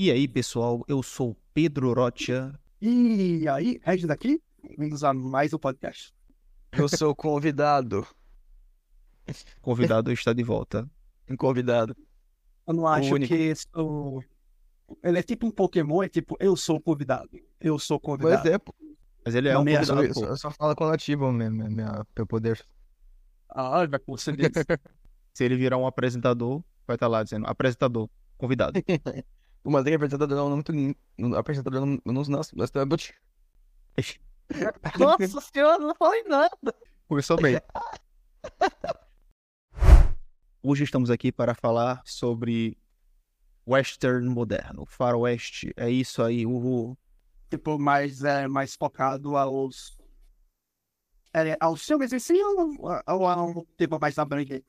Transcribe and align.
E 0.00 0.12
aí, 0.12 0.28
pessoal, 0.28 0.84
eu 0.86 1.02
sou 1.02 1.36
Pedro 1.52 1.92
Rocha. 1.92 2.56
E 2.80 3.48
aí, 3.48 3.80
Regis 3.82 4.08
aqui, 4.08 4.40
bem-vindos 4.62 5.02
a 5.02 5.12
mais 5.12 5.52
um 5.52 5.58
podcast. 5.58 6.14
Eu 6.70 6.88
sou 6.88 7.10
o 7.10 7.14
convidado. 7.16 8.06
Convidado 9.60 10.12
está 10.12 10.32
de 10.32 10.44
volta. 10.44 10.88
Um 11.28 11.36
convidado. 11.36 11.96
Eu 12.64 12.74
não 12.74 12.86
acho 12.86 13.12
único. 13.12 13.34
que 13.34 13.52
sou... 13.56 14.22
ele 15.02 15.18
é 15.18 15.22
tipo 15.24 15.48
um 15.48 15.50
Pokémon, 15.50 16.04
é 16.04 16.08
tipo, 16.08 16.36
eu 16.38 16.54
sou 16.54 16.76
o 16.76 16.80
convidado. 16.80 17.30
Eu 17.60 17.76
sou 17.76 17.96
o 17.96 18.00
convidado. 18.00 18.42
Pois 18.42 18.54
é, 18.54 18.56
pô. 18.56 18.72
Mas 19.24 19.34
ele 19.34 19.48
é 19.48 19.54
Não 19.54 19.62
um 19.62 19.68
Eu 19.68 19.84
convidado, 19.84 20.14
só, 20.14 20.36
só 20.36 20.50
falo 20.52 20.76
quando 20.76 20.94
ativo 20.94 21.32
minha, 21.32 21.50
minha, 21.50 21.68
minha, 21.68 22.06
meu 22.16 22.24
poder. 22.24 22.64
Ah, 23.48 23.84
vai 23.84 23.98
com 23.98 24.16
você 24.16 24.30
disse. 24.30 24.52
Se 25.34 25.42
ele 25.42 25.56
virar 25.56 25.76
um 25.76 25.88
apresentador, 25.88 26.62
vai 26.86 26.94
estar 26.94 27.08
lá 27.08 27.24
dizendo 27.24 27.48
apresentador, 27.48 28.08
convidado. 28.36 28.80
O 29.68 29.70
Madrinha 29.70 29.96
apresentador 29.96 30.34
não, 30.34 30.48
muito. 30.48 30.72
não- 31.18 31.38
Apresentador 31.38 31.84
não, 31.84 32.00
não, 32.02 32.24
nós 32.24 32.48
estamos. 32.60 33.12
Nossa 34.98 35.40
senhora, 35.42 35.78
não 35.78 35.94
falei 35.94 36.22
nada. 36.22 36.74
Começou 37.06 37.36
bem. 37.36 37.60
Hoje 40.62 40.84
estamos 40.84 41.10
aqui 41.10 41.30
para 41.30 41.54
falar 41.54 42.00
sobre 42.06 42.78
western 43.66 44.26
moderno, 44.30 44.86
faroeste. 44.86 45.70
É 45.76 45.90
isso 45.90 46.22
aí, 46.22 46.46
uhul. 46.46 46.96
Tipo, 47.50 47.78
mais, 47.78 48.24
é, 48.24 48.48
mais 48.48 48.74
focado 48.74 49.36
aos... 49.36 49.98
É, 51.34 51.58
aos 51.60 51.84
filmes 51.84 52.10
em 52.14 52.18
si 52.18 52.42
ou, 52.42 52.74
ou 53.06 53.26
a 53.28 53.44
um 53.44 53.66
tema 53.76 53.98
mais 53.98 54.18
abrangente? 54.18 54.64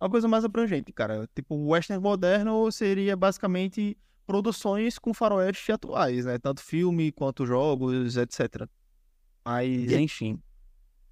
Uma 0.00 0.10
coisa 0.10 0.28
mais 0.28 0.44
abrangente, 0.44 0.92
cara. 0.92 1.28
Tipo, 1.34 1.54
o 1.54 1.68
western 1.68 2.02
moderno 2.02 2.70
seria 2.70 3.16
basicamente 3.16 3.96
produções 4.26 4.98
com 4.98 5.14
faroeste 5.14 5.72
atuais, 5.72 6.24
né? 6.26 6.38
Tanto 6.38 6.60
filme 6.62 7.10
quanto 7.12 7.46
jogos, 7.46 8.16
etc. 8.16 8.68
Mas, 9.44 9.92
enfim. 9.92 10.38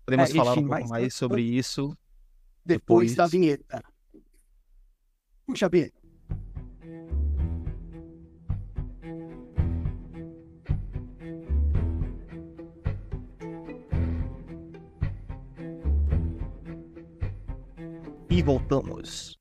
Podemos 0.05 0.31
É, 0.31 0.35
falar 0.35 0.53
enfim, 0.53 0.61
um 0.65 0.69
pouco 0.69 0.81
mas- 0.83 0.91
mais 0.91 1.15
sobre 1.15 1.43
isso. 1.43 1.97
Depois, 2.65 3.11
Depois- 3.13 3.15
da 3.15 3.27
vinheta. 3.27 3.83
Puxa, 5.47 5.69
B. 5.69 5.93
E 18.35 18.43
voltamos. 18.43 19.39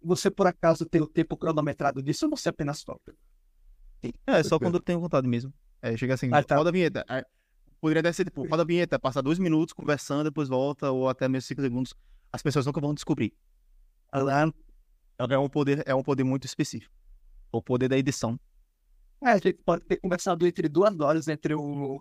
Você 0.00 0.30
por 0.30 0.46
acaso 0.46 0.86
tem 0.86 1.00
o 1.00 1.06
tempo 1.08 1.36
cronometrado 1.36 2.00
disso 2.00 2.26
ou 2.26 2.36
você 2.36 2.48
apenas 2.48 2.84
toca? 2.84 3.12
É, 4.02 4.08
só 4.08 4.50
Tranquilo. 4.50 4.60
quando 4.60 4.74
eu 4.76 4.80
tenho 4.80 5.00
vontade 5.00 5.26
mesmo. 5.26 5.52
É, 5.80 5.96
chega 5.96 6.14
assim, 6.14 6.30
Ah, 6.32 6.44
tá. 6.44 6.54
roda 6.54 6.70
a 6.70 6.72
vinheta. 6.72 7.04
Aí, 7.08 7.24
poderia 7.80 7.98
até 7.98 8.12
ser, 8.12 8.24
tipo, 8.24 8.46
roda 8.46 8.62
a 8.62 8.64
vinheta, 8.64 9.00
passa 9.00 9.20
dois 9.20 9.36
minutos 9.40 9.72
conversando, 9.72 10.22
depois 10.22 10.48
volta, 10.48 10.92
ou 10.92 11.08
até 11.08 11.26
mesmo 11.28 11.48
cinco 11.48 11.60
segundos. 11.60 11.92
As 12.32 12.40
pessoas 12.40 12.66
nunca 12.66 12.80
vão 12.80 12.94
descobrir. 12.94 13.34
É 15.28 15.36
um 15.36 15.48
poder, 15.48 15.82
é 15.84 15.92
um 15.92 16.04
poder 16.04 16.22
muito 16.22 16.44
específico. 16.46 16.94
O 17.50 17.60
poder 17.60 17.88
da 17.88 17.98
edição. 17.98 18.38
É, 19.24 19.30
a 19.30 19.34
gente 19.38 19.54
pode 19.54 19.84
ter 19.86 19.96
conversado 19.96 20.46
entre 20.46 20.68
duas 20.68 21.00
horas 21.00 21.26
entre 21.26 21.52
o, 21.54 22.00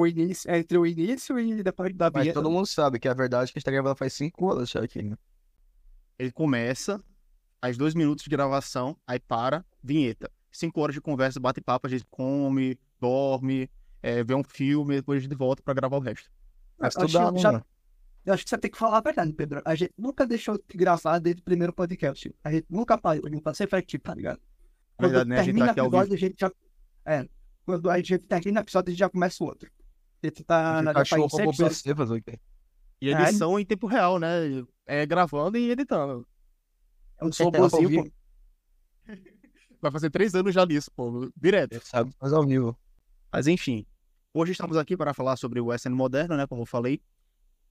o 0.00 0.06
início, 0.06 0.50
entre 0.54 0.78
o 0.78 0.86
início 0.86 1.38
e 1.38 1.62
depois 1.62 1.94
da 1.94 2.10
Mas 2.12 2.22
vinheta. 2.22 2.40
todo 2.40 2.50
mundo 2.50 2.66
sabe 2.66 2.98
que 2.98 3.08
a 3.08 3.14
verdade 3.14 3.50
é 3.50 3.52
que 3.52 3.58
a 3.58 3.60
gente 3.60 3.64
tá 3.64 3.70
gravando 3.70 3.96
faz 3.96 4.12
5 4.12 4.50
anos 4.52 4.70
já 4.70 4.82
aqui, 4.82 5.02
né? 5.02 5.16
Ele 6.18 6.32
começa, 6.32 7.02
faz 7.60 7.76
dois 7.76 7.94
minutos 7.94 8.24
de 8.24 8.30
gravação, 8.30 8.96
aí 9.06 9.20
para, 9.20 9.64
vinheta. 9.82 10.30
Cinco 10.50 10.80
horas 10.80 10.94
de 10.94 11.00
conversa, 11.02 11.38
bate-papo, 11.38 11.86
a 11.86 11.90
gente 11.90 12.06
come, 12.10 12.78
dorme, 12.98 13.68
é, 14.02 14.24
vê 14.24 14.34
um 14.34 14.42
filme, 14.42 14.96
depois 14.96 15.18
a 15.18 15.22
gente 15.22 15.34
volta 15.36 15.62
pra 15.62 15.74
gravar 15.74 15.96
o 15.98 16.00
resto. 16.00 16.30
Mas 16.78 16.96
acho, 16.96 17.08
já- 17.08 17.30
mano. 17.30 17.64
eu 18.24 18.32
acho 18.32 18.44
que 18.44 18.48
você 18.50 18.56
tem 18.56 18.70
que 18.70 18.78
falar 18.78 18.98
a 18.98 19.00
verdade, 19.02 19.32
Pedro. 19.34 19.60
A 19.64 19.74
gente 19.74 19.92
nunca 19.98 20.26
deixou 20.26 20.56
de 20.56 20.76
gravar 20.78 21.18
desde 21.18 21.42
o 21.42 21.44
primeiro 21.44 21.74
podcast. 21.74 22.34
A 22.42 22.50
gente 22.50 22.66
nunca 22.70 22.96
parou, 22.96 23.26
a 23.26 23.28
gente 23.28 23.42
tá 23.42 23.52
sempre 23.52 23.78
aqui, 23.78 23.98
tá 23.98 24.14
ligado? 24.14 24.40
Na 24.98 25.08
verdade, 25.08 25.28
né, 25.28 25.34
a 25.36 25.38
gente 25.40 25.46
termina 25.46 25.66
tá 25.66 25.72
aqui 25.72 25.80
o 25.80 25.84
ao 25.84 25.88
episódio, 25.88 26.14
a 26.14 26.16
gente 26.18 26.36
já. 26.40 26.50
É. 27.04 27.28
Quando 27.66 27.90
a 27.90 27.96
gente 27.98 28.18
termina 28.20 28.60
o 28.60 28.62
episódio, 28.62 28.88
a 28.88 28.92
gente 28.92 28.98
já 29.00 29.10
começa 29.10 29.44
o 29.44 29.46
outro. 29.46 29.70
Tá 30.30 30.82
na 30.82 30.92
cachorro 30.92 31.28
PC 31.56 31.94
fazer 31.94 32.14
o 32.14 32.22
quê? 32.22 32.38
E 33.00 33.10
É, 33.10 33.12
edição 33.12 33.58
em 33.58 33.64
tempo 33.64 33.86
real, 33.86 34.18
né? 34.18 34.64
É 34.86 35.04
gravando 35.04 35.58
e 35.58 35.70
editando. 35.70 36.26
É, 37.20 37.86
vivo. 37.86 38.04
pô. 38.04 38.10
Vai 39.80 39.90
fazer 39.90 40.10
três 40.10 40.34
anos 40.34 40.54
já 40.54 40.64
nisso, 40.64 40.90
pô, 40.94 41.30
direto. 41.36 41.72
Ele 41.72 41.84
sabe, 41.84 42.12
mas 42.20 42.32
ao 42.32 42.44
vivo. 42.44 42.76
Mas 43.32 43.46
enfim, 43.46 43.86
hoje 44.32 44.52
estamos 44.52 44.76
aqui 44.76 44.96
para 44.96 45.12
falar 45.12 45.36
sobre 45.36 45.60
o 45.60 45.66
western 45.66 45.96
moderno, 45.96 46.36
né, 46.36 46.46
como 46.46 46.62
eu 46.62 46.66
falei. 46.66 47.00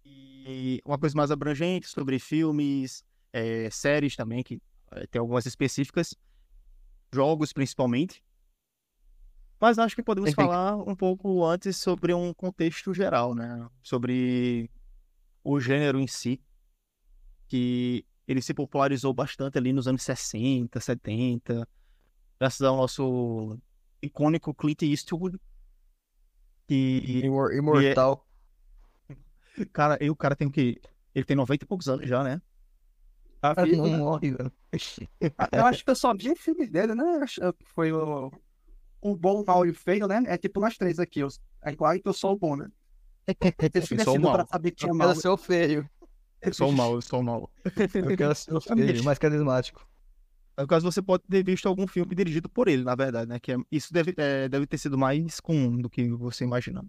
E 0.06 0.80
uma 0.86 0.98
coisa 0.98 1.16
mais 1.18 1.32
abrangente 1.32 1.88
sobre 1.88 2.20
filmes, 2.20 3.04
eh, 3.34 3.68
séries 3.72 4.16
também, 4.16 4.44
que 4.44 4.62
eh, 4.92 5.08
tem 5.08 5.20
algumas 5.20 5.46
específicas, 5.48 6.16
jogos 7.12 7.52
principalmente. 7.52 8.24
Mas 9.60 9.80
acho 9.80 9.96
que 9.96 10.04
podemos 10.04 10.30
Enfim. 10.32 10.36
falar 10.44 10.76
um 10.78 10.96
pouco 10.96 11.44
antes 11.46 11.78
sobre 11.78 12.14
um 12.14 12.34
contexto 12.34 12.94
geral, 12.94 13.34
né? 13.34 13.68
Sobre 13.82 14.70
o 15.44 15.60
gênero 15.60 16.00
em 16.00 16.08
si, 16.08 16.42
que 17.48 18.06
ele 18.28 18.42
se 18.42 18.54
popularizou 18.54 19.14
bastante 19.14 19.58
ali 19.58 19.72
nos 19.72 19.88
anos 19.88 20.04
60, 20.04 20.80
70, 20.80 21.68
graças 22.40 22.62
ao 22.62 22.76
nosso 22.76 23.58
icônico 24.02 24.54
Clint 24.54 24.82
Eastwood, 24.82 25.40
que 26.68 27.22
Imor- 27.24 27.54
Imortal. 27.54 28.26
Cara, 29.72 29.98
e 30.04 30.10
o 30.10 30.16
cara 30.16 30.36
tem 30.36 30.48
o 30.48 30.52
quê? 30.52 30.82
Ele 31.14 31.24
tem 31.26 31.36
90 31.36 31.64
e 31.64 31.68
poucos 31.68 31.88
anos 31.88 32.10
já, 32.10 32.24
né? 32.24 32.42
Tá 33.40 33.56
Cara, 33.56 33.68
vivo, 33.68 33.84
não 33.84 33.90
né? 33.92 33.98
morre, 33.98 34.32
velho. 34.32 34.52
Eu 35.52 35.66
acho 35.66 35.84
que 35.86 35.92
eu 35.92 35.96
só 35.96 36.14
vi 36.14 36.36
filme 36.36 36.68
dele, 36.68 36.94
né? 36.96 37.04
Que 37.28 37.66
Foi 37.74 37.92
o, 37.92 38.32
o 39.12 39.16
bom, 39.16 39.42
o 39.42 39.46
mal 39.46 39.66
e 39.66 39.70
o 39.70 39.74
feio, 39.74 40.08
né? 40.08 40.24
É 40.28 40.38
tipo 40.38 40.60
nós 40.60 40.78
três 40.78 41.00
aqui. 41.00 41.24
os- 41.24 41.40
É 41.62 41.76
claro 41.76 42.00
que 42.02 42.08
eu 42.08 42.14
sou 42.14 42.34
o 42.34 42.38
bom, 42.38 42.56
né? 42.56 42.68
É 43.98 44.04
sou 44.04 44.16
o 44.18 44.22
pra 44.22 44.38
mal. 44.38 44.48
saber 44.48 44.72
que 44.72 44.78
tinha 44.78 44.92
Eu 44.92 44.96
mal. 44.96 45.08
quero 45.10 45.22
ser 45.22 45.28
o 45.30 45.38
feio. 45.38 45.90
Eu 46.42 46.54
sou 46.54 46.70
o 46.70 46.74
mal, 46.74 46.94
eu 46.94 47.02
sou 47.02 47.20
o 47.20 47.24
mal. 47.24 47.50
Eu 47.66 48.18
quero 48.18 48.36
ser 48.36 48.54
o 48.54 48.62
feio, 48.62 49.04
mais 49.04 49.18
carismático. 49.18 49.88
No 50.58 50.68
caso, 50.68 50.90
você 50.90 51.02
pode 51.02 51.24
ter 51.30 51.44
visto 51.44 51.68
algum 51.68 51.86
filme 51.88 52.16
dirigido 52.16 52.48
por 52.48 52.68
ele, 52.68 52.84
na 52.84 52.96
verdade, 52.96 53.28
né? 53.30 53.40
Que 53.40 53.54
é- 53.54 53.58
isso 53.72 53.92
deve, 53.92 54.14
é, 54.18 54.48
deve 54.48 54.66
ter 54.68 54.78
sido 54.78 54.98
mais 54.98 55.40
comum 55.40 55.78
do 55.82 55.90
que 55.90 56.08
você 56.12 56.44
imagina. 56.44 56.86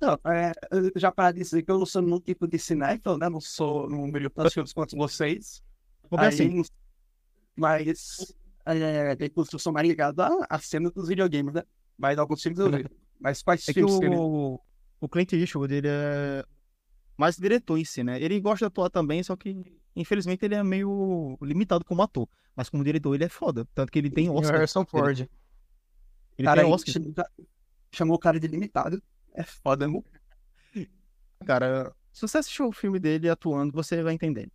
Não, 0.00 0.18
é, 0.32 0.52
eu- 0.72 0.90
já 0.96 1.12
para 1.12 1.30
dizer 1.32 1.62
que 1.62 1.70
eu 1.70 1.78
não 1.78 1.86
sou 1.86 2.02
nenhum 2.02 2.18
tipo 2.20 2.46
de 2.48 2.58
cinéfilo, 2.58 3.16
né? 3.18 3.28
Não 3.28 3.40
sou, 3.40 3.88
não 3.88 4.10
brilho 4.10 4.30
tantos 4.30 4.52
filmes 4.54 4.72
quanto 4.72 4.96
vocês. 4.96 5.62
Porque 6.08 6.24
Aí, 6.24 6.28
assim, 6.28 6.62
Mas, 7.56 8.34
é, 8.66 9.16
eu 9.36 9.58
sou 9.58 9.72
mais 9.72 9.86
ligado 9.86 10.20
à, 10.20 10.58
cena 10.58 10.90
dos 10.90 11.08
videogames, 11.08 11.54
né? 11.54 11.62
Mas 11.98 12.18
alguns 12.18 12.42
filmes 12.42 12.58
eu 12.58 12.70
vi. 12.70 12.86
Mas 13.20 13.42
quais 13.42 13.62
é 13.68 13.72
que 13.72 13.74
filmes 13.74 13.98
que 13.98 14.06
ele... 14.06 14.16
o, 14.16 14.60
o 15.00 15.08
Clint 15.08 15.32
Eastwood, 15.32 15.74
ele 15.74 15.88
é 15.88 16.44
mais 17.16 17.36
diretor 17.36 17.78
em 17.78 17.84
si, 17.84 18.02
né? 18.02 18.20
Ele 18.20 18.40
gosta 18.40 18.64
de 18.64 18.68
atuar 18.68 18.90
também, 18.90 19.22
só 19.22 19.36
que, 19.36 19.78
infelizmente, 19.94 20.44
ele 20.44 20.54
é 20.54 20.62
meio 20.62 21.38
limitado 21.42 21.84
como 21.84 22.02
ator. 22.02 22.28
Mas 22.56 22.68
como 22.68 22.84
diretor, 22.84 23.14
ele 23.14 23.24
é 23.24 23.28
foda. 23.28 23.66
Tanto 23.74 23.90
que 23.90 23.98
ele 23.98 24.10
tem 24.10 24.26
E 24.26 24.28
o 24.30 24.34
Oscar. 24.34 24.56
Harrison 24.56 24.84
Ford. 24.84 25.28
Ele 26.38 26.46
cara 26.46 26.62
tem 26.62 26.72
Oscar. 26.72 26.92
chamou, 26.92 27.14
chamou 27.92 28.16
o 28.16 28.18
cara 28.18 28.40
de 28.40 28.46
limitado. 28.46 29.02
É 29.32 29.42
foda, 29.42 29.88
meu. 29.88 30.04
Cara, 31.44 31.94
se 32.12 32.22
você 32.22 32.38
assistiu 32.38 32.68
o 32.68 32.72
filme 32.72 32.98
dele 32.98 33.28
atuando, 33.28 33.72
você 33.72 34.02
vai 34.02 34.14
entender. 34.14 34.50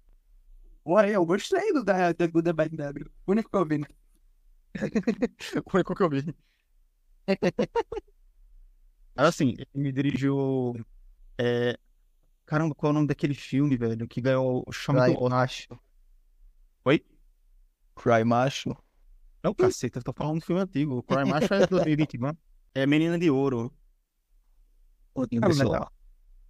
Ué, 0.86 1.12
eu 1.12 1.25
gostei 1.25 1.74
do 1.74 1.83
da, 1.83 2.12
da 2.13 2.28
Good 2.28 2.54
Bad. 2.54 2.75
O 3.28 3.31
único 3.31 3.50
que 3.50 3.57
eu 3.57 3.66
vi, 3.66 3.78
né? 3.80 3.88
O 5.66 5.95
que 5.95 6.04
eu 6.04 6.10
vi. 6.10 6.36
Assim, 9.16 9.56
ele 9.57 9.68
me 9.74 9.92
dirigiu. 9.92 10.75
é, 11.38 11.77
Caramba, 12.45 12.74
qual 12.74 12.89
é 12.89 12.92
o 12.92 12.94
nome 12.94 13.07
daquele 13.07 13.33
filme, 13.33 13.77
velho? 13.77 14.07
Que 14.07 14.21
ganhou 14.21 14.63
o 14.66 14.71
chame 14.71 15.00
Cry 15.01 15.13
do? 15.16 15.30
Macho. 15.30 15.80
Oi? 16.86 17.06
Cry 17.95 18.24
Macho. 18.24 18.75
Não, 19.44 19.54
caceta, 19.54 20.00
eu 20.00 20.04
tô 20.04 20.13
falando 20.13 20.39
de 20.39 20.45
filme 20.45 20.62
antigo. 20.62 20.98
O 20.98 21.04
Cry 21.04 21.25
Macho 21.25 21.54
é 21.54 21.68
2021. 21.68 22.31
É 22.74 22.86
Menina 22.86 23.18
de 23.19 23.30
Ouro. 23.30 23.74
Pouquinho 25.13 25.42
Ah, 25.44 25.48
pessoal. 25.48 25.71
legal. 25.71 25.94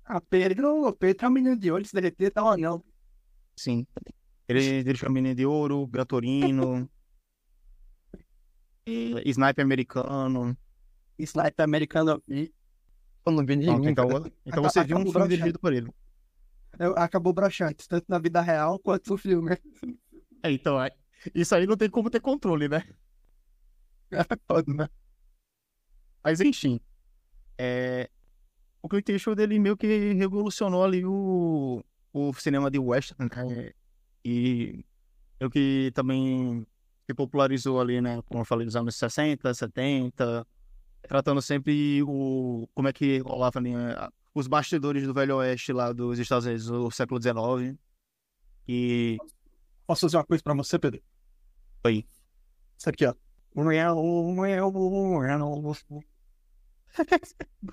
Ah, 0.06 0.22
Pedro, 0.22 0.94
Pedro 0.94 1.26
é 1.26 1.30
um 1.30 1.32
menino 1.32 1.58
de 1.58 1.72
olho, 1.72 1.86
se 1.86 1.94
derreter, 1.94 2.32
tá 2.32 2.44
um 2.44 2.50
anel. 2.50 2.86
Sim. 3.56 3.86
Ele 4.48 4.84
dirigiu 4.84 5.12
Menina 5.12 5.36
de 5.36 5.46
Ouro, 5.46 5.86
Gran 5.88 6.06
Torino. 6.06 6.84
e 6.86 6.90
Sniper 9.26 9.64
Americano. 9.64 10.58
Sniper 11.18 11.64
americano 11.64 12.12
eu 12.12 12.24
vi. 12.28 12.54
Eu 13.26 13.32
não 13.32 13.46
vi 13.46 13.56
nenhum. 13.56 13.74
Pronto, 13.74 13.90
então, 13.90 14.32
então 14.46 14.64
você 14.64 14.84
viu 14.84 14.98
um 14.98 15.02
filme 15.02 15.12
broxante. 15.14 15.36
dirigido 15.36 15.60
por 15.60 15.74
ele. 15.74 15.92
Eu- 16.80 16.98
acabou 16.98 17.34
broxante, 17.34 17.88
tanto 17.88 18.06
na 18.08 18.20
vida 18.20 18.42
real 18.42 18.80
quanto 18.80 19.10
no 19.10 19.18
filme. 19.18 19.58
É, 20.42 20.52
então, 20.52 20.82
é- 20.82 20.92
isso 21.36 21.54
aí 21.54 21.68
não 21.68 21.76
tem 21.76 21.90
como 21.90 22.10
ter 22.10 22.22
controle, 22.22 22.70
né? 22.70 22.84
É 24.12 24.24
foda, 24.48 24.74
né? 24.74 24.90
Mas 26.24 26.40
enfim, 26.42 26.80
é... 27.58 28.10
o 28.82 28.90
Clint 28.90 29.10
Eastwood 29.10 29.42
ele 29.42 29.60
meio 29.60 29.78
que 29.78 30.14
revolucionou 30.14 30.84
ali 30.84 31.04
o, 31.06 31.84
o 32.14 32.34
cinema 32.34 32.72
de 32.72 32.80
western, 32.80 33.30
né? 33.30 33.72
E 34.24 34.86
o 35.42 35.50
que 35.50 35.92
também 35.94 36.66
se 37.10 37.14
popularizou 37.16 37.82
ali, 37.82 38.00
né? 38.00 38.22
Como 38.28 38.42
eu 38.42 38.46
falei, 38.46 38.66
nos 38.66 38.76
anos 38.76 38.96
60, 38.96 39.52
70, 39.52 40.46
tratando 41.02 41.42
sempre 41.42 42.04
o 42.04 42.70
como 42.76 42.88
é 42.88 42.94
que 42.94 43.18
rolava 43.20 43.58
ali, 43.58 43.74
né, 43.74 43.96
os 44.36 44.48
bastidores 44.48 45.08
do 45.08 45.14
Velho 45.14 45.38
Oeste 45.38 45.74
lá 45.74 45.92
dos 45.92 46.20
Estados 46.20 46.46
Unidos 46.46 46.68
do 46.68 46.92
século 46.92 47.20
XIX. 47.20 47.76
E 48.68 49.18
Posso 49.88 50.02
fazer 50.02 50.18
uma 50.18 50.24
coisa 50.24 50.44
pra 50.44 50.54
você, 50.54 50.78
Pedro? 50.78 51.02
Oi. 51.84 52.06
Isso 52.78 52.90
aqui, 52.92 53.08
ó. 53.08 53.16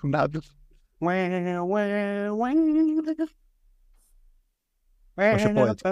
nada. 0.03 0.41
Achei 5.19 5.53
poético. 5.53 5.91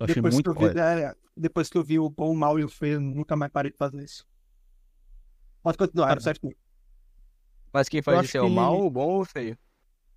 Eu 0.00 0.04
achei 0.04 0.14
Depois 0.16 0.34
que, 0.40 0.48
muito 0.48 0.62
eu 0.62 0.72
vi, 0.72 0.78
é, 0.78 1.14
depois 1.36 1.68
que 1.68 1.78
eu 1.78 1.84
vi 1.84 1.98
o 1.98 2.08
bom, 2.08 2.32
o 2.32 2.36
mal 2.36 2.58
e 2.58 2.64
o 2.64 2.68
feio, 2.68 2.94
eu 2.94 3.00
nunca 3.00 3.36
mais 3.36 3.52
parei 3.52 3.70
de 3.70 3.76
fazer 3.76 4.02
isso. 4.02 4.26
Pode 5.62 5.76
continuar, 5.76 6.08
Cara, 6.08 6.20
certo? 6.20 6.50
Mas 7.72 7.88
quem 7.88 7.98
Eu 7.98 8.04
faz 8.04 8.24
isso 8.24 8.36
é 8.36 8.40
o 8.40 8.48
que- 8.48 8.54
mal, 8.54 8.80
o 8.80 8.90
bom 8.90 9.08
ou 9.08 9.20
o 9.20 9.24
feio? 9.24 9.58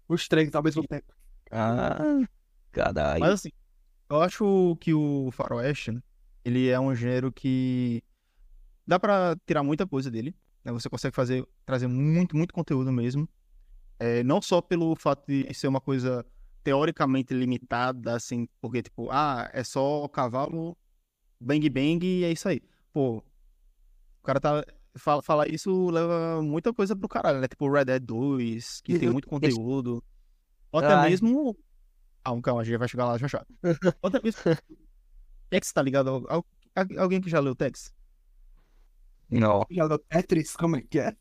Os 0.08 0.28
três 0.28 0.54
ao 0.56 0.64
mesmo 0.64 0.88
tempo. 0.88 1.14
Ah, 1.52 2.24
caralho. 2.72 3.22
Mas 3.22 3.34
assim, 3.34 3.50
eu 4.10 4.22
acho 4.22 4.76
que 4.78 4.94
o 4.94 5.30
faroeste, 5.32 5.92
né, 5.92 6.02
ele 6.46 6.70
é 6.70 6.80
um 6.80 6.96
gênero 6.96 7.32
que 7.32 8.04
dá 8.88 9.00
pra 9.00 9.36
tirar 9.46 9.64
muita 9.64 9.88
coisa 9.88 10.10
dele, 10.10 10.36
né? 10.64 10.72
Você 10.72 10.90
consegue 10.90 11.16
fazer, 11.16 11.46
trazer 11.66 11.88
muito, 11.88 12.36
muito 12.36 12.54
conteúdo 12.54 12.92
mesmo. 12.92 13.28
É, 14.00 14.24
não 14.24 14.42
só 14.42 14.62
pelo 14.62 14.96
fato 14.96 15.26
de 15.28 15.54
ser 15.54 15.68
uma 15.68 15.82
coisa 15.82 16.26
teoricamente 16.64 17.34
limitada, 17.34 18.16
assim, 18.16 18.48
porque, 18.62 18.82
tipo, 18.84 19.10
ah, 19.12 19.50
é 19.54 19.64
só 19.64 20.08
cavalo, 20.08 20.78
bang 21.40 21.70
bang 21.70 22.06
e 22.06 22.24
é 22.24 22.32
isso 22.32 22.48
aí. 22.50 22.62
Pô, 22.94 23.18
o 23.18 23.24
cara 24.24 24.40
tá. 24.40 24.66
Fala, 24.96 25.24
falar 25.24 25.48
isso 25.50 25.90
leva 25.90 26.42
muita 26.44 26.72
coisa 26.72 26.96
pro 26.96 27.10
caralho, 27.10 27.40
né? 27.42 27.48
Tipo 27.48 27.72
Red 27.72 27.86
Dead 27.86 28.04
2, 28.04 28.80
que 28.82 29.00
tem 29.00 29.10
muito 29.12 29.28
conteúdo. 29.28 30.04
Ou 30.72 30.80
até 30.80 30.94
Ai. 30.94 31.10
mesmo. 31.10 31.58
Ah, 32.24 32.40
calma, 32.42 32.62
a 32.62 32.64
gente 32.64 32.78
vai 32.78 32.88
chegar 32.88 33.06
lá 33.06 33.18
já 33.18 33.28
já. 33.28 33.46
Ou 34.02 34.10
até 34.10 34.22
mesmo. 34.24 34.42
Tex, 35.50 35.72
tá 35.74 35.82
ligado? 35.82 36.26
Al- 36.30 36.46
Alguém 36.98 37.22
que 37.22 37.30
já 37.30 37.40
leu 37.40 37.56
Tex? 37.56 37.94
Não. 39.30 39.66
Já 39.70 39.86
leu 39.86 39.98
Tetris, 40.00 40.56
como 40.56 40.76
é 40.76 40.82
que 40.82 41.00
é? 41.00 41.16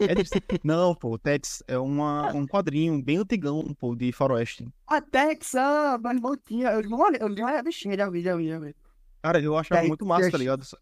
É 0.00 0.66
Não, 0.66 0.94
pô, 0.94 1.12
o 1.12 1.18
Tex 1.18 1.62
é 1.66 1.78
uma, 1.78 2.32
um 2.34 2.46
quadrinho 2.46 3.02
bem 3.02 3.18
antigão, 3.18 3.62
pô, 3.78 3.94
de 3.94 4.12
faroeste. 4.12 4.66
A 4.86 5.00
Tex, 5.00 5.54
ah, 5.54 5.98
mas 6.02 6.20
não 6.20 6.36
tinha. 6.36 6.70
Eu 6.70 6.82
não 6.88 7.12
eu 7.14 7.28
li 7.28 7.42
uma 7.42 7.62
bichinha, 7.62 7.96
já 7.96 8.08
vi, 8.10 8.22
já 8.22 8.36
vi, 8.36 8.48
já 8.48 8.58
vi. 8.58 8.74
Cara, 9.22 9.40
eu 9.40 9.56
achava 9.56 9.86
muito 9.86 10.06
massa, 10.06 10.30
tá 10.30 10.38
ligado? 10.38 10.64
Só- 10.64 10.78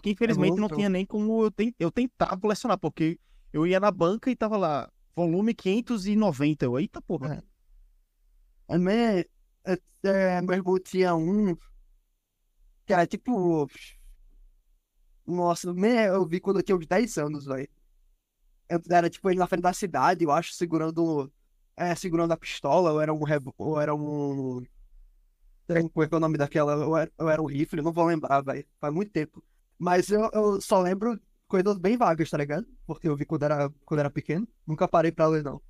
que 0.00 0.10
infelizmente 0.10 0.56
não 0.56 0.62
muito. 0.62 0.74
tinha 0.76 0.88
nem 0.88 1.06
como 1.06 1.44
eu, 1.44 1.50
ten- 1.50 1.74
eu 1.78 1.90
tentar 1.90 2.36
colecionar, 2.38 2.78
porque 2.78 3.18
eu 3.52 3.66
ia 3.66 3.80
na 3.80 3.90
banca 3.90 4.30
e 4.30 4.36
tava 4.36 4.56
lá, 4.56 4.90
volume 5.16 5.54
590. 5.54 6.66
Eu, 6.66 6.78
eita 6.78 7.00
porra. 7.00 7.42
A 8.68 8.78
minha, 8.78 9.20
é, 9.64 9.78
é, 10.04 10.40
irmão 10.52 10.78
tinha 10.78 11.14
um 11.14 11.56
era 12.88 13.06
tipo. 13.06 13.68
Nossa, 15.26 15.68
eu 15.68 16.26
vi 16.26 16.40
quando 16.40 16.58
eu 16.58 16.62
tinha 16.62 16.76
uns 16.76 16.86
10 16.86 17.16
anos, 17.18 17.44
velho. 17.44 17.68
Era 18.90 19.08
tipo 19.08 19.30
ele 19.30 19.38
na 19.38 19.46
frente 19.46 19.62
da 19.62 19.72
cidade, 19.72 20.24
eu 20.24 20.30
acho, 20.30 20.52
segurando. 20.52 21.30
É, 21.76 21.94
segurando 21.94 22.32
a 22.32 22.36
pistola, 22.36 22.92
ou 22.92 23.00
era 23.00 23.12
um. 23.12 23.20
Ou 23.56 23.80
era 23.80 23.94
um. 23.94 24.64
Como 25.92 26.04
é 26.04 26.08
é 26.10 26.16
o 26.16 26.20
nome 26.20 26.38
daquela? 26.38 26.86
Ou 26.86 26.96
era, 26.96 27.12
ou 27.18 27.28
era 27.28 27.42
um 27.42 27.46
rifle, 27.46 27.82
não 27.82 27.92
vou 27.92 28.06
lembrar, 28.06 28.40
velho. 28.42 28.66
Faz 28.80 28.92
muito 28.92 29.12
tempo. 29.12 29.42
Mas 29.78 30.10
eu, 30.10 30.28
eu 30.32 30.60
só 30.60 30.80
lembro 30.80 31.20
coisas 31.46 31.78
bem 31.78 31.96
vagas, 31.96 32.30
tá 32.30 32.38
ligado? 32.38 32.66
Porque 32.86 33.08
eu 33.08 33.16
vi 33.16 33.24
quando 33.24 33.44
era, 33.44 33.70
quando 33.84 34.00
era 34.00 34.10
pequeno. 34.10 34.46
Nunca 34.66 34.88
parei 34.88 35.12
pra 35.12 35.26
ler, 35.26 35.44
não. 35.44 35.60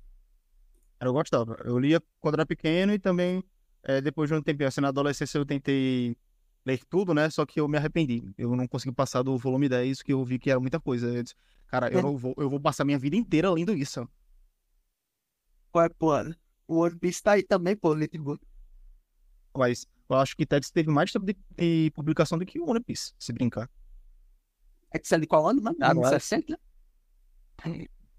Eu 0.99 1.13
gostava. 1.13 1.57
Eu 1.63 1.77
lia 1.79 2.01
quando 2.19 2.35
era 2.35 2.45
pequeno 2.45 2.93
e 2.93 2.99
também, 2.99 3.43
eh, 3.83 4.01
depois 4.01 4.29
de 4.29 4.35
um 4.35 4.41
tempinho, 4.41 4.67
assim, 4.67 4.81
na 4.81 4.89
adolescência 4.89 5.37
eu 5.37 5.45
tentei 5.45 6.17
ler 6.65 6.81
tudo, 6.89 7.13
né? 7.13 7.29
Só 7.29 7.45
que 7.45 7.59
eu 7.59 7.67
me 7.67 7.77
arrependi. 7.77 8.23
Eu 8.37 8.55
não 8.55 8.67
consegui 8.67 8.93
passar 8.93 9.23
do 9.23 9.37
volume 9.37 9.69
10, 9.69 10.01
que 10.01 10.13
eu 10.13 10.23
vi 10.25 10.37
que 10.37 10.51
era 10.51 10.59
muita 10.59 10.79
coisa. 10.79 11.07
Eu 11.07 11.23
disse, 11.23 11.35
cara, 11.69 11.89
eu 11.91 11.99
É. 11.99 12.01
não 12.01 12.17
vou, 12.17 12.33
eu 12.37 12.49
vou 12.49 12.59
passar 12.59 12.83
minha 12.83 12.99
vida 12.99 13.15
inteira 13.15 13.49
lendo 13.51 13.73
isso. 13.73 14.07
Qual 15.71 15.85
é, 15.85 15.89
pô? 15.89 16.11
O 16.67 16.79
One 16.81 16.97
Piece 16.99 17.21
tá 17.23 17.31
aí 17.33 17.43
também, 17.43 17.75
pô, 17.75 17.93
Little 17.93 18.39
Mas 19.55 19.87
eu 20.09 20.15
acho 20.17 20.35
que 20.35 20.45
Tex 20.45 20.69
teve 20.71 20.89
mais 20.91 21.11
tempo 21.11 21.25
de, 21.25 21.37
de 21.57 21.91
publicação 21.95 22.37
do 22.37 22.45
que 22.45 22.59
o 22.59 22.69
One 22.69 22.79
Piece, 22.79 23.13
se 23.17 23.31
brincar. 23.31 23.69
Excel 24.93 25.19
de 25.21 25.27
qual 25.27 25.47
ano, 25.47 25.61
mano? 25.61 25.77
Anos 25.81 25.97
Agora- 26.05 26.19
60? 26.19 26.59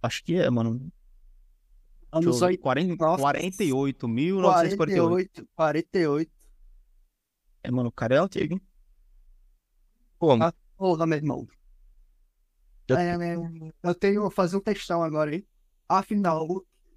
Acho 0.03 0.23
que 0.25 0.37
é, 0.37 0.49
mano. 0.49 0.91
Anos 2.13 2.41
eu- 2.41 2.47
80, 2.47 2.63
40, 2.63 2.97
Nossa. 3.05 3.21
48, 3.23 4.09
1948. 4.09 5.47
48, 5.47 5.49
48. 5.55 6.33
É, 7.63 7.71
mano, 7.71 7.89
o 7.89 7.93
cara 7.93 8.15
é 8.15 8.19
antigo, 8.19 8.55
hein? 8.55 8.61
Pô, 10.19 10.33
Ah. 10.35 10.53
Porra, 10.77 11.07
meu 11.07 11.19
irmão. 11.19 11.47
Eu- 12.93 12.99
É, 12.99 13.17
né, 13.19 13.37
eu 13.83 13.95
tenho 13.95 14.29
que 14.29 14.35
fazer 14.35 14.57
um 14.57 14.61
textão 14.61 15.03
agora, 15.03 15.35
hein? 15.35 15.45
Afinal, 15.89 16.47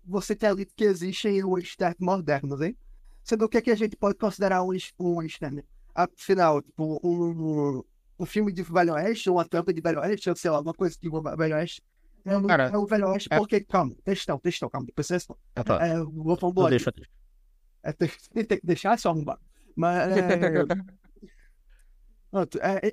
você 0.06 0.36
tem 0.36 0.54
dito 0.56 0.74
que 0.76 0.84
existem 0.84 1.44
os 1.44 1.64
externos 1.64 1.98
modernos, 2.00 2.62
hein? 2.62 2.76
Sendo 3.24 3.46
o 3.46 3.50
que, 3.50 3.58
é 3.58 3.62
que 3.62 3.72
a 3.72 3.76
gente 3.76 3.96
pode 3.96 4.18
considerar 4.18 4.64
um, 4.64 4.70
um 5.00 5.22
externo? 5.22 5.64
Afinal, 5.96 6.62
tipo, 6.62 7.00
um, 7.04 7.84
um 8.20 8.26
filme 8.26 8.52
de 8.52 8.62
Velho 8.64 8.94
Oeste, 8.94 9.30
uma 9.30 9.46
tampa 9.46 9.74
de 9.74 9.80
Velho 9.82 10.00
Oeste, 10.02 10.30
ou 10.30 10.36
sei 10.36 10.52
lá, 10.52 10.60
uma 10.60 10.74
coisa 10.74 10.96
de 11.02 11.10
Velho 11.10 11.56
Oeste. 11.56 11.82
É, 12.26 12.38
um- 12.38 12.48
Cara, 12.48 12.70
é 12.70 12.78
o 12.78 12.86
Velho 12.86 13.08
Oeste 13.10 13.30
é- 13.32 13.38
porque, 13.38 13.62
calma, 13.62 13.96
textão, 14.04 14.38
textão, 14.40 14.70
calma, 14.70 14.86
depois 14.88 15.08
você 15.08 15.14
responde. 15.16 15.40
Ah, 15.56 15.64
tá. 15.64 15.86
É, 15.86 15.98
vou 16.04 16.36
falar 16.38 16.52
um 16.52 16.54
bloco. 16.54 16.70
deixo. 16.70 16.92
É, 17.84 17.92
tem, 17.94 18.10
tem 18.34 18.46
que 18.60 18.66
deixar 18.66 18.98
só 19.00 19.10
arrumar. 19.10 19.40
Mas 19.76 20.12
é, 20.18 20.18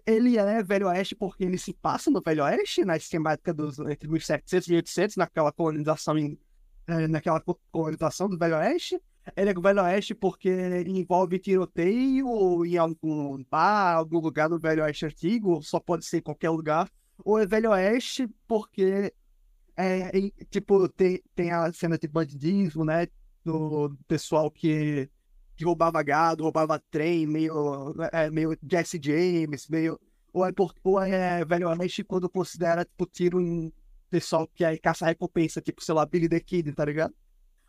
ele 0.06 0.36
é 0.36 0.62
Velho 0.62 0.86
Oeste 0.88 1.14
porque 1.14 1.44
ele 1.44 1.56
se 1.58 1.72
passa 1.72 2.10
no 2.10 2.20
Velho 2.20 2.44
Oeste, 2.44 2.84
na 2.84 2.96
esquemática 2.96 3.54
dos 3.54 3.78
entre 3.78 4.08
1700 4.08 4.68
e 4.68 4.70
1800, 4.72 5.16
naquela 5.16 5.50
colonização, 5.50 6.18
em, 6.18 6.38
é, 6.86 7.08
naquela 7.08 7.40
co- 7.40 7.58
colonização 7.70 8.28
do 8.28 8.36
Velho 8.38 8.56
Oeste. 8.56 9.00
Ele 9.36 9.50
é 9.50 9.54
Velho 9.54 9.82
Oeste 9.82 10.14
porque 10.14 10.50
envolve 10.86 11.38
tiroteio 11.38 12.64
em 12.64 12.76
algum 12.76 13.42
bar, 13.50 13.96
algum 13.96 14.18
lugar 14.18 14.48
do 14.48 14.58
Velho 14.58 14.82
Oeste 14.82 15.06
antigo, 15.06 15.62
só 15.62 15.78
pode 15.78 16.04
ser 16.04 16.18
em 16.18 16.22
qualquer 16.22 16.50
lugar. 16.50 16.90
Ou 17.24 17.38
é 17.38 17.46
Velho 17.46 17.70
Oeste 17.70 18.28
porque, 18.46 19.12
é, 19.76 20.30
tipo, 20.50 20.88
tem, 20.88 21.22
tem 21.34 21.50
a 21.52 21.72
cena 21.72 21.98
de 21.98 22.08
bandidismo, 22.08 22.84
né? 22.84 23.06
Do 23.44 23.96
pessoal 24.06 24.50
que 24.50 25.08
que 25.60 25.64
roubava 25.66 26.02
gado, 26.02 26.44
roubava 26.44 26.82
trem, 26.90 27.26
meio, 27.26 27.94
é, 28.12 28.30
meio 28.30 28.56
Jesse 28.66 28.98
James, 29.02 29.68
meio. 29.68 30.00
Ou 30.32 30.46
é, 30.46 30.52
por, 30.52 30.72
ou 30.82 30.98
é 30.98 31.44
Velho 31.44 31.68
Oeste 31.68 32.02
quando 32.02 32.30
considera, 32.30 32.82
tipo, 32.82 33.04
tiro 33.04 33.40
em 33.40 33.70
pessoal 34.08 34.48
que 34.48 34.64
é 34.64 34.78
caça-recompensa, 34.78 35.60
tipo, 35.60 35.84
sei 35.84 35.94
lá, 35.94 36.06
Billy 36.06 36.30
the 36.30 36.40
Kid, 36.40 36.72
tá 36.72 36.84
ligado? 36.84 37.12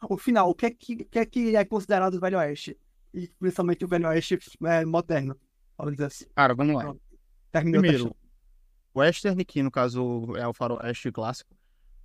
O 0.09 0.17
final, 0.17 0.49
o 0.49 0.55
que 0.55 0.67
é 0.67 0.71
que, 0.71 0.93
o 0.93 1.05
que, 1.05 1.19
é, 1.19 1.25
que 1.25 1.55
é 1.55 1.65
considerado 1.65 2.19
Velho 2.19 2.37
Oeste? 2.37 2.77
E 3.13 3.27
principalmente 3.27 3.83
o 3.83 3.87
Velho 3.89 4.07
Oeste 4.07 4.39
é, 4.63 4.85
moderno, 4.85 5.35
vamos 5.77 5.93
dizer 5.93 6.05
assim. 6.05 6.25
Cara, 6.33 6.53
vamos 6.55 6.75
lá. 6.75 6.95
Terminou 7.51 7.79
o 7.79 7.81
Primeiro, 7.81 8.03
textão. 8.05 8.15
Western, 8.95 9.43
que 9.43 9.61
no 9.61 9.71
caso 9.71 10.33
é 10.37 10.47
o 10.47 10.53
faroeste 10.53 11.11
clássico. 11.11 11.53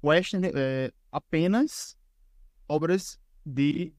Western 0.02 0.50
é 0.52 0.93
apenas 1.12 1.97
obras 2.69 3.21
de 3.45 3.95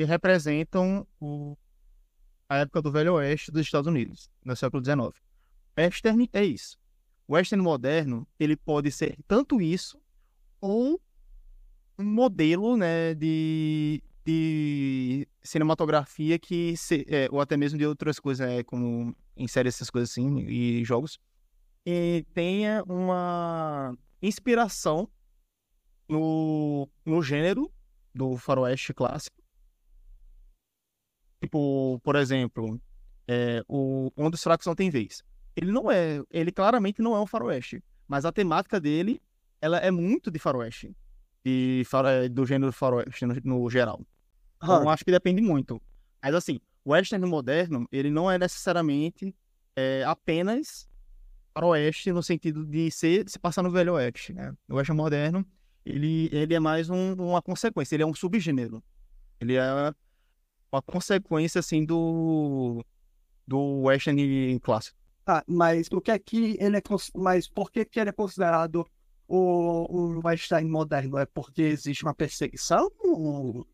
que 0.00 0.04
representam 0.04 1.06
o- 1.20 1.58
a 2.48 2.56
época 2.60 2.80
do 2.80 2.90
Velho 2.90 3.12
Oeste 3.16 3.52
dos 3.52 3.60
Estados 3.60 3.86
Unidos, 3.86 4.30
no 4.42 4.56
século 4.56 4.82
XIX. 4.82 5.20
Western 5.76 6.26
é 6.32 6.42
isso. 6.42 6.78
Western 7.28 7.62
moderno, 7.62 8.26
ele 8.38 8.56
pode 8.56 8.90
ser 8.90 9.18
tanto 9.28 9.60
isso 9.60 10.00
ou 10.58 10.98
um 11.98 12.04
modelo, 12.04 12.78
né, 12.78 13.14
de, 13.14 14.02
de 14.24 15.28
cinematografia 15.42 16.38
que 16.38 16.74
se- 16.78 17.04
é, 17.06 17.28
ou 17.30 17.42
até 17.42 17.58
mesmo 17.58 17.78
de 17.78 17.84
outras 17.84 18.18
coisas, 18.18 18.48
né, 18.48 18.62
como 18.64 19.14
em 19.36 19.46
séries 19.46 19.74
essas 19.74 19.90
coisas 19.90 20.10
assim 20.10 20.38
e 20.48 20.82
jogos, 20.82 21.18
e 21.84 22.24
tenha 22.32 22.82
uma 22.84 23.94
inspiração 24.22 25.10
no, 26.08 26.88
no 27.04 27.22
gênero 27.22 27.70
do 28.14 28.38
faroeste 28.38 28.94
clássico. 28.94 29.39
Tipo, 31.40 31.98
por 32.02 32.16
exemplo, 32.16 32.80
é, 33.26 33.62
o 33.68 34.12
Um 34.16 34.30
dos 34.30 34.42
Fracos 34.42 34.66
Não 34.66 34.74
Tem 34.74 34.90
Vez. 34.90 35.22
ele 35.56 35.72
não 35.72 35.90
é, 35.90 36.22
ele 36.30 36.52
claramente 36.52 37.00
não 37.02 37.14
é 37.16 37.20
um 37.20 37.26
faroeste, 37.26 37.82
mas 38.06 38.24
a 38.24 38.32
temática 38.32 38.80
dele, 38.80 39.20
ela 39.60 39.78
é 39.78 39.90
muito 39.90 40.30
de 40.30 40.38
faroeste, 40.38 40.94
de, 41.44 41.82
faro- 41.86 42.28
do 42.30 42.44
gênero 42.46 42.72
faroeste 42.72 43.24
no, 43.26 43.34
no 43.44 43.70
geral. 43.70 44.00
Então, 44.62 44.88
acho 44.90 45.04
que 45.04 45.10
depende 45.10 45.40
muito. 45.40 45.80
Mas 46.22 46.34
assim, 46.34 46.60
o 46.84 46.92
western 46.92 47.24
moderno, 47.26 47.86
ele 47.90 48.10
não 48.10 48.30
é 48.30 48.38
necessariamente 48.38 49.34
é, 49.74 50.04
apenas 50.04 50.88
faroeste 51.54 52.12
no 52.12 52.22
sentido 52.22 52.64
de 52.64 52.90
ser, 52.90 53.28
se 53.28 53.38
passar 53.38 53.62
no 53.62 53.70
velho 53.70 53.94
oeste, 53.94 54.32
né? 54.32 54.54
O 54.68 54.76
western 54.76 54.96
moderno, 55.00 55.44
ele, 55.84 56.28
ele 56.32 56.54
é 56.54 56.60
mais 56.60 56.88
um- 56.90 57.14
uma 57.14 57.40
consequência, 57.42 57.96
ele 57.96 58.02
é 58.02 58.06
um 58.06 58.14
subgênero. 58.14 58.82
Ele 59.40 59.54
é 59.56 59.92
uma 60.72 60.82
consequência, 60.82 61.58
assim, 61.58 61.84
do, 61.84 62.84
do 63.46 63.82
western 63.82 64.58
clássico. 64.60 64.96
Tá, 65.24 65.44
mas 65.46 65.88
o 65.92 66.00
que 66.00 66.10
é 66.10 66.18
que 66.18 66.56
ele 66.58 66.76
é. 66.76 66.80
cons- 66.80 67.10
Mas 67.14 67.48
por 67.48 67.70
que, 67.70 67.84
que 67.84 68.00
ele 68.00 68.10
é 68.10 68.12
considerado 68.12 68.86
o, 69.28 70.16
o 70.18 70.20
Western 70.26 70.68
moderno? 70.68 71.18
É 71.18 71.26
porque 71.26 71.62
existe 71.62 72.04
uma 72.04 72.14
perseguição? 72.14 72.90
Ou 73.00 73.66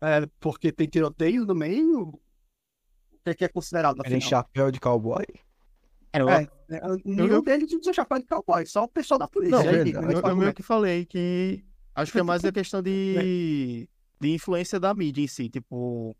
É 0.00 0.26
porque 0.40 0.72
tem 0.72 0.88
tiroteio 0.88 1.44
no 1.44 1.54
meio? 1.54 2.08
O 2.08 2.20
que 3.24 3.30
é 3.30 3.34
que 3.34 3.44
é 3.44 3.48
considerado? 3.48 4.02
Tem 4.02 4.16
Afinal? 4.16 4.28
chapéu 4.30 4.70
de 4.70 4.80
cowboy. 4.80 5.24
É, 6.12 6.22
eu, 6.22 6.30
É, 6.30 6.48
é, 6.70 6.86
o 6.86 6.96
nível 7.04 7.42
dele 7.42 7.66
de 7.66 7.76
usar 7.76 7.92
chapéu 7.92 8.18
de 8.18 8.26
cowboy, 8.26 8.64
só 8.66 8.84
o 8.84 8.88
pessoal 8.88 9.18
da 9.18 9.28
polícia. 9.28 9.56
Não, 9.56 9.70
aí, 9.70 9.76
é 9.80 9.84
que 9.84 9.90
eu, 9.96 10.20
eu 10.30 10.36
meio 10.36 10.48
ele? 10.48 10.54
que 10.54 10.62
falei 10.62 11.04
que 11.04 11.62
acho 11.94 12.12
que 12.12 12.18
é 12.18 12.22
mais 12.22 12.44
a 12.44 12.52
questão 12.52 12.82
de, 12.82 13.88
de 14.20 14.32
influência 14.32 14.80
da 14.80 14.94
mídia 14.94 15.22
em 15.22 15.26
si. 15.26 15.48
Tipo, 15.48 16.16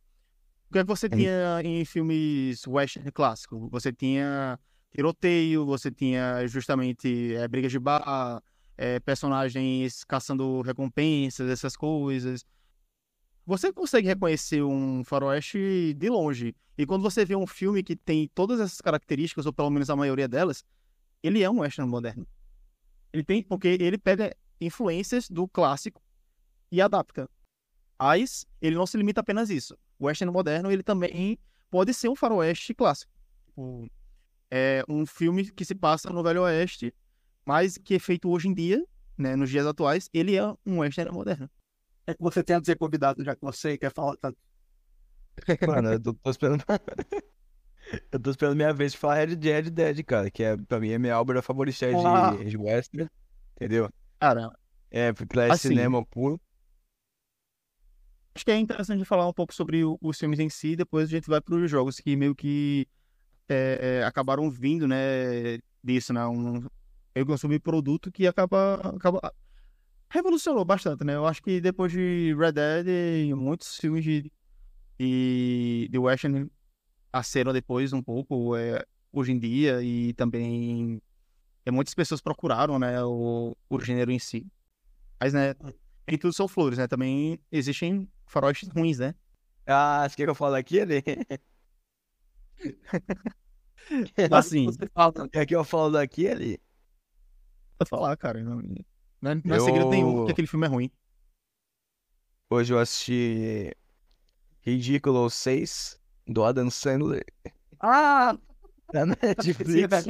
que 0.84 0.88
você 0.88 1.08
tinha 1.08 1.60
em 1.62 1.84
filmes 1.84 2.66
western 2.66 3.10
clássicos? 3.12 3.68
Você 3.70 3.92
tinha 3.92 4.58
tiroteio, 4.94 5.66
você 5.66 5.90
tinha 5.90 6.46
justamente 6.46 7.34
é, 7.34 7.46
brigas 7.46 7.70
de 7.70 7.78
bar, 7.78 8.42
é, 8.76 8.98
personagens 9.00 10.04
caçando 10.04 10.60
recompensas, 10.62 11.50
essas 11.50 11.76
coisas. 11.76 12.44
Você 13.44 13.72
consegue 13.72 14.08
reconhecer 14.08 14.62
um 14.62 15.04
faroeste 15.04 15.94
de 15.94 16.08
longe. 16.08 16.54
E 16.76 16.84
quando 16.84 17.02
você 17.02 17.24
vê 17.24 17.36
um 17.36 17.46
filme 17.46 17.82
que 17.82 17.94
tem 17.94 18.28
todas 18.34 18.58
essas 18.58 18.80
características, 18.80 19.46
ou 19.46 19.52
pelo 19.52 19.70
menos 19.70 19.88
a 19.88 19.96
maioria 19.96 20.26
delas, 20.26 20.64
ele 21.22 21.42
é 21.42 21.48
um 21.48 21.60
western 21.60 21.88
moderno. 21.88 22.26
Ele 23.12 23.22
tem, 23.22 23.42
porque 23.42 23.68
ele 23.68 23.98
pega 23.98 24.36
influências 24.60 25.28
do 25.28 25.46
clássico 25.46 26.02
e 26.70 26.80
adapta. 26.80 27.28
Mas 27.98 28.46
ele 28.60 28.76
não 28.76 28.86
se 28.86 28.96
limita 28.96 29.20
apenas 29.20 29.48
a 29.48 29.54
isso. 29.54 29.78
O 29.98 30.06
western 30.06 30.32
moderno, 30.32 30.70
ele 30.70 30.82
também 30.82 31.38
pode 31.70 31.92
ser 31.94 32.08
um 32.08 32.16
faroeste 32.16 32.74
clássico. 32.74 33.10
É 34.50 34.84
um 34.88 35.04
filme 35.06 35.50
que 35.50 35.64
se 35.64 35.74
passa 35.74 36.10
no 36.10 36.22
Velho 36.22 36.42
Oeste, 36.42 36.94
mas 37.44 37.76
que 37.78 37.94
é 37.94 37.98
feito 37.98 38.28
hoje 38.30 38.48
em 38.48 38.54
dia, 38.54 38.84
né, 39.16 39.34
nos 39.34 39.50
dias 39.50 39.66
atuais, 39.66 40.08
ele 40.12 40.36
é 40.36 40.44
um 40.64 40.78
western 40.80 41.10
moderno. 41.12 41.50
É 42.06 42.14
que 42.14 42.22
você 42.22 42.42
tem 42.42 42.54
a 42.56 42.60
dizer 42.60 42.76
convidado, 42.76 43.24
já 43.24 43.34
que 43.34 43.40
você 43.42 43.76
quer 43.76 43.92
falar 43.92 44.16
tanto. 44.16 44.38
Mano, 45.66 45.92
eu 45.92 46.00
tô, 46.00 46.14
tô 46.14 46.30
esperando. 46.30 46.62
eu 48.12 48.20
tô 48.20 48.30
esperando 48.30 48.56
minha 48.56 48.72
vez 48.72 48.92
de 48.92 48.98
falar 48.98 49.14
Red 49.16 49.36
Dead 49.36 49.70
Dead, 49.70 50.04
cara. 50.04 50.30
Que 50.30 50.44
é, 50.44 50.56
pra 50.56 50.78
mim 50.78 50.90
é 50.90 50.98
minha 50.98 51.18
obra 51.20 51.42
favorita 51.42 51.86
Ah. 52.04 52.30
de, 52.36 52.44
de 52.44 52.56
Western. 52.56 53.08
Entendeu? 53.56 53.90
Cara, 54.20 54.50
É, 54.90 55.12
porque 55.12 55.36
lá 55.36 55.46
é 55.46 55.50
Assim. 55.50 55.68
cinema 55.68 56.04
puro. 56.06 56.40
Acho 58.36 58.44
que 58.44 58.50
é 58.50 58.58
interessante 58.58 59.04
falar 59.04 59.26
um 59.26 59.32
pouco 59.32 59.54
sobre 59.54 59.82
o- 59.84 59.98
os 60.00 60.18
filmes 60.18 60.38
em 60.38 60.48
si, 60.50 60.76
depois 60.76 61.08
a 61.08 61.10
gente 61.10 61.26
vai 61.28 61.40
para 61.40 61.54
os 61.54 61.70
jogos 61.70 61.98
que 61.98 62.14
meio 62.14 62.34
que 62.34 62.86
é, 63.48 64.00
é, 64.00 64.04
acabaram 64.04 64.50
vindo, 64.50 64.86
né, 64.86 65.58
disso, 65.82 66.12
né, 66.12 66.26
um, 66.26 66.60
meio 67.14 67.26
que 67.26 67.32
um 67.32 67.36
subproduto 67.36 68.12
que 68.12 68.26
acaba, 68.26 68.74
acaba 68.96 69.32
revolucionou 70.10 70.64
bastante, 70.64 71.04
né, 71.04 71.14
eu 71.14 71.26
acho 71.26 71.42
que 71.42 71.60
depois 71.60 71.92
de 71.92 72.34
Red 72.34 72.52
Dead, 72.52 73.34
muitos 73.34 73.76
filmes 73.78 74.04
de, 74.04 74.30
de, 74.98 75.88
de 75.90 75.98
western 75.98 76.50
nasceram 77.12 77.52
depois 77.52 77.92
um 77.92 78.02
pouco, 78.02 78.54
é, 78.56 78.84
hoje 79.12 79.32
em 79.32 79.38
dia, 79.38 79.82
e 79.82 80.12
também 80.12 81.00
é, 81.64 81.70
muitas 81.70 81.94
pessoas 81.94 82.20
procuraram, 82.20 82.78
né, 82.78 83.02
o, 83.02 83.56
o 83.70 83.80
gênero 83.80 84.10
em 84.10 84.18
si. 84.18 84.46
Mas, 85.18 85.32
né, 85.32 85.54
nem 86.06 86.18
tudo 86.18 86.32
são 86.32 86.46
flores, 86.48 86.78
né, 86.78 86.86
também 86.86 87.38
existem 87.50 88.08
faróis 88.26 88.60
ruins, 88.74 88.98
né, 88.98 89.14
Ah, 89.66 90.08
você 90.08 90.16
quer 90.16 90.24
que 90.24 90.30
eu 90.30 90.34
fale 90.34 90.54
daquele? 90.56 91.02
assim, 94.32 94.66
Você 94.66 94.88
fala, 94.92 95.28
Quer 95.28 95.46
que 95.46 95.54
eu 95.54 95.64
falo 95.64 95.90
daquele? 95.90 96.60
pra 97.78 97.86
falar, 97.86 98.16
cara, 98.16 98.42
não, 98.42 98.56
não 99.20 99.30
é, 99.30 99.34
não 99.44 99.54
é 99.56 99.60
segredo 99.60 99.90
nenhum 99.90 100.18
Eu- 100.20 100.24
que 100.26 100.32
aquele 100.32 100.46
filme 100.48 100.66
é 100.66 100.68
ruim. 100.70 100.90
Hoje 102.48 102.72
eu 102.72 102.78
assisti 102.78 103.76
Ridículo 104.62 105.28
6 105.28 106.00
do 106.26 106.44
Adam 106.44 106.70
Sandler 106.70 107.24
ah, 107.80 108.38
na 108.94 109.04
Netflix. 109.06 110.06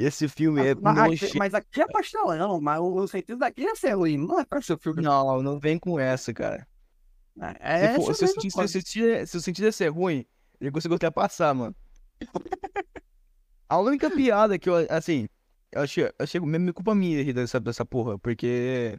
Esse 0.00 0.28
filme 0.28 0.64
é 0.64 0.76
mas, 0.76 1.24
aqui, 1.24 1.36
mas 1.36 1.54
aqui 1.54 1.80
é 1.80 1.86
pastelão, 1.88 2.60
mas 2.60 2.78
o, 2.78 2.94
o 2.94 3.08
sentido 3.08 3.36
daqui 3.36 3.66
é 3.66 3.74
ser 3.74 3.94
ruim, 3.94 4.16
não 4.16 4.38
é 4.38 4.44
pra 4.44 4.62
ser 4.62 4.78
filme. 4.78 5.02
Não, 5.02 5.42
não 5.42 5.58
vem 5.58 5.76
com 5.76 5.98
essa, 5.98 6.32
cara. 6.32 6.68
É, 7.58 7.94
se, 7.94 7.96
for, 7.96 8.14
se, 8.14 8.28
sentir, 8.28 8.50
se, 8.52 9.26
se 9.26 9.36
eu 9.36 9.40
sentir 9.40 9.64
ia 9.64 9.72
ser 9.72 9.88
ruim, 9.88 10.24
ele 10.60 10.70
conseguiu 10.70 10.94
ultrapassar, 10.94 11.52
mano. 11.52 11.74
A 13.68 13.78
única 13.80 14.08
piada 14.14 14.56
que 14.56 14.70
eu, 14.70 14.86
assim, 14.88 15.28
eu 15.72 15.82
achei, 15.82 16.04
eu 16.04 16.12
achei 16.20 16.40
mesmo 16.40 16.72
culpa 16.72 16.94
minha 16.94 17.34
dessa, 17.34 17.58
dessa 17.58 17.84
porra, 17.84 18.16
porque 18.20 18.96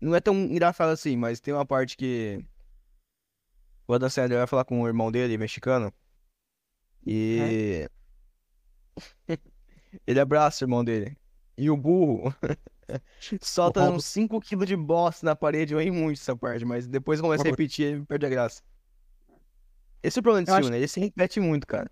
não 0.00 0.14
é 0.14 0.20
tão 0.22 0.34
engraçado 0.34 0.88
assim, 0.88 1.18
mas 1.18 1.38
tem 1.38 1.52
uma 1.52 1.66
parte 1.66 1.98
que 1.98 2.42
o 3.86 3.92
Adam 3.92 4.08
Sandler 4.08 4.38
vai 4.38 4.46
falar 4.46 4.64
com 4.64 4.80
o 4.80 4.86
irmão 4.88 5.12
dele, 5.12 5.36
mexicano, 5.36 5.92
e 7.06 7.86
ele 10.06 10.20
abraça 10.20 10.64
o 10.64 10.66
irmão 10.66 10.84
dele. 10.84 11.16
E 11.56 11.70
o 11.70 11.76
burro 11.76 12.34
solta 13.40 13.90
uns 13.90 14.04
5kg 14.04 14.64
de 14.64 14.76
bosta 14.76 15.24
na 15.24 15.36
parede. 15.36 15.74
Eu 15.74 15.80
ri 15.80 15.90
muito 15.90 16.18
essa 16.18 16.36
parte, 16.36 16.64
mas 16.64 16.86
depois 16.86 17.20
começa 17.20 17.42
a 17.42 17.50
repetir 17.50 17.98
e 17.98 18.04
perde 18.04 18.26
a 18.26 18.28
graça. 18.28 18.62
Esse 20.02 20.18
é 20.18 20.20
o 20.20 20.22
problema 20.22 20.44
desse 20.44 20.56
Eu 20.56 20.62
filme, 20.62 20.70
né? 20.70 20.78
Ele 20.78 20.88
se 20.88 21.00
repete 21.00 21.40
muito, 21.40 21.66
cara. 21.66 21.90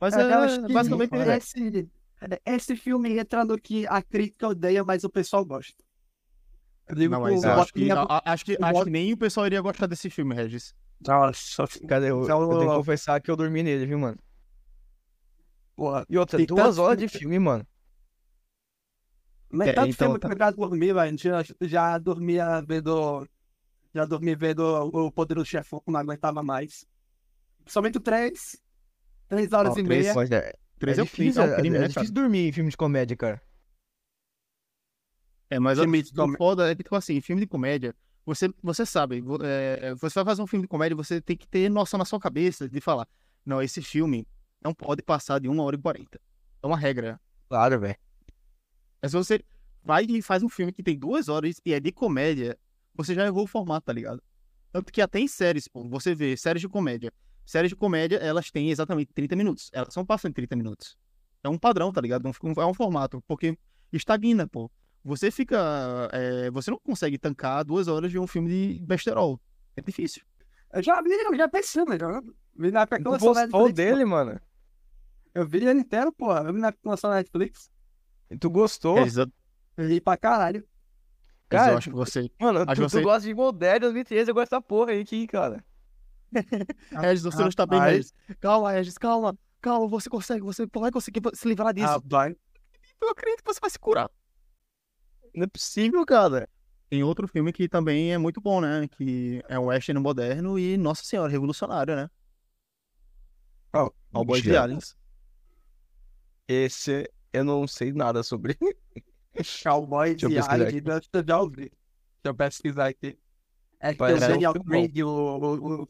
Mas 0.00 0.14
É, 0.14 0.22
é, 0.22 0.32
eu 0.32 0.38
acho 0.38 0.66
que 0.66 0.72
basicamente 0.72 1.14
é, 1.14 1.36
esse, 1.36 1.90
esse 2.46 2.76
filme 2.76 3.18
entra 3.18 3.44
no 3.44 3.58
que 3.58 3.86
a 3.86 4.00
crítica 4.00 4.48
odeia, 4.48 4.84
mas 4.84 5.04
o 5.04 5.10
pessoal 5.10 5.44
gosta. 5.44 5.84
Eu 6.88 6.94
digo 6.94 7.14
Não, 7.14 7.20
mas 7.20 7.42
eu 7.42 7.52
acho 7.52 7.72
que, 7.72 7.88
acho, 8.24 8.44
que, 8.44 8.58
acho 8.60 8.84
nem 8.86 9.12
o 9.12 9.16
pessoal 9.16 9.46
iria 9.46 9.60
gostar 9.60 9.86
desse 9.86 10.08
filme, 10.08 10.34
Regis. 10.34 10.74
Nossa, 11.06 11.66
Cara, 11.86 12.06
eu, 12.06 12.22
Então, 12.22 12.42
eu 12.42 12.58
tenho 12.58 12.70
que 12.70 12.76
confessar 12.76 13.20
que 13.20 13.30
eu 13.30 13.36
dormi 13.36 13.62
nele, 13.62 13.86
viu, 13.86 13.98
mano? 13.98 14.18
Porra. 15.78 16.04
E 16.10 16.18
outra, 16.18 16.36
Tem 16.38 16.46
duas 16.46 16.74
tanto 16.76 16.82
horas 16.82 16.98
de 16.98 17.06
filme- 17.08 17.38
mano. 17.38 17.64
Mas 19.50 19.68
É, 19.68 19.72
tanto 19.72 19.88
então, 19.90 20.06
filme 20.08 20.18
tá- 20.20 20.28
que 20.28 20.34
eu 20.34 20.38
já 20.38 20.50
dormi, 20.50 20.92
velho. 20.92 21.18
Já, 21.18 21.44
já 21.62 21.98
dormia 21.98 22.60
vendo. 22.66 23.26
Já 23.94 24.04
dormi 24.04 24.34
vendo 24.34 24.60
o 24.64 25.10
Poderoso 25.12 25.46
Chefão, 25.46 25.80
que 25.80 25.90
não 25.90 26.00
aguentava 26.00 26.42
mais. 26.42 26.84
Somente 27.66 27.98
3. 28.00 28.60
3 29.28 29.52
horas 29.52 29.74
Ó, 29.74 29.78
e 29.78 29.84
três- 29.84 30.04
meia. 30.06 30.14
mas 30.14 30.30
é, 30.30 30.52
Três 30.78 30.98
é 30.98 31.02
é, 31.02 31.06
crime, 31.06 31.28
difícil, 31.30 31.42
é 31.42 31.52
um 31.54 31.56
crime, 31.60 31.76
é, 31.76 31.80
né, 31.80 31.88
difícil 31.88 32.12
cara? 32.14 32.22
dormir 32.22 32.48
em 32.48 32.52
filme 32.52 32.70
de 32.70 32.76
comédia, 32.76 33.16
cara. 33.16 33.40
É, 35.50 35.58
mas 35.58 35.78
Filme 35.78 36.02
o 36.02 36.36
foda 36.36 36.70
é 36.70 36.74
que, 36.74 36.82
tipo 36.82 36.94
assim, 36.94 37.20
filme 37.22 37.40
de 37.40 37.46
comédia, 37.46 37.94
você, 38.26 38.52
você 38.62 38.84
sabe, 38.84 39.24
é, 39.42 39.94
você 39.94 40.14
vai 40.16 40.24
fazer 40.26 40.42
um 40.42 40.46
filme 40.46 40.62
de 40.64 40.68
comédia, 40.68 40.94
você 40.94 41.20
tem 41.22 41.36
que 41.36 41.48
ter 41.48 41.70
noção 41.70 41.96
na 41.98 42.04
sua 42.04 42.20
cabeça 42.20 42.68
de 42.68 42.80
falar, 42.82 43.08
não, 43.46 43.62
esse 43.62 43.80
filme 43.80 44.26
não 44.62 44.74
pode 44.74 45.02
passar 45.02 45.38
de 45.38 45.48
uma 45.48 45.62
hora 45.62 45.76
e 45.76 45.78
quarenta. 45.80 46.20
É 46.62 46.66
uma 46.66 46.76
regra. 46.76 47.20
Claro, 47.48 47.80
velho. 47.80 47.96
Mas 49.00 49.12
se 49.12 49.16
você 49.16 49.40
vai 49.82 50.04
e 50.04 50.20
faz 50.20 50.42
um 50.42 50.48
filme 50.48 50.72
que 50.72 50.82
tem 50.82 50.98
duas 50.98 51.28
horas 51.28 51.60
e 51.64 51.72
é 51.72 51.80
de 51.80 51.92
comédia, 51.92 52.58
você 52.94 53.14
já 53.14 53.24
errou 53.24 53.44
o 53.44 53.46
formato, 53.46 53.86
tá 53.86 53.92
ligado? 53.92 54.22
Tanto 54.72 54.92
que 54.92 55.00
até 55.00 55.18
em 55.20 55.28
séries, 55.28 55.68
pô, 55.68 55.88
você 55.88 56.14
vê 56.14 56.36
séries 56.36 56.60
de 56.60 56.68
comédia. 56.68 57.12
Séries 57.46 57.70
de 57.70 57.76
comédia, 57.76 58.16
elas 58.16 58.50
têm 58.50 58.70
exatamente 58.70 59.12
30 59.14 59.34
minutos. 59.34 59.70
Elas 59.72 59.94
são 59.94 60.04
passam 60.04 60.28
em 60.28 60.32
30 60.32 60.56
minutos. 60.56 60.98
É 61.42 61.48
um 61.48 61.58
padrão, 61.58 61.92
tá 61.92 62.00
ligado? 62.00 62.26
É 62.26 62.66
um 62.66 62.74
formato, 62.74 63.22
porque 63.26 63.56
estagna, 63.92 64.46
pô. 64.46 64.70
Você 65.04 65.30
fica. 65.30 66.10
é, 66.12 66.50
você 66.50 66.70
não 66.70 66.78
consegue 66.78 67.16
tancar 67.16 67.64
duas 67.64 67.88
horas 67.88 68.10
de 68.10 68.18
um 68.18 68.26
filme 68.26 68.50
de 68.50 68.84
besterol. 68.84 69.40
É 69.76 69.80
difícil. 69.80 70.22
Eu 70.74 70.82
já 70.82 71.00
vi, 71.00 71.10
eu 71.10 71.36
já 71.36 71.48
pensei, 71.48 71.84
né? 71.86 71.98
Já 71.98 72.20
vi 72.54 72.70
na 72.70 72.82
época 72.82 72.98
que 72.98 73.04
Netflix. 73.34 73.74
dele, 73.74 74.04
mano? 74.04 74.38
Eu 75.38 75.46
vi 75.46 75.58
ele 75.58 75.80
inteiro, 75.80 76.12
pô. 76.12 76.32
Eu 76.36 76.52
vi 76.52 76.60
na 76.60 76.72
lançou 76.84 77.10
na 77.10 77.16
Netflix. 77.16 77.70
E 78.30 78.36
tu 78.36 78.50
gostou? 78.50 78.98
Eu 78.98 79.86
vi 79.86 80.00
pra 80.00 80.16
caralho. 80.16 80.66
Cara, 81.48 81.72
eu 81.72 81.78
acho 81.78 81.90
que 81.90 81.96
você. 81.96 82.28
Mano, 82.40 82.60
Acho 82.66 82.82
tu, 82.82 82.86
tu 82.86 82.90
você- 82.90 83.02
gosta 83.02 83.20
de 83.22 83.30
Evil 83.30 83.52
Dead 83.52 83.80
2013, 83.80 84.30
eu 84.30 84.34
gosto 84.34 84.50
dessa 84.50 84.60
porra 84.60 84.90
aí 84.90 85.00
aqui, 85.00 85.26
cara. 85.26 85.64
Regis, 86.90 87.22
você 87.22 87.38
não 87.38 87.48
está 87.48 87.64
bem. 87.64 87.80
Regis. 87.80 88.12
Calma, 88.40 88.72
Regis, 88.72 88.98
calma. 88.98 89.38
Calma, 89.60 89.88
você 89.88 90.10
consegue, 90.10 90.42
você 90.42 90.66
vai 90.74 90.90
conseguir 90.90 91.20
se 91.34 91.48
livrar 91.48 91.72
disso. 91.72 91.86
Rapaz. 91.86 92.34
Eu 93.00 93.10
acredito 93.10 93.42
que 93.44 93.54
você 93.54 93.60
vai 93.60 93.70
se 93.70 93.78
curar. 93.78 94.10
Não 95.34 95.44
é 95.44 95.46
possível, 95.46 96.04
cara. 96.04 96.48
Tem 96.90 97.02
outro 97.04 97.28
filme 97.28 97.52
que 97.52 97.68
também 97.68 98.12
é 98.12 98.18
muito 98.18 98.40
bom, 98.40 98.60
né? 98.60 98.88
Que 98.88 99.42
é 99.48 99.58
o 99.58 99.66
western 99.66 100.00
moderno 100.02 100.58
e, 100.58 100.76
nossa 100.76 101.04
senhora, 101.04 101.30
revolucionário, 101.30 101.94
né? 101.94 102.10
Qual? 103.70 103.94
Cowboys 104.12 104.40
e 104.40 104.46
Mentira. 104.46 104.62
Aliens. 104.64 104.96
Esse 106.48 107.08
eu 107.32 107.44
não 107.44 107.66
sei 107.66 107.92
nada 107.92 108.22
sobre. 108.22 108.56
Cowboys 109.62 110.16
Deixa 110.16 110.26
eu 110.26 110.68
e 110.70 110.80
deixa 110.80 111.08
eu 111.12 111.24
já 111.26 111.40
ouvir. 111.40 111.70
Deixa 111.70 112.24
eu 112.24 112.34
pesquisar 112.34 112.88
aqui. 112.88 113.18
É 113.78 113.92
que 113.92 113.98
tem 113.98 114.14
o 114.14 114.16
um 114.16 114.20
Daniel. 114.20 114.54
Craig 114.64 114.98
e 114.98 115.04
o, 115.04 115.08
o, 115.08 115.82
o, 115.82 115.88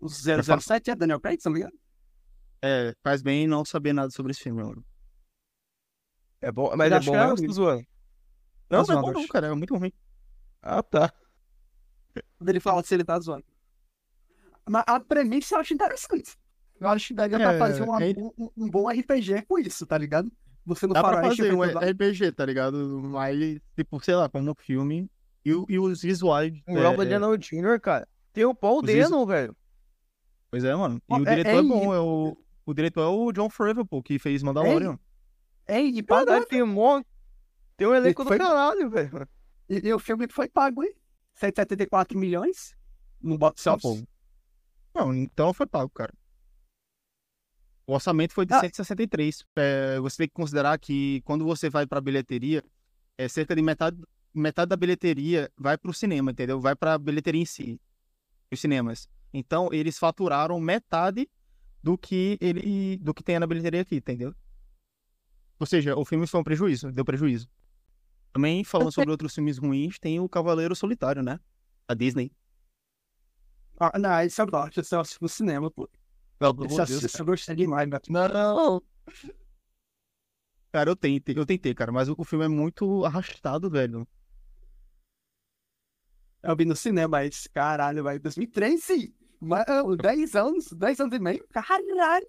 o 0.00 0.08
007 0.08 0.90
é 0.90 0.94
Daniel 0.94 1.20
Craig, 1.20 1.40
se 1.40 1.46
não 1.46 1.54
me 1.54 1.60
engano? 1.60 1.78
É, 2.60 2.94
faz 3.02 3.22
bem 3.22 3.46
não 3.46 3.64
saber 3.64 3.92
nada 3.92 4.10
sobre 4.10 4.32
esse 4.32 4.42
filme, 4.42 4.62
mano. 4.62 4.84
É 6.40 6.52
bom, 6.52 6.76
mas 6.76 6.90
Eu 6.90 6.96
é 6.96 6.98
acho 6.98 7.06
bom 7.06 7.12
que 7.12 7.16
é 7.16 7.20
mesmo, 7.20 7.32
horrível. 7.32 7.46
tô 7.46 7.52
zoando. 7.52 7.86
Não, 8.70 8.84
Tá 8.84 8.92
não 8.92 8.98
é 8.98 9.02
bom 9.02 9.12
não, 9.12 9.28
cara. 9.28 9.46
É 9.46 9.54
muito 9.54 9.76
ruim. 9.76 9.92
Ah, 10.60 10.82
tá. 10.82 11.12
Quando 12.36 12.48
ele 12.48 12.60
fala 12.60 12.82
se 12.82 12.94
ele 12.94 13.04
tá 13.04 13.18
zoando. 13.18 13.44
Mas 14.68 14.84
a 14.86 15.00
premissa 15.00 15.54
eu 15.54 15.60
acho 15.60 15.72
interessante. 15.72 16.36
Eu 16.80 16.88
acho 16.88 17.08
que 17.08 17.14
daria 17.14 17.38
pra 17.38 17.52
É, 17.54 17.58
fazer 17.58 17.82
uma- 17.82 18.02
é- 18.02 18.14
um, 18.16 18.50
um- 18.56 18.70
bom 18.70 18.88
RPG 18.90 19.42
com 19.42 19.58
isso, 19.58 19.86
tá 19.86 19.98
ligado? 19.98 20.30
Você 20.64 20.86
no 20.86 20.94
Dá 20.94 21.02
pra 21.02 21.22
fazer 21.22 21.52
um 21.52 21.62
RPG, 21.62 22.32
tá 22.32 22.44
ligado? 22.44 23.00
Mas, 23.02 23.58
tipo, 23.74 24.02
sei 24.04 24.14
lá, 24.14 24.28
como 24.28 24.50
um 24.50 24.54
filme. 24.58 25.10
E, 25.44 25.50
e 25.68 25.78
os 25.78 26.02
visuais. 26.02 26.52
O 26.68 26.76
é, 26.76 26.86
Robert 26.86 27.08
Downey 27.08 27.38
Jr., 27.38 27.80
cara. 27.80 28.06
Tem 28.32 28.44
o 28.44 28.54
Paul 28.54 28.82
Dano, 28.82 29.26
velho. 29.26 29.56
Pois 30.50 30.62
é, 30.64 30.74
mano. 30.74 31.00
E 31.08 31.14
o 31.14 31.26
é- 31.26 31.34
diretor 31.36 31.50
é 31.50 31.58
é, 31.58 31.62
bom. 31.62 31.94
É 31.94 32.00
o, 32.00 32.36
o 32.66 32.74
diretor 32.74 33.00
é 33.02 33.06
o 33.06 33.32
John 33.32 33.48
Favreau, 33.48 33.84
pô, 33.86 34.02
que 34.02 34.18
fez 34.18 34.42
Mandalorian. 34.42 34.98
Ei, 35.66 35.88
e, 35.88 36.02
pagou, 36.02 36.26
Caralho, 36.26 36.46
tem 36.46 36.62
um 36.62 36.66
monte. 36.66 37.06
Tem 37.76 37.86
um 37.86 37.94
elenco 37.94 38.24
do 38.24 38.28
Foi- 38.28 38.38
caralho, 38.38 38.90
velho. 38.90 39.28
e, 39.68 39.88
e 39.88 39.92
o 39.92 39.98
filme 39.98 40.26
foi 40.30 40.48
pago, 40.48 40.82
hein? 40.84 40.94
174 41.34 42.18
milhões 42.18 42.74
no 43.22 43.38
box 43.38 43.66
office. 43.66 44.04
Não, 44.94 45.14
então 45.14 45.52
foi 45.54 45.66
pago, 45.66 45.90
cara. 45.90 46.12
O 47.88 47.94
orçamento 47.94 48.34
foi 48.34 48.44
de 48.44 48.52
Ah. 48.52 48.60
163. 48.60 49.46
É, 49.56 49.98
você 49.98 50.18
tem 50.18 50.28
que 50.28 50.34
considerar 50.34 50.78
que 50.78 51.22
quando 51.22 51.42
você 51.46 51.70
vai 51.70 51.86
pra 51.86 52.02
bilheteria, 52.02 52.62
é 53.16 53.26
cerca 53.28 53.56
de 53.56 53.62
metade, 53.62 53.96
metade 54.34 54.68
da 54.68 54.76
bilheteria 54.76 55.50
vai 55.56 55.78
pro 55.78 55.94
cinema, 55.94 56.30
entendeu? 56.30 56.60
Vai 56.60 56.76
pra 56.76 56.98
bilheteria 56.98 57.40
em 57.40 57.46
si, 57.46 57.80
os 58.52 58.60
cinemas. 58.60 59.08
Então, 59.32 59.70
eles 59.72 59.98
faturaram 59.98 60.60
metade 60.60 61.26
do 61.82 61.96
que 61.96 62.36
ele 62.42 62.98
do 62.98 63.14
que 63.14 63.22
tem 63.24 63.38
na 63.38 63.46
bilheteria 63.46 63.80
aqui, 63.80 63.96
entendeu? 63.96 64.34
Ou 65.58 65.66
seja, 65.66 65.96
o 65.96 66.04
filme 66.04 66.26
foi 66.26 66.40
um 66.40 66.44
prejuízo, 66.44 66.92
deu 66.92 67.06
prejuízo. 67.06 67.48
Também 68.34 68.64
falando 68.64 68.92
sobre 68.92 69.10
outros 69.10 69.34
filmes 69.34 69.56
ruins, 69.56 69.98
tem 69.98 70.20
o 70.20 70.28
Cavaleiro 70.28 70.76
Solitário, 70.76 71.22
né? 71.22 71.40
A 71.88 71.94
Disney. 71.94 72.30
Ah, 73.80 73.98
não, 73.98 74.20
esse 74.20 74.38
eu 74.42 74.46
gosto, 74.46 74.78
esse 74.78 74.94
assisto 74.94 75.22
no 75.24 75.28
cinema, 75.28 75.70
pô. 75.70 75.88
Pelo 76.38 76.52
Esse 76.52 76.64
amor 76.66 76.70
eu 76.72 76.76
de 76.76 76.80
assisto, 76.82 77.00
Deus, 77.02 77.14
eu 77.20 77.24
gostei 77.26 77.56
demais, 77.56 77.88
velho. 77.88 78.02
Não. 78.08 78.82
Cara, 80.70 80.90
eu 80.90 80.96
tentei, 80.96 81.34
eu 81.36 81.46
tentei, 81.46 81.74
cara, 81.74 81.90
mas 81.90 82.08
o, 82.08 82.24
filme 82.24 82.44
é 82.44 82.48
muito 82.48 83.04
arrastado, 83.04 83.70
velho. 83.70 84.06
Eu 86.42 86.54
vi 86.56 86.64
no 86.64 86.76
cinema, 86.76 87.18
mas 87.18 87.46
caralho, 87.48 88.04
velho. 88.04 88.20
2013? 88.20 89.14
Mano, 89.40 89.96
10 89.96 90.34
anos, 90.36 90.72
10 90.72 91.00
anos 91.00 91.14
e 91.16 91.18
meio? 91.18 91.46
Caralho! 91.48 92.26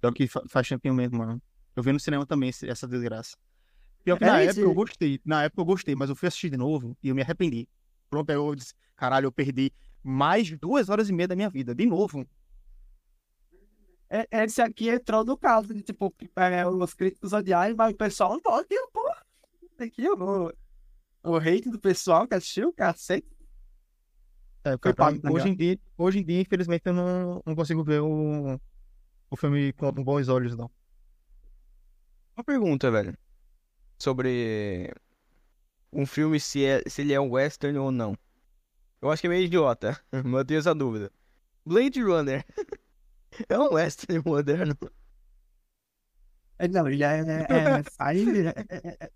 Pior 0.00 0.12
que 0.12 0.26
fa- 0.26 0.42
faz 0.48 0.68
tempinho 0.68 0.94
mesmo, 0.94 1.18
mano. 1.18 1.40
Eu 1.76 1.82
vi 1.82 1.92
no 1.92 2.00
cinema 2.00 2.26
também 2.26 2.48
esse- 2.50 2.68
essa 2.68 2.86
desgraça. 2.86 3.36
Pior 4.04 4.16
que 4.18 4.24
É 4.24 4.26
na 4.26 4.42
esse- 4.42 4.58
época 4.60 4.70
eu 4.70 4.74
gostei. 4.74 5.20
Na 5.24 5.44
época 5.44 5.60
eu 5.60 5.64
gostei, 5.64 5.94
mas 5.94 6.08
eu 6.10 6.16
fui 6.16 6.26
assistir 6.28 6.50
de 6.50 6.56
novo 6.56 6.96
e 7.02 7.08
eu 7.08 7.14
me 7.14 7.22
arrependi. 7.22 7.68
Pronto, 8.08 8.28
eu 8.30 8.54
disse, 8.54 8.74
caralho, 8.96 9.26
eu 9.26 9.32
perdi 9.32 9.72
mais 10.02 10.50
duas 10.58 10.88
horas 10.88 11.08
e 11.08 11.12
meia 11.12 11.28
da 11.28 11.36
minha 11.36 11.50
vida, 11.50 11.74
de 11.74 11.86
novo. 11.86 12.26
É, 14.10 14.26
Esse 14.44 14.60
aqui 14.60 14.88
entrou 14.88 15.24
no 15.24 15.36
caso 15.38 15.72
de, 15.72 15.82
tipo, 15.82 16.12
é, 16.34 16.66
os 16.66 16.94
críticos 16.94 17.32
odiarem, 17.32 17.76
mas 17.76 17.92
o 17.92 17.96
pessoal 17.96 18.32
não 18.32 18.40
pode, 18.40 18.68
pô. 18.92 19.08
Aqui, 19.78 20.08
o, 20.10 20.52
o 21.22 21.36
hate 21.36 21.70
do 21.70 21.78
pessoal 21.78 22.26
que 22.26 22.34
assistiu, 22.34 22.72
cacete. 22.72 23.28
É, 24.64 24.70
Foi 24.72 24.92
cara, 24.92 24.96
pago, 24.96 25.20
tá 25.20 25.30
hoje, 25.30 25.48
em 25.48 25.56
dia, 25.56 25.78
hoje 25.96 26.18
em 26.18 26.24
dia, 26.24 26.40
infelizmente, 26.40 26.82
eu 26.84 26.92
não, 26.92 27.40
não 27.46 27.54
consigo 27.54 27.84
ver 27.84 28.00
o, 28.00 28.60
o 29.30 29.36
filme 29.36 29.72
com 29.72 29.92
bons 29.92 30.28
olhos, 30.28 30.56
não. 30.56 30.70
Uma 32.36 32.44
pergunta, 32.44 32.90
velho. 32.90 33.16
Sobre 33.98 34.92
um 35.92 36.04
filme, 36.04 36.40
se, 36.40 36.64
é, 36.64 36.82
se 36.88 37.02
ele 37.02 37.12
é 37.12 37.20
um 37.20 37.30
western 37.30 37.78
ou 37.78 37.90
não. 37.92 38.16
Eu 39.00 39.10
acho 39.10 39.22
que 39.22 39.28
é 39.28 39.30
meio 39.30 39.44
idiota, 39.44 39.98
mas 40.12 40.34
eu 40.40 40.44
tenho 40.44 40.58
essa 40.58 40.74
dúvida. 40.74 41.12
Blade 41.64 42.02
Runner. 42.02 42.44
É 43.48 43.58
um 43.58 43.74
western 43.74 44.22
moderno. 44.24 44.76
É, 46.58 46.68
Não, 46.68 46.86
ele 46.88 47.02
é, 47.04 47.20
é, 47.20 47.46
é, 47.48 47.82
sci- 47.82 48.46
é, 48.46 48.76
é, 48.88 48.96
é, 49.04 49.10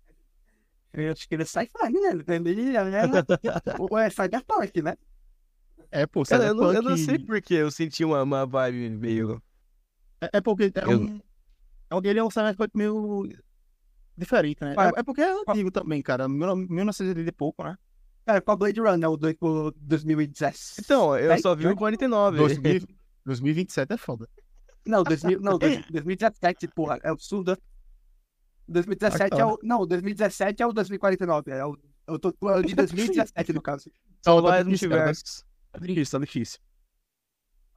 Eu 0.93 1.11
acho 1.11 1.27
que 1.27 1.35
ele 1.35 1.43
é 1.43 1.45
sci-fi, 1.45 1.91
né? 1.91 2.11
Ele 2.49 2.75
é, 2.75 2.79
é, 2.79 3.03
o- 3.79 3.97
é 3.97 4.09
cyberpunk, 4.09 4.81
né? 4.81 4.95
É, 5.91 6.05
pô, 6.07 6.23
Cara, 6.23 6.45
eu 6.47 6.53
não, 6.53 6.73
eu 6.73 6.81
não 6.81 6.97
Cyberpunk- 6.97 7.05
sei 7.05 7.19
porque 7.25 7.53
eu 7.53 7.71
senti 7.71 8.03
uma, 8.03 8.23
uma 8.23 8.45
vibe 8.45 8.89
meio. 8.89 9.41
É, 10.21 10.29
é 10.37 10.41
porque 10.41 10.71
é 10.75 10.85
Eu- 10.85 11.01
um, 11.01 11.21
é 11.89 11.95
um, 11.95 12.01
ele 12.03 12.19
é 12.19 12.23
um 12.23 12.29
cyberpunk 12.31 12.71
meio 12.75 13.29
diferente, 14.17 14.61
né? 14.61 14.73
É, 14.77 14.99
é 14.99 15.03
porque 15.03 15.21
é 15.21 15.31
antigo 15.31 15.69
também, 15.71 16.01
cara. 16.01 16.27
Mil- 16.27 16.55
1980 16.55 17.29
e 17.29 17.31
pouco, 17.31 17.63
né? 17.63 17.77
É, 18.25 18.41
com 18.41 18.51
a 18.51 18.55
Blade 18.55 18.79
Runner, 18.79 19.07
o, 19.09 19.15
do, 19.15 19.27
o 19.39 19.71
2017. 19.77 20.81
Então, 20.81 21.15
eu 21.15 21.37
só 21.37 21.53
vi 21.55 21.67
o 21.67 21.75
49. 21.75 22.37
2000, 22.37 22.81
2027 23.25 23.93
é 23.93 23.97
foda. 23.97 24.29
Não, 24.85 25.03
2000, 25.03 25.39
não, 25.41 25.57
dois- 25.57 25.85
2017, 25.89 26.67
porra, 26.67 26.99
é 27.03 27.09
absurdo. 27.09 27.57
2017 28.67 29.33
Ah, 29.35 29.39
é 29.39 29.45
o. 29.45 29.59
Não, 29.63 29.85
2017 29.85 30.61
é 30.61 30.67
o 30.67 30.73
2049. 30.73 31.51
É 31.51 31.65
o, 31.65 31.77
eu 32.07 32.19
tô 32.19 32.29
é 32.49 32.55
o 32.57 32.61
de 32.63 32.75
2017, 32.75 33.53
no 33.53 33.61
caso. 33.61 33.89
São 34.23 34.37
Tá 34.37 34.41
vários 34.49 34.65
difícil, 34.67 34.89
cara, 34.89 35.01
multiversos. 35.05 35.43
Tá 35.71 35.79
difícil, 35.79 36.19
tá 36.19 36.25
difícil. 36.25 36.59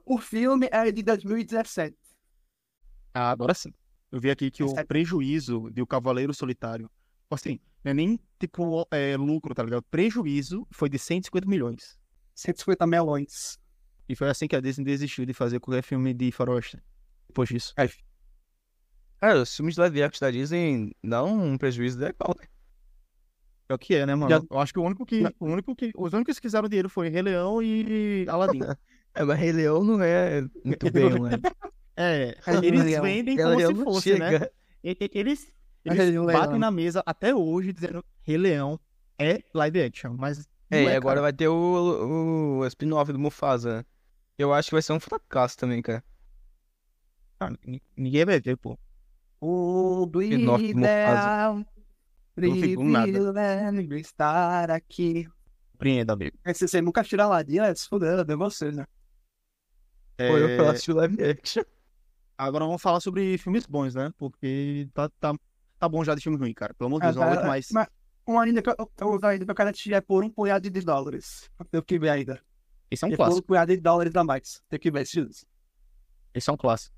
O 0.05 0.19
filme 0.19 0.69
é 0.73 0.91
de 0.91 1.03
2017. 1.03 1.97
Ah, 3.15 3.31
agora 3.31 3.53
sim. 3.55 3.73
Eu 4.11 4.21
vi 4.21 4.31
aqui 4.31 4.51
que 4.51 4.63
o 4.63 4.67
Esse 4.67 4.79
é- 4.81 4.85
prejuízo 4.85 5.71
de 5.71 5.83
O 5.83 5.87
Cavaleiro 5.87 6.33
Solitário, 6.33 6.91
assim, 7.31 7.61
não 7.85 7.91
é 7.91 7.95
nem 7.95 8.19
tipo 8.39 8.87
é, 8.91 9.17
lucro, 9.17 9.55
tá 9.55 9.63
ligado? 9.63 9.83
Prejuízo 9.91 10.67
foi 10.71 10.89
de 10.89 10.99
150 10.99 11.47
milhões. 11.47 11.99
150 12.35 12.87
melões. 12.87 13.59
E 14.09 14.17
foi 14.17 14.29
assim 14.31 14.47
que 14.49 14.57
a 14.57 14.61
Disney 14.61 14.85
desistiu 14.85 15.27
de 15.27 15.35
fazer 15.35 15.61
qualquer 15.61 15.83
filme 15.83 16.15
de 16.15 16.33
faroeste. 16.33 16.79
Depois 17.29 17.49
disso. 17.49 17.75
Cara, 19.21 19.43
os 19.43 19.55
filmes 19.55 19.75
de 19.75 19.81
live 19.81 20.03
action 20.03 20.21
da 20.27 20.31
Disney 20.31 20.93
dão 21.03 21.27
um 21.53 21.59
prejuízo 21.59 21.99
legal, 21.99 22.35
né? 22.39 22.47
É 23.69 23.75
o 23.75 23.79
que 23.79 23.95
é, 23.95 24.07
né, 24.07 24.15
mano? 24.15 24.31
Já- 24.31 24.43
Eu 24.51 24.59
acho 24.61 24.73
que 24.73 24.79
o 24.79 24.83
único 24.83 25.05
que. 25.05 25.25
O 25.39 25.47
único 25.47 25.75
que 25.77 25.93
os 25.97 26.13
únicos 26.13 26.37
que 26.39 26.43
fizeram 26.43 26.69
dinheiro 26.69 26.89
foi 26.89 27.09
Rei 27.09 27.23
Leão 27.23 27.63
e 27.63 28.25
Aladdin. 28.29 28.61
É, 29.15 29.25
mas 29.25 29.39
Rei 29.39 29.51
Leão 29.53 29.83
não 29.83 30.01
é 30.03 30.43
muito 30.65 30.91
bem, 30.93 31.11
né? 31.19 31.31
É, 31.97 32.37
eles 32.63 32.85
Leão. 32.85 33.03
vendem 33.03 33.37
como 33.37 33.57
Leão 33.57 33.75
se 33.75 33.83
fosse, 33.85 34.19
né? 34.19 34.31
chega. 34.31 34.53
E- 34.85 34.97
e- 35.01 35.11
Eles, 35.13 35.53
eles 35.85 35.99
Leão. 36.11 36.27
batem 36.27 36.59
na 36.59 36.71
mesa 36.71 37.03
até 37.05 37.35
hoje 37.35 37.73
dizendo 37.73 38.05
Rei 38.23 38.37
Leão 38.37 38.79
é 39.19 39.43
live 39.55 39.83
action, 39.83 40.15
mas. 40.17 40.47
É, 40.71 40.85
e 40.85 40.87
agora 40.95 41.17
cara. 41.17 41.21
vai 41.23 41.33
ter 41.33 41.49
o, 41.49 42.59
o 42.61 42.67
spin-off 42.67 43.11
do 43.13 43.19
Mufasa, 43.19 43.79
né? 43.79 43.85
Eu 44.39 44.55
acho 44.55 44.69
que 44.69 44.75
vai 44.75 44.83
ser 44.83 44.93
um 44.93 45.01
fracasso 45.01 45.57
também, 45.57 45.83
cara. 45.83 46.03
Ah, 47.41 47.51
ninguém 47.97 48.25
vai 48.25 48.41
ver, 48.41 48.57
pô. 48.57 48.79
O 49.41 50.07
do 50.07 50.23
ideal. 50.23 50.59
Privilégio 52.35 53.97
estar 53.99 54.71
aqui. 54.71 55.29
Compreenda, 55.73 56.13
amigo. 56.13 56.37
É, 56.45 56.55
Se 56.55 56.67
você 56.69 56.81
nunca 56.81 57.03
tira 57.03 57.25
a 57.25 57.29
ladinha, 57.29 57.65
é 57.65 57.75
se 57.75 57.89
fudendo, 57.89 58.31
é 58.31 58.37
você, 58.37 58.71
né? 58.71 58.87
É, 60.19 60.29
Pô, 60.29 60.39
eu 60.39 60.49
eu 60.49 60.69
assisti 60.69 60.93
live 60.93 61.25
action. 61.25 61.63
Agora 62.37 62.65
vamos 62.65 62.81
falar 62.81 63.01
sobre 63.01 63.37
filmes 63.39 63.67
bons, 63.67 63.95
né? 63.95 64.13
Porque 64.17 64.89
tá, 64.95 65.09
tá, 65.21 65.35
tá 65.79 65.89
bom 65.89 66.05
já 66.05 66.15
de 66.15 66.21
filme 66.21 66.39
ruim, 66.39 66.55
cara. 66.55 66.73
Pelo 66.75 66.87
amor 66.87 67.01
de 67.01 67.07
Deus, 67.07 67.17
não 67.17 67.23
Ah, 67.23 67.27
aguento 67.27 67.41
tá, 67.41 67.49
mais. 67.49 67.71
Mas 67.73 67.89
um 68.27 68.39
ainda 68.39 68.63
que 68.63 68.71
eu, 68.71 68.75
eu, 68.79 69.19
ainda 69.25 69.45
que 69.45 69.51
eu 69.51 69.55
quero 69.55 69.73
é 69.93 70.01
por 70.01 70.23
um 70.25 70.31
punhado 70.31 70.71
de 70.71 70.81
dólares. 70.81 71.51
Tem 71.71 71.83
que 71.83 71.99
ver 71.99 72.11
ainda. 72.11 72.41
Esse 72.91 73.05
é 73.05 73.09
um 73.09 73.11
É 73.11 73.15
um 73.15 73.17
clássico. 73.17 73.47
punhado 73.47 73.75
de 73.75 73.81
dólares 73.81 74.15
a 74.17 74.25
mais. 74.25 74.63
Tem 74.69 74.79
que 74.79 74.91
isso. 74.91 75.47
Esse 76.35 76.49
é 76.51 76.53
um 76.53 76.57
clássico. 76.57 76.95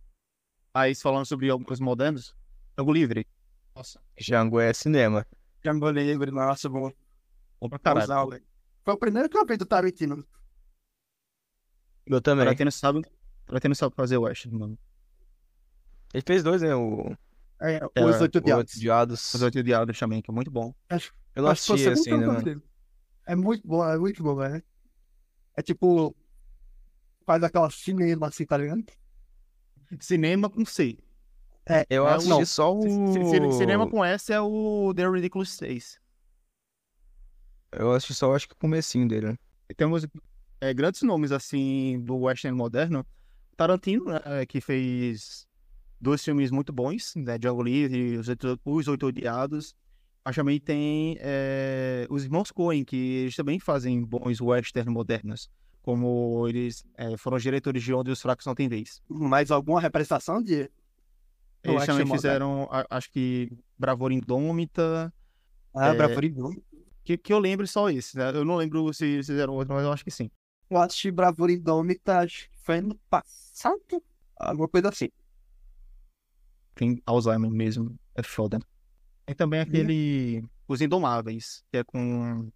Mas 0.75 1.01
falando 1.03 1.27
sobre 1.27 1.51
alguns 1.51 1.81
modernos, 1.81 2.35
Jogo 2.79 2.93
Livre. 2.93 3.27
Nossa, 3.75 4.01
Django 4.19 4.61
é 4.61 4.73
cinema. 4.73 5.27
Django 5.63 5.91
Livre, 5.91 6.31
nossa, 6.31 6.69
bom. 6.69 6.93
bom 7.61 7.69
pra 7.69 7.79
caralho. 7.79 8.43
Foi 8.85 8.95
o 8.95 8.99
primeiro 8.99 9.29
que 9.29 9.37
eu 9.37 9.47
vi 9.47 9.57
do 9.57 9.67
Tarantino. 9.67 10.25
Meu 12.07 12.21
também. 12.21 12.47
Não 12.65 12.71
sabe, 12.71 13.03
não 13.69 13.75
sabe 13.75 13.95
fazer 13.95 14.17
western, 14.17 14.59
mano. 14.59 14.79
Ele 16.13 16.25
fez 16.27 16.43
dois, 16.43 16.63
né? 16.63 16.75
O 16.75 17.17
É, 17.61 17.81
É, 17.95 18.05
os 18.05 18.21
oito 18.21 18.41
o. 18.41 18.77
Odiados. 18.77 19.35
Os 19.35 19.43
Oito 19.43 19.63
Diabos 19.63 19.99
também, 19.99 20.23
que 20.23 20.31
é 20.31 20.35
muito 20.35 20.51
bom. 20.51 20.75
Acho, 20.89 21.15
Eu 21.37 21.43
não 21.43 21.51
acho 21.51 21.61
que 21.63 21.67
foi 21.67 21.75
o 21.87 21.93
assisti 21.93 22.11
esse 22.11 22.11
mano. 22.27 22.43
dele. 22.43 22.63
É 23.27 23.37
muito 23.37 23.67
bom, 23.67 23.85
é 23.89 23.99
muito 23.99 24.23
bom, 24.23 24.35
velho. 24.37 24.63
É 25.57 25.63
tipo. 25.63 26.15
Faz 27.27 27.43
aquela 27.43 27.71
cinema 27.71 28.29
assim, 28.29 28.45
tá 28.45 28.57
ligado? 28.57 28.85
Cinema 30.01 30.49
com 30.49 30.65
C. 30.65 30.99
Eu 31.89 32.07
É, 32.07 32.15
assisti 32.15 32.31
não. 32.31 32.47
só 32.47 32.75
o... 32.77 33.53
Cinema 33.53 33.89
com 33.89 34.05
S 34.05 34.33
é 34.33 34.41
o 34.41 34.93
The 34.95 35.09
Ridiculous 35.09 35.51
6. 35.53 36.01
Eu 37.73 37.93
assisti 37.93 38.15
só, 38.15 38.35
acho 38.35 38.49
que 38.49 38.55
o 38.55 38.59
comecinho 38.59 39.07
dele. 39.07 39.29
né? 39.29 39.37
Temos 39.77 40.07
é, 40.61 40.75
grandes 40.75 41.03
nomes, 41.03 41.31
assim, 41.31 42.01
do 42.01 42.17
western 42.17 42.57
moderno. 42.57 43.07
Tarantino, 43.57 44.07
né, 44.07 44.47
que 44.49 44.61
fez 44.61 45.47
dois 46.01 46.25
filmes 46.25 46.51
muito 46.51 46.73
bons, 46.73 47.15
né, 47.15 47.39
Django 47.39 47.63
Livre 47.63 47.99
e 48.15 48.17
Os 48.17 48.27
Oito, 48.29 48.59
Os 48.65 48.89
Oito 48.89 49.07
Odiados. 49.07 49.75
Mas 50.25 50.37
também 50.37 50.61
tem 50.61 51.17
é, 51.21 52.07
os 52.11 52.25
irmãos 52.25 52.51
Coen, 52.51 52.85
que 52.85 52.97
eles 52.97 53.35
também 53.37 53.59
fazem 53.59 54.05
bons 54.05 54.41
western 54.41 54.91
modernos. 54.91 55.51
Como 55.83 56.47
eles 56.47 56.85
é, 56.97 57.17
foram 57.17 57.39
os 57.39 57.43
diretores 57.43 57.83
de 57.83 57.95
Onde 57.95 58.11
os 58.11 58.21
Fracos 58.21 58.45
Não 58.45 58.55
Têm 58.55 58.69
Vez. 58.69 59.03
Mais 59.09 59.51
alguma 59.51 59.81
representação 59.81 60.43
de. 60.43 60.71
Eles 61.63 61.87
também 61.87 62.07
fizeram, 62.07 62.69
a- 62.71 62.87
acho 62.91 63.11
que, 63.11 63.51
Bravura 63.79 64.15
Indômita, 64.15 65.13
Ah, 65.75 65.89
É, 65.89 65.95
Bravura 65.95 66.27
que, 67.05 67.17
que 67.17 67.33
eu 67.33 67.39
lembro 67.39 67.67
só 67.67 67.89
esse, 67.91 68.17
né? 68.17 68.31
Eu 68.31 68.45
não 68.45 68.57
lembro 68.57 68.93
se 68.93 69.05
eles 69.07 69.27
fizeram 69.27 69.55
outro, 69.55 69.75
mas 69.75 69.85
eu 69.85 69.93
acho 69.93 70.05
que 70.05 70.11
sim. 70.11 70.31
Eu 70.69 70.79
assisti 70.79 71.11
Bravura 71.11 71.53
Indômita, 71.53 72.19
acho 72.19 72.49
que 72.51 72.59
foi 72.59 72.79
ano 72.79 72.99
passado. 73.09 74.03
Alguma 74.37 74.69
coisa 74.69 74.89
assim. 74.89 75.09
Tem 76.75 77.03
Alzheimer 77.07 77.51
mesmo, 77.51 77.99
é 78.15 78.23
foda. 78.23 78.59
Tem 79.31 79.37
também 79.37 79.61
aquele 79.61 80.45
Os 80.67 80.81
Indomáveis, 80.81 81.63
que 81.71 81.79
é 81.79 81.85
com 81.85 82.51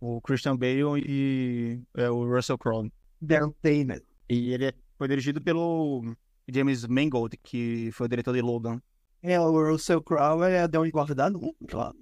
o 0.00 0.20
Christian 0.20 0.56
Bale 0.56 1.02
e 1.04 1.82
é, 1.96 2.08
o 2.08 2.24
Russell 2.32 2.56
Crowe. 2.56 2.92
Dan 3.20 3.50
Taylor. 3.60 4.00
E 4.28 4.52
ele 4.52 4.66
é- 4.66 4.74
foi 4.96 5.08
dirigido 5.08 5.42
pelo 5.42 6.14
James 6.48 6.86
Mangold, 6.86 7.36
que 7.38 7.90
foi 7.92 8.06
o 8.06 8.08
diretor 8.08 8.32
de 8.34 8.40
Logan. 8.40 8.80
É, 9.20 9.40
o 9.40 9.50
Russell 9.72 10.00
Crowe 10.00 10.44
é 10.44 10.68
deu 10.68 10.82
um 10.82 10.90
guardado. 10.92 11.40
Claro. 11.66 11.96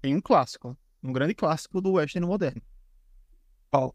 Tem 0.00 0.16
um 0.16 0.22
clássico, 0.22 0.74
um 1.02 1.12
grande 1.12 1.34
clássico 1.34 1.82
do 1.82 1.92
western 1.92 2.26
moderno. 2.26 2.62
Qual? 3.70 3.94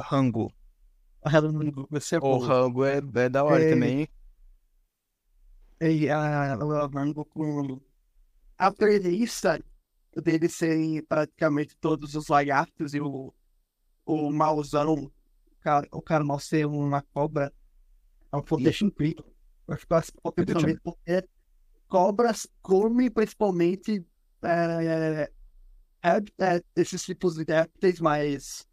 Rango. 0.00 0.52
Você 1.90 2.14
é 2.14 2.18
O. 2.20 2.38
Rango 2.38 2.84
é, 2.84 2.98
é 2.98 3.28
da 3.28 3.42
hora 3.42 3.64
É. 3.64 3.70
também. 3.70 4.08
E 5.80 6.08
a, 6.08 6.56
o 6.56 6.86
Rango 6.86 7.24
com 7.24 7.80
a 8.58 8.72
premissa 8.72 9.62
dele 10.16 10.48
serem 10.48 11.02
praticamente 11.04 11.76
todos 11.76 12.14
os 12.14 12.26
lagartos 12.28 12.92
e 12.92 13.00
o, 13.00 13.32
o 14.04 14.32
mauzão, 14.32 14.94
o 14.94 15.12
cara, 15.60 15.88
o 15.92 16.02
cara 16.02 16.24
mal 16.24 16.40
ser 16.40 16.66
uma 16.66 17.02
cobra, 17.02 17.52
é 18.32 18.36
um 18.36 18.42
contexto 18.42 18.86
incrível. 18.86 19.24
Eu 19.68 19.76
fico 19.76 19.94
assim, 19.94 20.12
principalmente 20.34 20.80
porque 20.82 21.28
cobras 21.86 22.48
comem 22.60 23.10
principalmente 23.10 24.04
é, 24.42 25.30
é, 26.02 26.16
é, 26.38 26.62
esses 26.76 27.04
tipos 27.04 27.36
de 27.36 27.44
répteis 27.44 28.00
mais. 28.00 28.66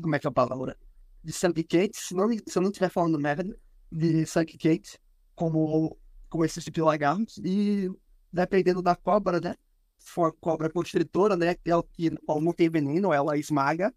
Como 0.00 0.14
é 0.14 0.18
que 0.18 0.26
é 0.26 0.30
a 0.30 0.32
palavra? 0.32 0.76
De 1.22 1.32
sangue 1.32 1.64
quente, 1.64 1.96
se, 1.96 2.14
não, 2.14 2.28
se 2.30 2.58
eu 2.58 2.62
não 2.62 2.70
estiver 2.70 2.90
falando 2.90 3.18
merda, 3.18 3.58
de 3.90 4.26
sangue 4.26 4.58
quente, 4.58 4.98
como, 5.34 5.98
como 6.28 6.44
esses 6.44 6.64
tipos 6.64 6.76
de 6.76 6.82
lagartos, 6.82 7.38
e 7.38 7.90
dependendo 8.34 8.82
da 8.82 8.96
cobra, 8.96 9.40
né? 9.40 9.54
Se 9.96 10.10
for 10.10 10.34
cobra 10.40 10.68
constritora, 10.68 11.36
né? 11.36 11.54
Que 11.54 11.70
é 11.70 11.76
o 11.76 11.82
que 11.82 12.10
não 12.10 12.52
tem 12.52 12.68
veneno, 12.68 13.12
ela 13.12 13.38
esmaga, 13.38 13.94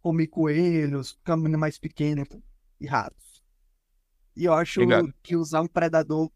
come 0.00 0.26
coelhos, 0.26 1.18
come 1.24 1.54
mais 1.56 1.78
pequenos 1.78 2.26
e 2.80 2.86
ratos. 2.86 3.42
E 4.34 4.46
eu 4.46 4.54
acho 4.54 4.80
Obrigado. 4.80 5.14
que 5.22 5.36
usar 5.36 5.60
um 5.60 5.66
predador 5.66 6.30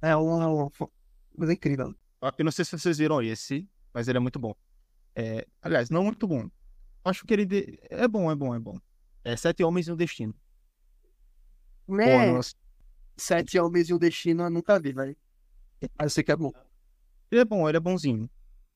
é 0.00 0.14
uma, 0.14 0.70
coisa 1.36 1.52
incrível. 1.52 1.94
Eu 2.38 2.44
não 2.44 2.52
sei 2.52 2.64
se 2.64 2.78
vocês 2.78 2.98
viram 2.98 3.20
esse, 3.20 3.68
mas 3.92 4.06
ele 4.06 4.18
é 4.18 4.20
muito 4.20 4.38
bom. 4.38 4.54
É, 5.14 5.46
aliás, 5.60 5.90
não 5.90 6.04
muito 6.04 6.26
bom. 6.26 6.48
Acho 7.04 7.26
que 7.26 7.34
ele 7.34 7.44
de- 7.44 7.78
é 7.90 8.06
bom, 8.06 8.30
é 8.30 8.34
bom, 8.34 8.54
é 8.54 8.58
bom. 8.58 8.78
É 9.24 9.36
Sete 9.36 9.64
Homens 9.64 9.88
e 9.88 9.92
um 9.92 9.96
Destino. 9.96 10.34
Né? 11.88 12.38
Sete 13.16 13.58
Homens 13.58 13.88
e 13.88 13.94
o 13.94 13.98
Destino 13.98 14.44
eu 14.44 14.50
nunca 14.50 14.78
vi, 14.78 14.92
velho. 14.92 15.16
Mas 15.98 16.04
eu 16.06 16.10
sei 16.10 16.24
que 16.24 16.32
é 16.32 16.36
bom. 16.36 16.52
Ele 17.30 17.40
é 17.40 17.44
bom, 17.44 17.68
ele 17.68 17.76
é 17.76 17.80
bonzinho. 17.80 18.28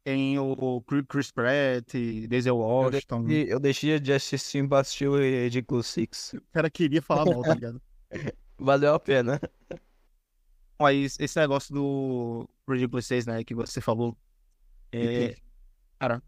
Tem 0.05 0.39
o 0.39 0.83
Chris 1.09 1.31
Pratt, 1.31 1.93
Denzel 2.29 2.57
Washington. 2.59 3.29
E 3.31 3.49
eu 3.49 3.59
deixei 3.59 3.99
de 3.99 4.13
assistir 4.13 4.69
pra 4.69 4.81
assistir 4.81 5.09
o 5.09 5.17
Ridiculous 5.17 5.87
Six. 5.87 6.35
O 6.35 6.43
cara 6.53 6.69
queria 6.71 7.01
falar 7.01 7.25
mal, 7.25 7.43
tá 7.43 7.55
ligado? 7.55 7.81
Valeu 8.59 8.95
a 8.95 9.01
pena. 9.01 9.41
Mas 10.79 11.19
esse 11.19 11.39
negócio 11.39 11.75
do 11.75 12.49
Ridiculous 12.69 13.07
6, 13.07 13.27
né, 13.27 13.45
que 13.45 13.55
você 13.55 13.81
falou. 13.81 14.17
É, 14.93 15.35
cara, 15.99 16.23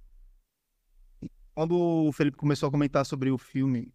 quando 1.54 1.76
o 1.78 2.12
Felipe 2.12 2.36
começou 2.36 2.68
a 2.68 2.72
comentar 2.72 3.04
sobre 3.04 3.30
o 3.30 3.38
filme, 3.38 3.92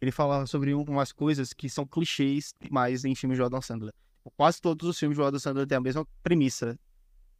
ele 0.00 0.10
falava 0.10 0.46
sobre 0.46 0.74
um- 0.74 0.82
umas 0.84 1.12
coisas 1.12 1.52
que 1.52 1.68
são 1.68 1.86
clichês 1.86 2.54
demais 2.60 3.04
em 3.04 3.14
filmes 3.14 3.36
de 3.38 3.42
Adam 3.44 3.60
Sandler. 3.62 3.92
Quase 4.36 4.60
todos 4.60 4.88
os 4.88 4.98
filmes 4.98 5.16
de 5.18 5.24
Adam 5.24 5.38
Sandler 5.40 5.66
têm 5.66 5.78
a 5.78 5.80
mesma 5.80 6.06
premissa. 6.22 6.78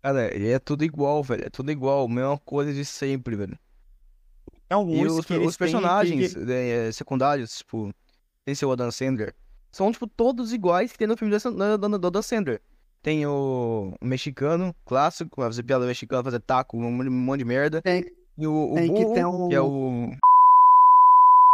Cara, 0.03 0.23
é 0.37 0.59
tudo 0.59 0.83
igual, 0.85 1.23
velho. 1.23 1.45
É 1.47 1.51
tudo 1.51 1.71
igual. 1.71 2.09
Mesma 2.09 2.39
coisa 2.39 2.73
de 2.73 2.85
sempre, 2.85 3.37
velho. 3.37 3.59
É 4.69 4.77
um 4.77 4.89
E 4.91 5.07
os, 5.07 5.27
que 5.27 5.35
os 5.37 5.57
personagens 5.57 6.33
que- 6.35 6.41
né, 6.41 6.91
secundários, 6.93 7.59
tipo, 7.59 7.93
tem 8.47 8.55
seu 8.55 8.71
Adam 8.73 8.91
Sandler, 8.91 9.35
são, 9.73 9.91
tipo, 9.93 10.07
todos 10.07 10.53
iguais 10.53 10.93
que 10.93 10.99
tem 10.99 11.07
no 11.07 11.17
filme 11.17 11.37
do 11.37 11.63
Adam- 11.63 11.91
do 11.99 12.11
do 12.11 12.23
Sandler. 12.23 12.61
Tem 13.03 13.27
o, 13.27 13.95
o 14.01 14.05
mexicano, 14.07 14.75
clássico, 14.87 15.37
fazer 15.43 15.63
piada 15.65 15.87
mexicana, 15.87 16.23
fazer 16.23 16.41
taco, 16.41 16.77
um 16.77 16.91
monte- 16.91 17.39
de 17.39 17.45
merda. 17.45 17.83
Tem, 17.83 18.05
E 18.39 18.47
o, 18.47 18.73
o 18.73 18.75
tem 18.75 18.95
que 18.95 19.03
burro, 19.03 19.15
ter 19.15 19.27
um- 19.27 19.49
que 19.49 19.55
é 19.55 19.61
o... 19.61 20.11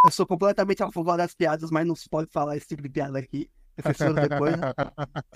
Eu 0.04 0.10
sou 0.10 0.26
completamente 0.26 0.82
a 0.82 0.90
favor 0.90 1.16
das 1.16 1.34
piadas, 1.34 1.70
mas 1.70 1.86
não 1.86 1.96
se 1.96 2.08
pode 2.08 2.30
falar 2.30 2.56
esse 2.56 2.68
tipo 2.68 2.82
de 2.82 2.88
piada 2.88 3.18
aqui. 3.18 3.48
Censura 3.82 4.28
depois, 4.28 4.56
né? 4.56 4.72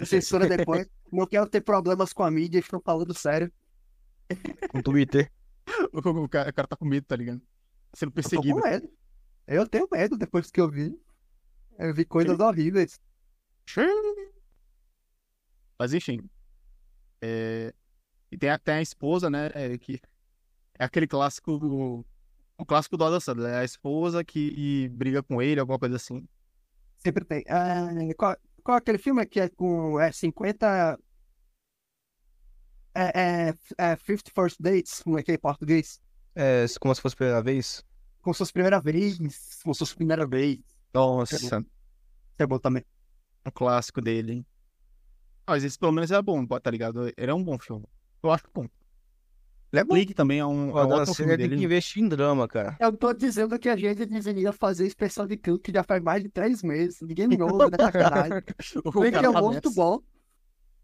Censura 0.07 0.48
depois. 0.48 0.88
Não 1.12 1.26
quero 1.26 1.48
ter 1.48 1.61
problemas 1.61 2.12
com 2.12 2.22
a 2.22 2.31
mídia, 2.31 2.59
estou 2.59 2.81
falando 2.85 3.12
sério. 3.16 3.53
o 4.74 4.83
Twitter. 4.83 5.31
o, 5.92 6.29
cara, 6.29 6.50
o 6.50 6.53
cara 6.55 6.68
tá 6.68 6.76
com 6.76 6.85
medo, 6.85 7.05
tá 7.07 7.16
ligado? 7.16 7.40
Sendo 7.94 8.09
Eu 8.09 8.12
tô 8.12 8.14
perseguido. 8.14 8.61
com 8.61 8.66
medo. 8.68 8.88
Eu 9.46 9.68
tenho 9.68 9.88
medo 9.90 10.16
depois 10.16 10.50
que 10.50 10.61
eu 10.61 10.70
vi. 10.70 10.96
Eu 11.79 11.94
vi 11.94 12.05
coisas 12.05 12.38
horríveis. 12.38 13.00
Mas 15.79 15.92
enfim. 15.94 16.20
É, 17.20 17.74
E 18.31 18.38
tem 18.38 18.50
até 18.50 18.74
a 18.74 18.83
esposa, 18.83 19.29
né? 19.29 19.50
é, 19.55 19.76
que 19.79 20.00
é 20.79 20.85
aquele 20.85 21.07
clássico. 21.07 21.59
do- 21.59 22.05
O 22.59 22.64
clássico 22.66 22.96
do 22.96 23.05
Adam 23.05 23.20
Sandler. 23.20 23.53
É 23.55 23.59
a 23.59 23.64
esposa 23.64 24.22
que 24.24 24.88
briga 24.90 25.22
com 25.22 25.40
ele, 25.42 25.61
alguma 25.61 25.79
coisa 25.79 25.96
assim. 25.96 26.26
Sempre 27.00 27.24
tem. 27.24 27.44
Ah, 27.48 27.88
qual, 28.16 28.36
qual 28.62 28.76
aquele 28.76 28.98
filme 28.98 29.24
que 29.26 29.40
é 29.40 29.48
com 29.48 29.98
é, 29.98 30.12
50. 30.12 30.98
É, 32.94 33.48
é, 33.48 33.54
é 33.78 33.96
50 33.96 34.30
First 34.34 34.56
Dates, 34.60 35.02
como 35.02 35.18
é 35.18 35.22
que 35.22 35.32
é 35.32 35.34
em 35.34 35.38
português? 35.38 36.00
É, 36.34 36.66
como 36.78 36.94
se 36.94 37.00
fosse 37.00 37.14
a 37.14 37.16
primeira 37.16 37.42
vez. 37.42 37.84
Com 38.20 38.32
suas 38.32 38.52
primeira 38.52 38.80
vez. 38.80 39.18
Com 39.62 39.72
suas 39.74 39.94
primeira 39.94 40.26
vez. 40.26 40.58
Nossa, 40.92 41.64
É 42.38 42.46
bom 42.46 42.58
também. 42.58 42.84
um 43.46 43.50
clássico 43.50 44.00
dele. 44.00 44.46
Mas 45.46 45.64
esse 45.64 45.78
pelo 45.78 45.92
menos 45.92 46.10
é 46.10 46.20
bom, 46.20 46.46
tá 46.46 46.70
ligado? 46.70 47.08
Ele 47.16 47.30
é 47.30 47.34
um 47.34 47.42
bom 47.42 47.58
filme. 47.58 47.86
Eu 48.22 48.30
acho 48.30 48.44
bom. 48.54 48.66
Ele 49.72 49.80
é 49.80 49.85
bom. 49.85 49.94
Blink 49.94 50.14
também 50.14 50.40
é 50.40 50.46
um, 50.46 50.70
é 50.70 50.72
um 50.72 50.78
Adam 50.78 50.98
ótimo 50.98 51.14
filme 51.14 51.30
Sandler 51.33 51.38
tem 51.38 51.48
que 51.48 51.54
dele. 51.54 51.64
investir 51.64 52.02
em 52.02 52.09
drama, 52.09 52.48
cara. 52.48 52.76
Eu 52.80 52.96
tô 52.96 53.12
dizendo 53.12 53.59
que 53.59 53.68
a 53.68 53.76
gente 53.76 54.04
deveria 54.06 54.52
fazer 54.52 54.87
especial 54.87 55.26
de 55.26 55.37
canto 55.37 55.61
que 55.61 55.72
já 55.72 55.85
faz 55.85 56.02
mais 56.02 56.22
de 56.22 56.28
três 56.28 56.62
meses. 56.62 57.00
Ninguém 57.00 57.28
me 57.28 57.40
ouve, 57.40 57.70
né, 57.70 57.92
caralho? 57.92 58.42
O 58.85 58.90
Blink 58.90 59.12
cara 59.14 59.28
é 59.28 59.33
tá 59.33 59.42
muito 59.42 59.70
bom. 59.72 60.00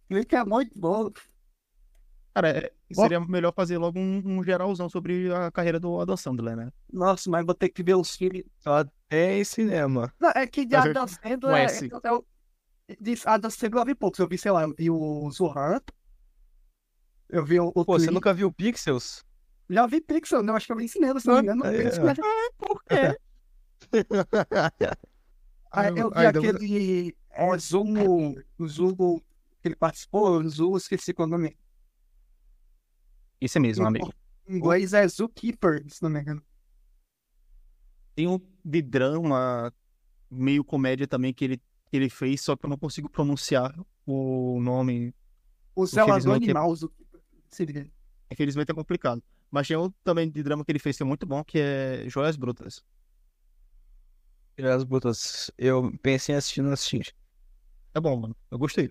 Blink 0.08 0.34
é 0.36 0.44
muito 0.44 0.78
bom. 0.78 1.10
Cara, 2.32 2.50
é- 2.50 2.72
seria 2.92 3.18
melhor 3.18 3.52
fazer 3.52 3.78
logo 3.78 3.98
um, 3.98 4.22
um 4.24 4.44
geralzão 4.44 4.88
sobre 4.88 5.32
a 5.32 5.50
carreira 5.50 5.80
do 5.80 5.98
Adam 6.00 6.16
Sandler, 6.16 6.54
né? 6.54 6.70
Nossa, 6.92 7.28
mas 7.30 7.44
vou 7.44 7.54
ter 7.54 7.70
que 7.70 7.82
ver 7.82 7.94
os 7.96 8.14
filmes. 8.14 8.44
Só 8.58 8.84
tem 9.08 9.42
cinema. 9.42 10.12
Não, 10.20 10.30
é 10.30 10.46
que 10.46 10.64
de 10.64 10.76
Mas 10.76 10.86
Adam 10.90 11.06
Sandler. 11.08 11.56
S. 11.64 11.88
Eu, 11.90 12.00
eu, 12.04 12.26
de 13.00 13.14
Adam 13.24 13.50
Sandler 13.50 13.82
eu 13.82 13.86
vi 13.86 13.94
poucos. 13.94 14.20
Eu 14.20 14.28
vi, 14.28 14.36
sei 14.38 14.52
lá, 14.52 14.62
eu 14.62 14.74
vi 14.78 14.90
o 14.90 15.30
Zohan. 15.30 15.80
Eu 17.28 17.44
vi 17.44 17.58
o, 17.60 17.68
o 17.74 17.84
Pô, 17.84 17.98
você 17.98 18.10
nunca 18.10 18.32
viu 18.32 18.52
Pixels? 18.52 19.24
Já 19.68 19.86
vi 19.86 20.00
Pixel, 20.00 20.42
não, 20.42 20.54
acho 20.54 20.66
que 20.66 20.72
eu 20.72 20.76
vi 20.76 20.84
em 20.84 20.88
cinema, 20.88 21.18
se 21.18 21.26
não 21.26 21.34
me 21.36 21.42
engano. 21.42 21.64
É, 21.66 21.74
Eu 21.74 21.78
vi 21.78 21.86
em 21.88 21.90
cinema. 21.92 22.14
Por 22.58 22.82
quê? 22.84 23.18
Ah, 25.72 25.88
eu 25.88 25.94
vi 26.10 26.16
Aí, 26.18 26.32
deu- 26.32 26.40
aquele 26.42 27.16
é, 27.30 27.58
Zumo, 27.58 28.34
o 28.58 28.66
Zumo 28.68 29.20
que 29.60 29.68
ele 29.68 29.76
participou, 29.76 30.38
o 30.38 30.48
Zumo, 30.48 30.76
esqueci 30.78 31.12
qual 31.12 31.26
é 31.26 31.28
o 31.28 31.30
nome. 31.32 31.56
Esse 33.40 33.58
mesmo, 33.58 33.86
amigo. 33.86 34.10
Em 34.48 34.56
inglês 34.56 34.94
é 34.94 35.06
Zookeeper, 35.06 35.84
se 35.88 36.02
não 36.02 36.08
me 36.08 36.20
engano. 36.20 36.42
Tem 38.14 38.26
um 38.26 38.40
de 38.64 38.80
drama, 38.80 39.70
meio 40.30 40.64
comédia 40.64 41.06
também, 41.06 41.34
que 41.34 41.44
ele, 41.44 41.56
que 41.58 41.96
ele 41.96 42.08
fez, 42.08 42.40
só 42.40 42.56
que 42.56 42.64
eu 42.64 42.70
não 42.70 42.78
consigo 42.78 43.10
pronunciar 43.10 43.74
o 44.06 44.58
nome. 44.62 45.12
O 45.74 45.84
Zelador 45.84 46.16
Infelizmente- 46.20 46.44
Animal, 46.44 46.74
Zookeeper. 46.74 47.05
Seria. 47.48 47.86
Infelizmente 48.30 48.70
é 48.70 48.74
complicado. 48.74 49.22
Mas 49.50 49.68
tem 49.68 49.76
outro 49.76 49.98
também 50.02 50.30
de 50.30 50.42
drama 50.42 50.64
que 50.64 50.72
ele 50.72 50.78
fez 50.78 50.96
que 50.96 51.02
é 51.02 51.06
muito 51.06 51.24
bom, 51.26 51.42
que 51.44 51.58
é 51.58 52.08
Joias 52.08 52.36
Brutas. 52.36 52.84
As 54.58 54.84
botas. 54.84 55.50
Eu 55.58 55.92
pensei 56.02 56.34
em 56.34 56.38
assistir, 56.38 56.62
não 56.62 56.72
assisti. 56.72 57.14
É 57.94 58.00
bom, 58.00 58.16
mano. 58.16 58.36
Eu 58.50 58.58
gostei. 58.58 58.90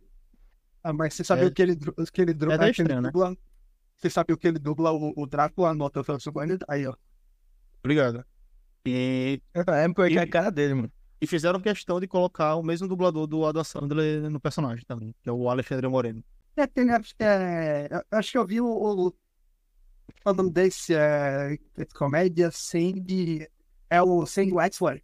Ah, 0.83 0.93
mas 0.93 1.15
você 1.15 1.23
sabia 1.23 1.45
É- 1.47 1.51
que 1.51 1.61
ele, 1.61 1.75
que 1.75 2.21
ele, 2.21 2.31
é 2.31 2.33
da 2.35 2.45
é 2.53 2.57
que 2.57 2.63
ele 2.63 2.71
estranha, 2.71 3.01
né? 3.01 3.09
dubla. 3.11 3.35
Você 3.97 4.09
sabia 4.09 4.37
que 4.37 4.47
ele 4.47 4.59
dubla 4.59 4.91
o, 4.91 5.13
o 5.15 5.25
Drácula 5.25 5.73
no 5.73 5.85
Hotel 5.85 6.03
Transylvania? 6.03 6.59
Aí, 6.67 6.85
ó. 6.85 6.95
Obrigado. 7.83 8.23
E, 8.85 9.41
É 9.53 9.63
porque 9.89 10.15
é 10.17 10.19
a 10.19 10.23
E- 10.23 10.27
cara 10.27 10.51
dele, 10.51 10.75
mano. 10.75 10.91
e 11.19 11.25
fizeram 11.25 11.59
questão 11.59 11.99
de 11.99 12.07
colocar 12.07 12.55
o 12.55 12.61
mesmo 12.63 12.87
dublador 12.87 13.25
do 13.25 13.43
Adam 13.45 13.63
Sandler 13.63 14.29
no 14.29 14.39
personagem 14.39 14.85
também, 14.85 15.15
que 15.23 15.29
é 15.29 15.31
o 15.31 15.49
Alexandre 15.49 15.87
Moreno. 15.87 16.23
É, 16.57 16.67
tem, 16.67 16.89
acho, 16.89 17.15
que 17.15 17.23
é, 17.23 17.89
eu 17.91 18.17
acho 18.17 18.31
que 18.31 18.37
eu 18.37 18.45
vi 18.45 18.61
o, 18.61 18.65
o, 18.67 19.13
o 20.25 20.33
nome 20.33 20.51
desse 20.51 20.95
é, 20.95 21.57
é 21.77 21.85
comédia 21.93 22.49
Sandy. 22.51 23.49
É 23.89 24.01
o 24.01 24.25
Sandy 24.25 24.53
Wexler. 24.53 25.03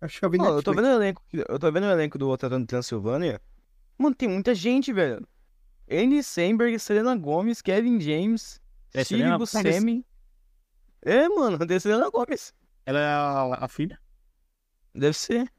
Acho 0.00 0.20
que 0.20 0.24
eu 0.24 0.30
vi 0.30 0.38
Pô, 0.38 0.46
eu 0.46 0.62
tô 0.62 0.72
vendo 0.72 0.86
o 0.86 0.92
elenco. 0.92 1.22
Eu 1.32 1.58
tô 1.58 1.72
vendo 1.72 1.84
o 1.84 1.90
elenco 1.90 2.16
do 2.16 2.28
Hotel 2.28 2.64
Transilvânia. 2.66 3.40
Mano, 3.98 4.14
tem 4.14 4.28
muita 4.28 4.54
gente, 4.54 4.92
velho. 4.92 5.26
Andy 5.90 6.22
Samberg, 6.22 6.78
Selena 6.78 7.16
Gomez, 7.16 7.60
Kevin 7.60 7.98
James, 8.00 8.60
É, 8.94 9.02
Steve 9.02 9.36
Buscemi. 9.36 10.06
É, 11.02 11.28
mano, 11.28 11.58
tem 11.66 11.80
Selena 11.80 12.08
Gomez. 12.10 12.54
Ela 12.86 13.00
é 13.00 13.04
a, 13.06 13.64
a 13.64 13.68
filha? 13.68 14.00
Deve 14.94 15.14
ser. 15.14 15.50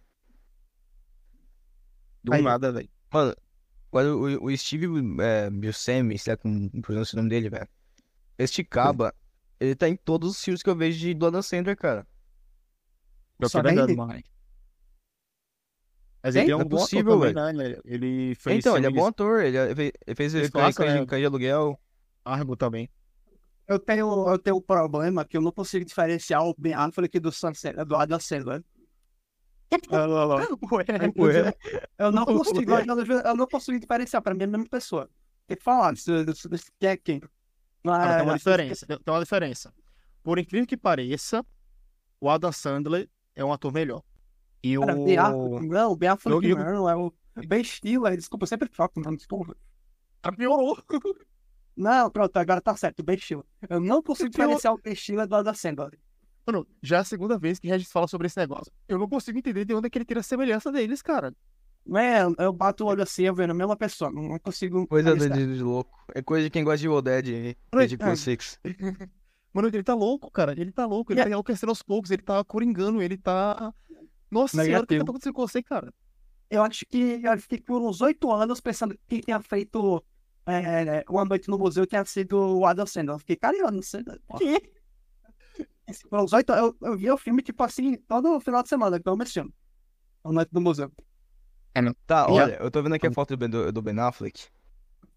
Do 2.23 2.33
Aí. 2.33 2.41
nada, 2.41 2.71
velho. 2.71 2.89
Mano, 3.11 3.35
agora 3.91 4.15
o, 4.15 4.45
o 4.45 4.57
Steve 4.57 4.87
é, 5.21 5.49
Buscemi, 5.49 6.17
sei 6.17 6.33
lá 6.33 6.37
como 6.37 6.69
pronuncia 6.81 7.15
o 7.15 7.17
nome 7.17 7.29
dele, 7.29 7.49
velho. 7.49 7.67
Este 8.37 8.63
caba, 8.63 9.13
ele 9.59 9.75
tá 9.75 9.89
em 9.89 9.95
todos 9.95 10.31
os 10.31 10.43
filmes 10.43 10.63
que 10.63 10.69
eu 10.69 10.75
vejo 10.75 10.99
de 10.99 11.13
do 11.13 11.25
Adam 11.27 11.41
Sandler, 11.41 11.75
cara. 11.75 12.07
Pior 13.37 13.47
que 13.47 13.51
Só 13.51 13.59
é 13.59 13.63
verdade, 13.63 13.91
ele? 13.91 13.97
mano. 13.97 14.23
Mas 16.21 16.33
Tem? 16.33 16.43
ele 16.43 16.51
é 16.51 16.55
um 16.55 16.61
é 16.61 16.63
bom 16.63 16.77
ator 16.77 16.79
possível, 16.81 17.19
também, 17.19 17.33
né? 17.33 17.65
Ele- 17.65 17.81
Ele 17.85 18.35
fez 18.35 18.57
então, 18.57 18.77
ele 18.77 18.87
é 18.87 18.89
bom 18.89 19.05
ator, 19.07 19.41
ele, 19.43 19.57
é- 19.57 19.71
ele 19.71 19.93
fez 20.15 20.49
clássico, 20.49 20.83
cães 20.83 20.93
né? 20.93 21.05
de, 21.05 21.17
de 21.17 21.25
aluguel. 21.25 21.79
Argo 22.25 22.55
também. 22.55 22.89
Eu 23.67 23.79
tenho, 23.79 24.29
eu 24.29 24.39
tenho 24.39 24.57
um 24.57 24.61
problema 24.61 25.23
que 25.23 25.37
eu 25.37 25.41
não 25.41 25.51
consigo 25.51 25.85
diferenciar 25.85 26.43
o 26.43 26.55
Ben 26.57 26.73
Affleck 26.73 27.19
do, 27.19 27.31
Sunset, 27.31 27.75
do 27.85 27.95
Adam 27.95 28.19
Sandler. 28.19 28.63
Eu, 29.71 29.77
Ué, 30.71 31.53
eu 31.97 32.11
não 32.11 32.25
consigo, 32.25 32.71
eu, 32.71 33.35
não 33.35 33.47
consigo 33.47 33.79
diferenciar, 33.79 34.21
pra 34.21 34.33
mim 34.33 34.41
é 34.41 34.43
a 34.45 34.47
mesma 34.47 34.67
pessoa. 34.67 35.09
Tem 35.47 35.57
que 35.57 35.63
falar, 35.63 35.95
se, 35.95 36.25
se, 36.33 36.57
se, 36.57 36.71
quem 36.79 36.89
é 36.89 36.97
quem. 36.97 37.19
Cara, 37.83 38.15
tem 38.15 38.23
uma 38.23 38.31
Mas- 38.33 38.39
diferença. 38.41 38.85
Tem 38.85 39.13
uma 39.13 39.19
diferença. 39.19 39.73
Por 40.23 40.37
incrível 40.39 40.67
que 40.67 40.77
pareça, 40.77 41.45
o 42.19 42.29
Adam 42.29 42.51
Sandler 42.51 43.09
é 43.35 43.43
um 43.45 43.53
ator 43.53 43.71
melhor. 43.71 44.03
E 44.63 44.77
o. 44.77 44.81
Cara, 44.81 44.95
não, 44.95 45.95
Ben 45.95 46.09
Affleck 46.09 46.45
Eu- 46.47 46.57
eu- 46.57 46.65
não, 46.73 46.89
é 46.89 46.95
o 46.95 47.13
Ben 47.47 47.63
Stiller, 47.63 48.15
desculpa, 48.17 48.43
eu 48.43 48.47
sempre 48.47 48.67
troco, 48.69 48.99
não, 48.99 49.15
desculpa. 49.15 49.55
Ah, 50.21 50.31
piorou. 50.31 50.77
Não, 51.77 52.09
pronto, 52.11 52.35
agora 52.35 52.59
tá 52.59 52.75
certo, 52.75 53.01
Ben 53.01 53.17
Stiller. 53.17 53.45
Eu 53.69 53.79
não 53.79 54.03
consigo 54.03 54.29
diferenciar 54.29 54.73
o 54.73 54.77
Ben 54.81 54.93
Stiller 54.95 55.27
do 55.27 55.35
Adam 55.35 55.53
Sandler. 55.53 55.97
Mano, 56.45 56.67
já 56.81 56.97
é 56.97 56.99
a 56.99 57.03
segunda 57.03 57.37
vez 57.37 57.59
que 57.59 57.71
a 57.71 57.77
gente 57.77 57.89
fala 57.89 58.07
sobre 58.07 58.27
esse 58.27 58.37
negócio. 58.37 58.71
Eu 58.87 58.97
não 58.97 59.07
consigo 59.07 59.37
entender 59.37 59.65
de 59.65 59.73
onde 59.73 59.87
é 59.87 59.89
que 59.89 59.97
ele 59.97 60.05
tira 60.05 60.19
a 60.19 60.23
semelhança 60.23 60.71
deles, 60.71 61.01
cara. 61.01 61.33
É, 61.95 62.21
eu 62.43 62.51
bato 62.53 62.83
o 62.83 62.87
olho 62.87 63.01
assim, 63.01 63.23
eu 63.23 63.33
vejo 63.33 63.51
a 63.51 63.53
mesma 63.53 63.75
pessoa, 63.75 64.11
não 64.11 64.37
consigo 64.39 64.85
Coisa 64.87 65.09
de, 65.11 65.17
diferenciar. 65.19 65.47
de- 65.47 65.55
de 65.57 65.63
louco. 65.63 65.97
É 66.13 66.21
coisa 66.21 66.43
de 66.45 66.49
quem 66.49 66.63
gosta 66.63 66.77
de 66.79 66.85
Evil 66.87 67.01
Dead, 67.01 67.55
Ai, 67.71 67.87
de 67.87 67.97
ai. 67.99 68.15
Six. 68.15 68.59
Mano, 69.53 69.67
ele 69.69 69.83
tá 69.83 69.95
louco, 69.95 70.29
cara. 70.29 70.51
Ele 70.51 70.71
tá 70.71 70.85
louco. 70.85 71.11
Ele 71.11 71.19
E 71.19 71.23
tá 71.23 71.29
enlouquecendo 71.29 71.71
aos 71.71 71.81
poucos. 71.81 72.11
Ele 72.11 72.21
tá 72.21 72.43
coringando. 72.43 73.01
Ele 73.01 73.17
tá. 73.17 73.73
Nossa 74.29 74.61
senhora, 74.63 74.83
o 74.83 74.87
que 74.87 74.93
Negativo. 74.93 75.05
tá 75.05 75.11
acontecendo 75.11 75.33
com 75.33 75.47
você, 75.47 75.63
cara? 75.63 75.91
Eu 76.51 76.61
acho 76.63 76.85
que 76.85 77.19
eu 77.23 77.37
fiquei 77.39 77.59
por 77.61 77.81
uns 77.81 77.99
oito 78.01 78.31
anos 78.31 78.61
pensando 78.61 78.93
que 78.93 78.99
quem 79.07 79.21
tinha 79.21 79.39
feito 79.41 80.03
é, 80.45 81.03
Uma 81.09 81.25
Noite 81.25 81.49
no 81.49 81.57
Museu 81.57 81.85
tinha 81.87 82.05
sido 82.05 82.59
o 82.59 82.65
Adam 82.65 82.85
Sandler. 82.85 83.15
Eu 83.15 83.19
fiquei, 83.19 83.35
cara, 83.35 83.57
eu 83.57 83.71
não 83.71 83.81
sei. 83.81 84.03
Que? 84.37 84.61
Uns 86.11 86.33
oito 86.33 86.53
eu, 86.53 86.75
eu 86.81 86.97
via 86.97 87.13
o 87.13 87.17
filme, 87.17 87.41
tipo 87.41 87.63
assim, 87.63 87.95
todo 88.07 88.39
final 88.39 88.61
de 88.63 88.69
semana, 88.69 88.99
que 88.99 89.07
eu 89.07 89.15
mexendo. 89.17 89.53
Uma 90.23 90.33
Noite 90.33 90.53
no 90.53 90.61
Museu. 90.61 90.91
Tá, 92.05 92.25
Já- 92.25 92.31
olha, 92.31 92.57
eu 92.61 92.69
tô 92.71 92.81
vendo 92.83 92.95
aqui 92.95 93.07
a 93.07 93.11
foto 93.11 93.29
do 93.29 93.37
Ben, 93.37 93.49
do, 93.49 93.71
do 93.71 93.81
Ben 93.81 93.97
Affleck. 93.99 94.47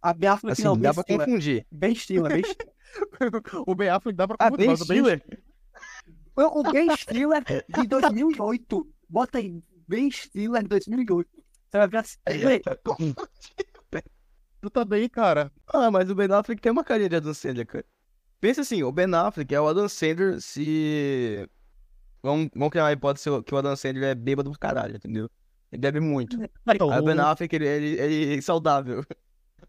A 0.01 0.13
Ben 0.13 0.29
Affleck 0.31 0.53
Assim, 0.53 0.63
não, 0.65 0.77
dá 0.79 0.93
Ben 0.93 0.95
pra 0.95 1.03
Stiller. 1.03 1.27
confundir. 1.27 1.67
Ben 1.71 1.95
Stiller, 1.95 2.33
Ben 2.33 2.45
Stiller. 2.45 2.73
o 3.67 3.75
Ben 3.75 3.89
Affleck 3.89 4.17
dá 4.17 4.29
pra 4.29 4.37
Ah, 4.39 4.51
confundir, 4.51 4.67
o 4.71 4.77
Ben 4.77 4.77
Stiller. 4.85 5.43
O 6.37 6.61
o 6.61 6.73
Ben 6.73 6.97
Stiller 6.97 7.45
de 7.69 7.87
2008. 7.89 8.93
Bota 9.09 9.39
aí, 9.39 9.63
Ben 9.89 10.11
Stiller 10.11 10.63
de 10.63 10.69
2008. 10.69 11.29
Você 11.71 11.79
vai 11.79 11.89
ver 11.89 11.97
assim. 11.99 12.19
Tu 14.61 14.71
tá 14.71 14.85
bem, 14.85 15.09
cara. 15.09 15.51
Ah, 15.67 15.91
mas 15.91 16.09
o 16.11 16.15
Ben 16.15 16.31
Affleck 16.33 16.61
tem 16.61 16.71
uma 16.71 16.85
carinha 16.85 17.09
de 17.09 17.17
Adam 17.17 17.35
Sandler, 17.35 17.67
cara. 17.67 17.85
Pensa 18.43 18.63
assim, 18.63 18.83
o 18.83 18.91
Ben 18.91 19.07
Affleck 19.15 19.55
é 19.55 19.61
o 19.61 19.69
Adam 19.69 19.89
Sandler 19.89 20.41
se... 20.41 21.49
Vamos, 22.21 22.51
vamos 22.53 22.71
criar 22.71 22.83
uma 22.87 22.93
hipótese 22.93 23.31
que 23.45 23.55
o 23.55 23.57
Adam 23.57 23.77
Sandler 23.77 24.03
é 24.11 24.15
bêbado 24.17 24.51
do 24.51 24.59
caralho, 24.59 24.97
entendeu? 24.97 25.31
Ele 25.71 25.81
bebe 25.81 26.01
muito. 26.01 26.37
Então, 26.67 26.91
Aí 26.91 26.99
o 26.99 27.05
Ben 27.05 27.21
Affleck, 27.21 27.55
ele, 27.55 27.69
ele, 27.69 27.87
ele 28.01 28.39
é 28.39 28.41
saudável. 28.41 29.05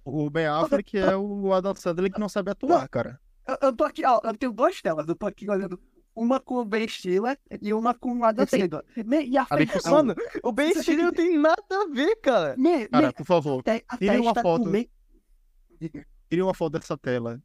o 0.03 0.27
Ben 0.27 0.47
Affleck 0.47 0.97
é 0.97 1.15
o 1.15 1.53
Adam 1.53 1.75
Sandler 1.75 2.11
que 2.11 2.19
não 2.19 2.27
sabe 2.27 2.49
atuar, 2.49 2.89
cara. 2.89 3.19
Eu, 3.47 3.57
eu 3.61 3.73
tô 3.75 3.83
aqui, 3.83 4.03
ó, 4.07 4.19
eu 4.23 4.35
tenho 4.35 4.51
duas 4.51 4.81
telas. 4.81 5.07
Eu 5.07 5.15
tô 5.15 5.27
aqui 5.27 5.47
olhando 5.47 5.79
uma 6.15 6.39
com 6.39 6.55
o 6.55 6.65
Ben 6.65 6.87
Stiller 6.87 7.37
e 7.61 7.71
uma 7.75 7.93
com 7.93 8.17
o 8.17 8.23
Adam 8.25 8.47
Sandler. 8.47 8.83
Me- 9.05 9.23
E 9.27 9.37
a 9.37 9.45
festa. 9.45 9.91
Mano, 9.91 10.15
o 10.41 10.51
Ben 10.51 10.73
Stiller 10.73 11.05
não 11.05 11.11
tem 11.13 11.37
nada 11.37 11.61
a 11.71 11.85
ver, 11.93 12.15
cara. 12.15 12.55
Me, 12.57 12.87
Cara, 12.87 13.07
me, 13.07 13.13
por 13.13 13.25
favor, 13.25 13.63
tire 13.99 14.17
uma 14.17 14.33
foto. 14.33 14.71
tire 16.29 16.41
uma 16.41 16.53
foto 16.55 16.73
dessa 16.79 16.97
tela. 16.97 17.39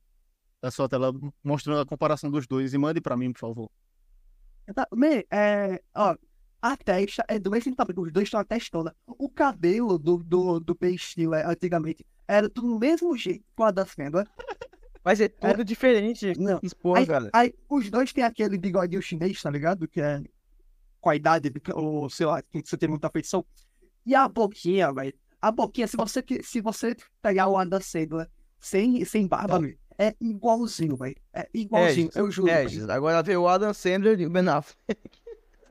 Da 0.60 0.70
sua 0.70 0.88
tela 0.88 1.12
mostrando 1.42 1.80
a 1.80 1.86
comparação 1.86 2.30
dos 2.30 2.46
dois 2.46 2.74
e 2.74 2.78
mande 2.78 3.00
pra 3.00 3.16
mim, 3.16 3.32
por 3.32 3.38
favor. 3.40 3.70
Tá, 4.74 4.86
me, 4.92 5.24
é, 5.30 5.80
ó, 5.94 6.16
a 6.60 6.76
testa 6.76 7.24
é 7.28 7.38
do 7.38 7.50
mesmo 7.50 7.74
tamanho, 7.74 8.02
os 8.02 8.12
dois 8.12 8.26
estão 8.26 8.40
a 8.40 8.44
testona. 8.44 8.94
O 9.06 9.28
cabelo 9.28 9.96
do, 9.98 10.18
do, 10.18 10.58
do 10.60 10.74
Ben 10.74 10.98
Stiller 10.98 11.48
antigamente 11.48 12.04
era 12.26 12.48
do 12.48 12.78
mesmo 12.78 13.16
jeito 13.16 13.44
com 13.54 13.62
a 13.64 13.70
da 13.70 13.86
Sandler. 13.86 14.26
Mas 15.04 15.20
é 15.20 15.28
tudo 15.28 15.64
diferente. 15.64 16.36
Não. 16.38 16.60
Porra, 16.82 16.98
Aí, 17.00 17.06
cara. 17.06 17.30
aí 17.32 17.54
os 17.68 17.88
dois 17.88 18.12
têm 18.12 18.24
aquele 18.24 18.58
bigodinho 18.58 19.00
chinês, 19.00 19.40
tá 19.40 19.48
ligado? 19.50 19.86
Que 19.88 20.00
é 20.00 20.22
com 21.00 21.08
a 21.08 21.16
idade, 21.16 21.50
ou 21.72 22.10
sei 22.10 22.26
lá, 22.26 22.42
que 22.42 22.60
você 22.62 22.76
tem 22.76 22.88
muita 22.88 23.06
afeição. 23.06 23.46
E 24.04 24.14
a 24.14 24.28
boquinha, 24.28 24.92
velho. 24.92 25.14
A 25.40 25.52
boquinha, 25.52 25.86
se 25.86 25.96
você, 25.96 26.20
que- 26.20 26.42
se 26.42 26.60
você 26.60 26.96
pegar 27.22 27.46
o 27.48 27.56
Adam 27.56 27.80
Sandler 27.80 28.28
sem, 28.58 29.02
sem 29.04 29.26
barba, 29.26 29.60
velho, 29.60 29.78
é 29.98 30.14
igualzinho, 30.20 30.96
velho. 30.96 31.16
É 31.32 31.48
igualzinho, 31.52 32.10
eu 32.14 32.30
juro. 32.30 32.48
É, 32.50 32.64
agora 32.92 33.22
vê 33.22 33.36
o 33.36 33.48
Adam 33.48 33.74
Sandler 33.74 34.18
e 34.20 34.26
o 34.26 34.30
Ben 34.30 34.48
Affleck. 34.48 35.18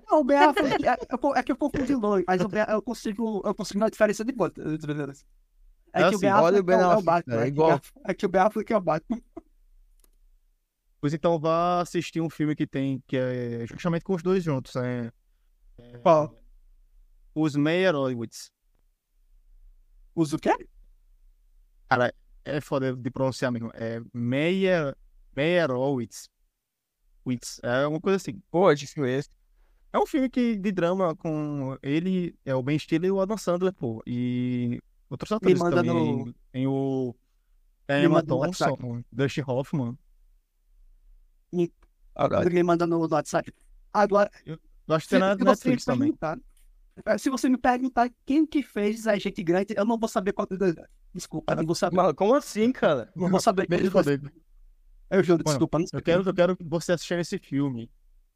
Não, 0.10 0.20
o 0.22 0.24
Ben 0.24 0.38
Affleck, 0.38 0.86
é, 0.88 0.98
eu 1.10 1.18
co- 1.18 1.36
é 1.36 1.44
que 1.44 1.52
eu 1.52 1.58
confundi 1.58 1.94
nome, 1.96 2.24
mas 2.28 2.42
o 2.42 2.48
Ben, 2.48 2.66
eu 2.70 2.82
consigo, 2.82 3.42
eu 3.46 3.56
consigo 3.56 3.80
dar 3.80 3.90
diferença 3.90 4.24
de 4.24 4.34
quanto. 4.34 4.62
É, 4.62 4.63
É 4.63 4.70
que 4.74 4.80
o 4.80 6.08
assim, 6.08 6.18
Ben 6.20 6.32
o 6.32 6.36
Affleck 6.38 6.63
Ben 6.63 6.76
é, 6.76 6.78
o- 6.78 6.82
é 6.82 6.86
o 6.88 6.92
Affleck, 6.92 7.06
Batman. 7.06 7.36
é 7.36 7.38
É, 7.40 7.44
que 7.46 7.48
o 7.48 7.54
igual. 7.54 7.70
Ben- 7.80 7.82
é 8.06 8.13
que 8.13 8.26
o 8.26 8.30
Ben 8.30 8.42
Affleck 8.42 8.74
é 8.74 8.78
o 8.78 8.82
Batman. 8.82 9.22
Pois 11.00 11.13
então 11.13 11.40
vá 11.40 11.82
assistir 11.82 12.22
um 12.22 12.30
filme 12.30 12.56
que 12.56 12.66
tem, 12.66 13.02
que 13.08 13.16
é 13.18 13.66
justamente 13.68 14.04
com 14.04 14.16
os 14.16 14.24
dois 14.24 14.44
juntos, 14.44 14.74
né? 14.76 15.12
Qual? 16.02 16.36
Os 17.36 17.56
Meyerowitz. 17.56 18.52
Usa 20.16 20.36
o 20.36 20.40
quê? 20.40 20.50
Cara, 21.88 22.12
é 22.47 22.62
foda 22.62 22.95
de 22.95 23.10
pronunciar 23.12 23.51
mesmo. 23.51 23.69
É 23.73 24.01
Meyer, 24.13 24.95
Meyerowitz. 25.36 26.29
Witz. 27.25 27.60
É 27.63 27.86
uma 27.86 27.99
coisa 27.99 28.15
assim. 28.17 28.41
Pô, 28.49 28.73
de 28.73 28.88
filme 28.88 29.10
esse. 29.12 29.29
É 29.91 29.99
um 29.99 30.05
filme 30.05 30.29
que, 30.29 30.55
de 30.57 30.71
drama 30.71 31.15
com 31.15 31.77
ele, 31.81 32.36
é 32.45 32.53
o 32.55 32.62
Ben 32.63 32.77
Stiller 32.79 33.10
e 33.10 33.12
o 33.12 33.19
Adam 33.19 33.38
Sandler, 33.38 33.73
pô. 33.73 34.01
E 34.05 34.79
outros 35.10 35.31
atores 35.31 35.60
também. 35.75 35.91
no- 36.25 36.33
Tem 36.51 36.67
o 36.67 37.13
Me 37.89 38.05
Emma 38.05 38.23
Thompson, 38.23 39.03
Dustin 39.12 39.43
Hoffman. 39.47 39.97
Caralho. 42.15 42.45
Ninguém 42.49 42.63
manda 42.63 42.88
no 42.88 43.07
WhatsApp. 43.07 43.53
Agora, 43.93 44.29
Eu 44.45 44.57
acho 44.95 45.05
que 45.05 45.10
tem 45.12 45.19
na 45.19 45.36
me 45.36 45.43
Netflix 45.43 45.86
também. 45.86 46.13
é, 47.05 47.17
se 47.17 47.29
você 47.29 47.47
me 47.49 47.57
perguntar 47.57 48.10
quem 48.25 48.45
que 48.45 48.62
fez 48.63 49.07
a 49.07 49.17
gente 49.17 49.43
grande, 49.43 49.73
eu 49.77 49.86
não 49.86 49.97
vou 49.97 50.10
saber 50.10 50.33
qual. 50.33 50.47
Desculpa, 51.13 51.54
eu 51.54 51.58
não 51.58 51.65
vou 51.65 51.76
saber. 51.76 51.96
Mano, 51.96 52.13
como 52.13 52.36
assim, 52.36 52.72
cara? 52.72 53.12
Não 53.15 53.30
vou 53.30 53.39
saber. 53.39 53.67
Poder. 53.67 54.22
Eu 55.10 55.24
juro, 55.24 55.41
Mano, 55.46 55.58
desculpa. 55.58 55.80
Eu 55.93 56.02
quero, 56.02 56.30
eu 56.30 56.34
quero 56.34 56.58
você 56.62 56.91
assistir 56.91 57.17
esse 57.20 57.38
filme 57.38 57.89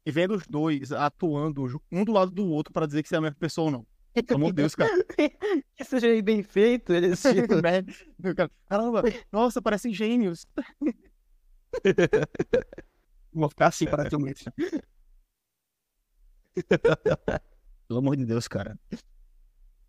e 0.04 0.10
vendo 0.10 0.34
os 0.34 0.46
dois 0.46 0.90
atuando 0.90 1.80
um 1.90 2.04
do 2.04 2.12
lado 2.12 2.30
do 2.30 2.46
outro 2.46 2.72
pra 2.72 2.86
dizer 2.86 3.02
que 3.02 3.08
você 3.08 3.16
é 3.16 3.18
a 3.18 3.20
mesma 3.20 3.36
pessoa 3.38 3.66
ou 3.66 3.70
não. 3.70 3.86
Pelo 4.14 4.36
amor 4.36 4.48
de 4.48 4.56
Deus, 4.56 4.74
cara. 4.74 4.90
que 5.76 5.84
seja 5.84 6.22
bem 6.22 6.42
feito, 6.42 6.92
ele 6.92 7.08
Eu 8.22 8.34
quero- 8.34 8.50
Caramba, 8.68 9.02
nossa, 9.30 9.62
parecem 9.62 9.92
gênios. 9.92 10.46
Vou 13.32 13.48
ficar 13.48 13.68
assim 13.68 13.86
praticamente. 13.86 14.44
Pelo 17.88 18.00
amor 18.00 18.16
de 18.16 18.26
Deus, 18.26 18.48
cara. 18.48 18.78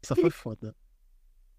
Isso 0.02 0.16
foi 0.16 0.30
foda. 0.30 0.76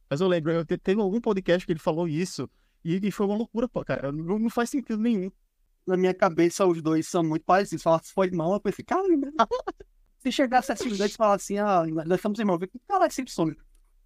Mas 0.09 0.21
eu 0.21 0.29
lembro, 0.29 0.53
eu 0.53 0.65
te- 0.65 0.79
teve 0.79 1.01
algum 1.01 1.21
podcast 1.21 1.65
que 1.67 1.73
ele 1.73 1.81
falou 1.81 2.07
isso 2.09 2.49
e, 2.85 3.01
e 3.07 3.11
foi 3.11 3.27
uma 3.27 3.37
loucura, 3.37 3.69
pô, 3.69 3.85
cara. 3.85 4.13
Não, 4.13 4.39
não 4.39 4.51
faz 4.51 4.71
sentido 4.71 4.99
nenhum. 4.99 5.31
Na 5.87 5.97
minha 5.97 6.15
cabeça, 6.15 6.67
os 6.67 6.81
dois 6.83 7.07
são 7.09 7.23
muito 7.23 7.45
parecidos. 7.45 7.83
Falar 7.83 8.03
se 8.03 8.13
foi 8.13 8.31
mal, 8.31 8.53
eu 8.55 8.61
pensei, 8.61 8.85
cara, 8.85 9.03
se 10.19 10.33
chegasse 10.33 10.73
os 10.73 10.99
dois 10.99 11.13
e 11.13 11.17
falar 11.17 11.35
assim, 11.35 11.59
ah, 11.59 11.85
nós 11.87 12.19
estamos 12.19 12.39
irmãos, 12.39 12.61
eu 12.61 12.69
falei, 12.69 12.83
cara, 12.89 13.07
é 13.07 13.11
Simpson. 13.11 13.53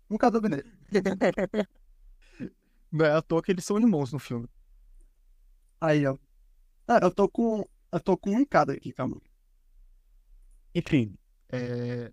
Nunca 0.08 0.30
duvidei. 0.30 0.62
Não 2.90 3.04
é 3.04 3.12
à 3.12 3.20
toa 3.22 3.42
que 3.42 3.52
eles 3.52 3.64
são 3.64 3.78
irmãos 3.78 4.12
no 4.12 4.18
filme. 4.18 4.48
Aí, 5.80 6.06
ó. 6.06 6.16
Ah, 6.86 7.00
eu 7.02 7.10
tô 7.10 7.28
com. 7.28 7.64
Eu 7.92 8.00
tô 8.00 8.16
com 8.16 8.30
um 8.30 8.40
em 8.40 8.44
cada 8.46 8.72
aqui, 8.72 8.92
calma. 8.92 9.20
Enfim, 10.74 11.16
é, 11.50 12.12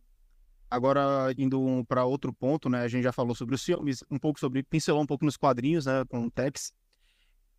agora 0.75 1.33
indo 1.37 1.83
para 1.87 2.05
outro 2.05 2.33
ponto, 2.33 2.69
né? 2.69 2.81
A 2.81 2.87
gente 2.87 3.03
já 3.03 3.11
falou 3.11 3.33
sobre 3.35 3.55
os 3.55 3.63
filmes, 3.63 4.03
um 4.09 4.19
pouco 4.19 4.39
sobre, 4.39 4.63
pincelou 4.63 5.01
um 5.01 5.05
pouco 5.05 5.25
nos 5.25 5.37
quadrinhos, 5.37 5.85
né? 5.85 6.03
Com 6.09 6.25
o 6.25 6.31
Tex, 6.31 6.73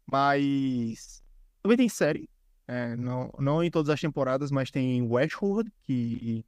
mas 0.07 1.23
também 1.63 1.77
tem 1.77 1.89
série, 1.89 2.29
é, 2.69 2.95
não, 2.97 3.33
não 3.39 3.63
em 3.63 3.71
todas 3.71 3.91
as 3.91 4.01
temporadas, 4.01 4.51
mas 4.51 4.71
tem 4.71 5.03
Westworld 5.03 5.73
que 5.83 6.45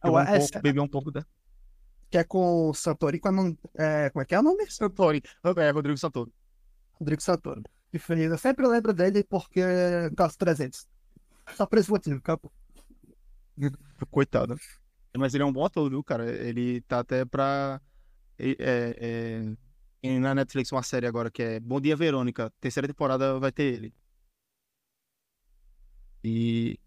pegou 0.00 0.18
um 0.18 0.22
é, 0.22 0.38
pouco, 0.38 0.62
bebeu 0.62 0.82
um 0.82 0.88
pouco 0.88 1.10
da 1.10 1.24
que 2.10 2.18
é 2.18 2.24
com 2.24 2.70
o 2.70 2.74
Santori, 2.74 3.18
com 3.18 3.28
a. 3.28 3.32
É, 3.74 4.10
como 4.10 4.22
é 4.22 4.24
que 4.24 4.34
é 4.34 4.40
o 4.40 4.42
nome? 4.42 4.70
Santori, 4.70 5.22
é 5.56 5.70
Rodrigo 5.70 5.98
Santoro. 5.98 6.32
Rodrigo 6.94 7.22
Santoro. 7.22 7.62
Que 7.90 7.98
fez. 7.98 8.30
Eu 8.30 8.38
sempre 8.38 8.66
lembro 8.66 8.92
dele 8.92 9.22
porque. 9.24 9.60
Caso 10.16 10.38
300. 10.38 10.86
Só 11.54 11.66
por 11.66 11.78
esse 11.78 11.90
motivo, 11.90 12.16
acabou. 12.16 12.52
Coitado. 14.10 14.56
Mas 15.16 15.34
ele 15.34 15.42
é 15.42 15.46
um 15.46 15.52
bom 15.52 15.64
ator, 15.64 15.88
viu, 15.88 16.02
cara? 16.04 16.30
Ele 16.30 16.80
tá 16.82 17.00
até 17.00 17.24
pra. 17.24 17.80
É, 18.38 18.56
é, 18.58 19.56
tem 20.00 20.20
na 20.20 20.34
Netflix 20.34 20.70
uma 20.70 20.82
série 20.82 21.06
agora 21.06 21.30
que 21.30 21.42
é 21.42 21.60
Bom 21.60 21.80
Dia 21.80 21.96
Verônica. 21.96 22.52
Terceira 22.60 22.86
temporada 22.86 23.38
vai 23.38 23.50
ter 23.50 23.64
ele. 23.64 23.94
E 26.22 26.78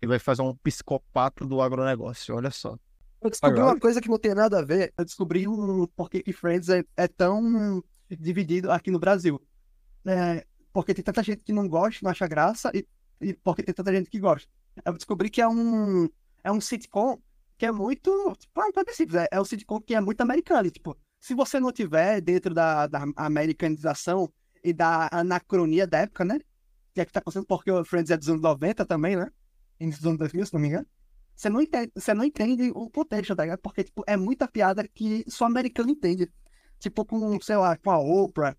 ele 0.00 0.08
vai 0.08 0.18
fazer 0.18 0.42
um 0.42 0.54
psicopata 0.56 1.44
do 1.44 1.60
agronegócio, 1.60 2.34
olha 2.34 2.50
só. 2.50 2.76
Eu 3.20 3.30
descobri 3.30 3.60
Agora? 3.60 3.74
uma 3.74 3.80
coisa 3.80 4.00
que 4.00 4.08
não 4.08 4.18
tem 4.18 4.34
nada 4.34 4.58
a 4.58 4.64
ver. 4.64 4.92
Eu 4.98 5.04
descobri 5.04 5.46
um 5.46 5.86
porquê 5.86 6.22
que 6.22 6.32
Friends 6.32 6.68
é, 6.68 6.84
é 6.96 7.06
tão 7.06 7.82
dividido 8.10 8.70
aqui 8.72 8.90
no 8.90 8.98
Brasil. 8.98 9.40
É, 10.04 10.44
porque 10.72 10.92
tem 10.92 11.04
tanta 11.04 11.22
gente 11.22 11.44
que 11.44 11.52
não 11.52 11.68
gosta, 11.68 12.00
não 12.02 12.10
acha 12.10 12.26
graça, 12.26 12.72
e, 12.74 12.84
e 13.20 13.34
porque 13.34 13.62
tem 13.62 13.72
tanta 13.72 13.92
gente 13.92 14.10
que 14.10 14.18
gosta. 14.18 14.50
Eu 14.84 14.94
descobri 14.94 15.30
que 15.30 15.40
é 15.40 15.46
um, 15.46 16.08
é 16.42 16.50
um 16.50 16.60
sitcom 16.60 17.20
que 17.62 17.66
é 17.66 17.70
muito. 17.70 18.34
Tipo, 18.40 18.60
é 18.60 18.92
simples. 18.92 19.22
É, 19.22 19.28
é 19.30 19.40
um 19.40 19.44
sitcom 19.44 19.80
que 19.80 19.94
é 19.94 20.00
muito 20.00 20.20
americano. 20.20 20.68
Tipo, 20.68 20.98
se 21.20 21.32
você 21.32 21.60
não 21.60 21.70
tiver 21.70 22.20
dentro 22.20 22.52
da, 22.52 22.88
da 22.88 23.04
americanização 23.16 24.32
e 24.64 24.72
da 24.72 25.08
anacronia 25.12 25.86
da 25.86 25.98
época, 25.98 26.24
né? 26.24 26.40
Que 26.92 27.00
é 27.00 27.04
que 27.04 27.12
tá 27.12 27.20
acontecendo 27.20 27.46
porque 27.46 27.70
o 27.70 27.84
Friends 27.84 28.10
é 28.10 28.16
dos 28.16 28.28
anos 28.28 28.42
90 28.42 28.84
também, 28.84 29.14
né? 29.14 29.30
Início 29.78 30.02
dos 30.02 30.08
anos 30.08 30.18
2000, 30.18 30.46
se 30.46 30.52
não 30.54 30.60
me 30.60 30.68
engano. 30.68 30.86
Você 31.36 31.48
não 31.48 31.60
entende, 31.60 31.92
você 31.94 32.12
não 32.12 32.24
entende 32.24 32.72
o 32.74 32.90
contexto, 32.90 33.36
tá 33.36 33.44
ligado? 33.44 33.60
Porque, 33.60 33.84
tipo, 33.84 34.02
é 34.08 34.16
muita 34.16 34.48
piada 34.48 34.86
que 34.88 35.24
só 35.28 35.44
americano 35.44 35.90
entende. 35.90 36.28
Tipo, 36.80 37.04
com, 37.04 37.40
sei 37.40 37.56
lá, 37.58 37.76
com 37.76 37.92
a 37.92 37.98
Oprah. 38.00 38.56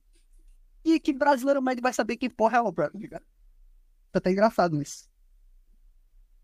E 0.86 0.98
que 0.98 1.12
brasileiro 1.12 1.62
médio 1.62 1.84
vai 1.84 1.92
saber 1.92 2.16
que 2.16 2.30
porra 2.30 2.56
é 2.56 2.60
a 2.62 2.64
Oprah, 2.64 2.90
tá 2.90 2.98
ligado? 2.98 3.26
Tá 4.14 4.20
até 4.20 4.32
engraçado 4.32 4.82
isso. 4.82 5.10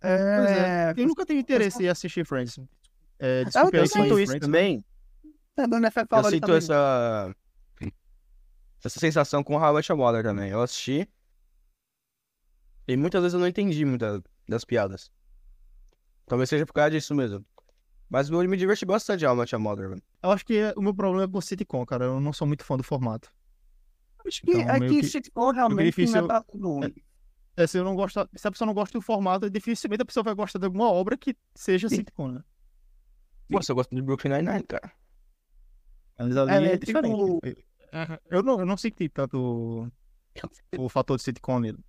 Pois 0.02 0.12
É... 0.52 0.94
Quem 0.94 1.06
nunca 1.06 1.26
teve 1.26 1.40
interesse 1.42 1.84
em 1.84 1.88
assistir 1.90 2.26
Friends? 2.26 2.58
É, 3.20 3.42
eu 3.42 3.46
desculpe 3.46 3.78
aí 3.78 3.82
Eu 3.82 3.84
é 3.84 3.88
sinto 3.88 4.20
isso 4.20 4.32
Friends, 4.32 4.40
também. 4.46 4.86
É, 5.58 5.64
Eu 5.64 6.24
sinto 6.24 6.42
também. 6.42 6.58
essa. 6.58 7.36
Essa 8.84 9.00
sensação 9.00 9.44
com 9.44 9.56
How 9.58 9.72
I 9.72 9.76
Met 9.76 9.92
Your 9.92 10.00
Mother 10.00 10.24
também. 10.24 10.50
Eu 10.52 10.62
assisti. 10.62 11.06
E 12.88 12.96
muitas 12.96 13.22
vezes 13.22 13.34
eu 13.34 13.40
não 13.40 13.48
entendi 13.48 13.84
muitas 13.84 14.22
das 14.48 14.64
piadas. 14.64 15.12
Talvez 16.26 16.50
seja 16.50 16.66
por 16.66 16.74
causa 16.74 16.92
disso 16.92 17.14
mesmo. 17.14 17.46
Mas 18.10 18.30
eu 18.30 18.40
me 18.48 18.58
diverti 18.58 18.86
bastante 18.86 19.26
How 19.26 19.36
I 19.36 19.38
Met 19.40 19.54
Your 19.54 19.62
Mother, 19.62 19.90
mano. 19.90 20.02
Eu 20.24 20.32
acho 20.32 20.46
que 20.46 20.74
o 20.78 20.82
meu 20.82 20.94
problema 20.96 21.24
é 21.26 21.28
com 21.28 21.42
sitcom, 21.42 21.86
cara. 21.86 22.06
Eu 22.06 22.20
não 22.22 22.32
sou 22.32 22.48
muito 22.48 22.64
fã 22.64 22.78
do 22.78 22.84
formato. 22.84 23.30
Acho 24.26 24.42
que 24.42 24.52
Então, 24.52 24.62
é 24.76 24.80
meio 24.80 24.92
que 24.94 25.02
que- 25.02 25.08
sitcom 25.08 25.52
realmente 25.52 25.86
difícil- 25.88 26.16
não 26.18 26.24
é 26.24 26.28
pra 26.28 26.42
todo 26.42 26.60
mundo. 26.68 26.86
É, 26.88 26.94
se, 27.68 27.78
eu 27.78 27.84
não 27.84 27.96
gosto, 27.96 28.28
se 28.36 28.48
a 28.48 28.52
pessoa 28.52 28.66
não 28.66 28.74
gosta 28.74 28.98
do 28.98 29.02
formato, 29.02 29.50
dificilmente 29.50 30.02
a 30.02 30.06
pessoa 30.06 30.24
vai 30.24 30.34
gostar 30.36 30.60
de 30.60 30.66
alguma 30.66 30.90
obra 30.92 31.18
que 31.18 31.36
seja 31.56 31.88
sitcom, 31.90 32.30
né? 32.32 32.44
Pô, 33.50 33.62
você 33.62 33.74
gosta 33.74 33.96
de 33.96 34.02
Brooklyn 34.02 34.32
Nine-Nine, 34.34 34.64
cara. 34.64 34.92
Mas 36.18 36.38
ali 36.38 36.52
É, 36.52 36.56
é, 36.70 36.74
é 36.74 36.78
diferente. 36.78 37.16
tipo- 37.16 37.40
Eu 38.30 38.44
não, 38.44 38.60
eu 38.60 38.66
não 38.66 38.78
senti 38.78 39.10
tanto 39.10 39.38
o, 40.78 40.84
o 40.86 40.90
fator 40.90 41.18
de 41.18 41.24
sitcom 41.24 41.60
nele. 41.60 41.80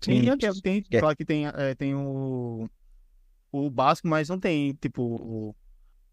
Tem, 0.00 0.22
tem, 0.38 0.52
tem- 0.62 0.84
É. 0.92 1.00
claro 1.00 1.16
que 1.16 1.24
tem, 1.24 1.46
é, 1.46 1.74
tem 1.74 1.94
o, 1.94 2.68
o 3.50 3.70
básico, 3.70 4.06
mas 4.06 4.28
não 4.28 4.38
tem, 4.38 4.74
tipo, 4.74 5.02
o- 5.02 5.56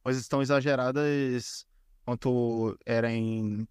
coisas 0.01 0.27
tão 0.27 0.41
exageradas 0.41 1.67
quanto 2.03 2.75
era 2.85 3.11
em. 3.11 3.67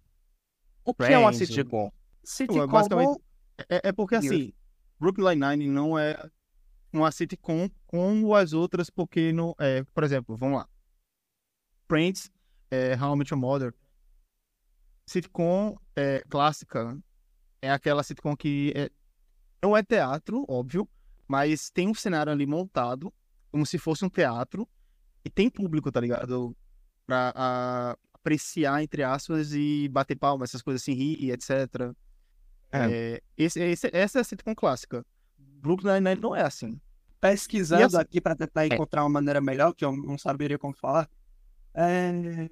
O 0.85 0.93
que 0.93 1.03
é 1.03 1.17
uma 1.17 1.33
Friends, 1.33 1.49
sitcom? 1.53 1.91
Sitcom 2.23 2.67
basicamente- 2.67 3.21
É, 3.67 3.89
é 3.89 3.91
porque 3.91 4.15
assim, 4.15 4.53
Brooklyn 4.99 5.35
Nine-Nine 5.35 5.67
não 5.67 5.97
é 5.97 6.29
uma 6.91 7.11
sitcom 7.11 7.69
como 7.85 8.35
as 8.35 8.53
outras, 8.53 8.89
porque 8.89 9.31
não. 9.31 9.55
É, 9.59 9.83
por 9.93 10.03
exemplo, 10.03 10.35
vamos 10.37 10.59
lá. 10.59 10.69
Friends, 11.87 12.31
é, 12.69 12.95
How 12.95 13.15
I 13.15 13.17
Met 13.17 13.33
Your 13.33 13.41
Mother. 13.41 13.73
Sitcom 15.05 15.75
é, 15.95 16.23
clássica 16.29 16.97
é 17.61 17.71
aquela 17.71 18.03
sitcom 18.03 18.35
que 18.35 18.71
é, 18.75 18.91
não 19.61 19.75
é 19.75 19.83
teatro, 19.83 20.45
óbvio, 20.47 20.87
mas 21.27 21.69
tem 21.69 21.87
um 21.87 21.93
cenário 21.93 22.31
ali 22.31 22.45
montado, 22.45 23.11
como 23.51 23.65
se 23.65 23.77
fosse 23.77 24.05
um 24.05 24.09
teatro, 24.09 24.67
e 25.25 25.29
tem 25.29 25.49
público, 25.49 25.91
tá 25.91 25.99
ligado? 25.99 26.55
Pra 27.05 27.33
a, 27.35 27.97
apreciar, 28.13 28.83
entre 28.83 29.03
aspas, 29.03 29.53
e 29.53 29.89
bater 29.89 30.15
palmas, 30.15 30.51
essas 30.51 30.61
coisas 30.61 30.81
assim, 30.81 30.93
rir, 30.93 31.17
e 31.19 31.31
etc. 31.31 31.93
É, 32.71 33.21
esse, 33.37 33.59
esse- 33.59 33.89
essa 33.93 34.19
é 34.19 34.21
a 34.21 34.23
sitcom 34.23 34.53
clássica. 34.55 35.05
Brooklyn 35.37 35.93
Nine-Nine 35.93 36.21
não 36.21 36.35
é 36.35 36.41
assim. 36.43 36.79
pesquisando 37.21 37.81
E 37.81 37.83
assim- 37.85 37.97
aqui 37.97 38.21
para 38.21 38.35
tentar 38.35 38.65
encontrar 38.65 39.03
uma 39.03 39.09
maneira 39.09 39.41
melhor, 39.41 39.73
que 39.73 39.83
eu 39.83 39.91
não 39.91 40.17
saberia 40.17 40.57
como 40.57 40.73
falar. 40.73 41.09
É... 41.73 42.49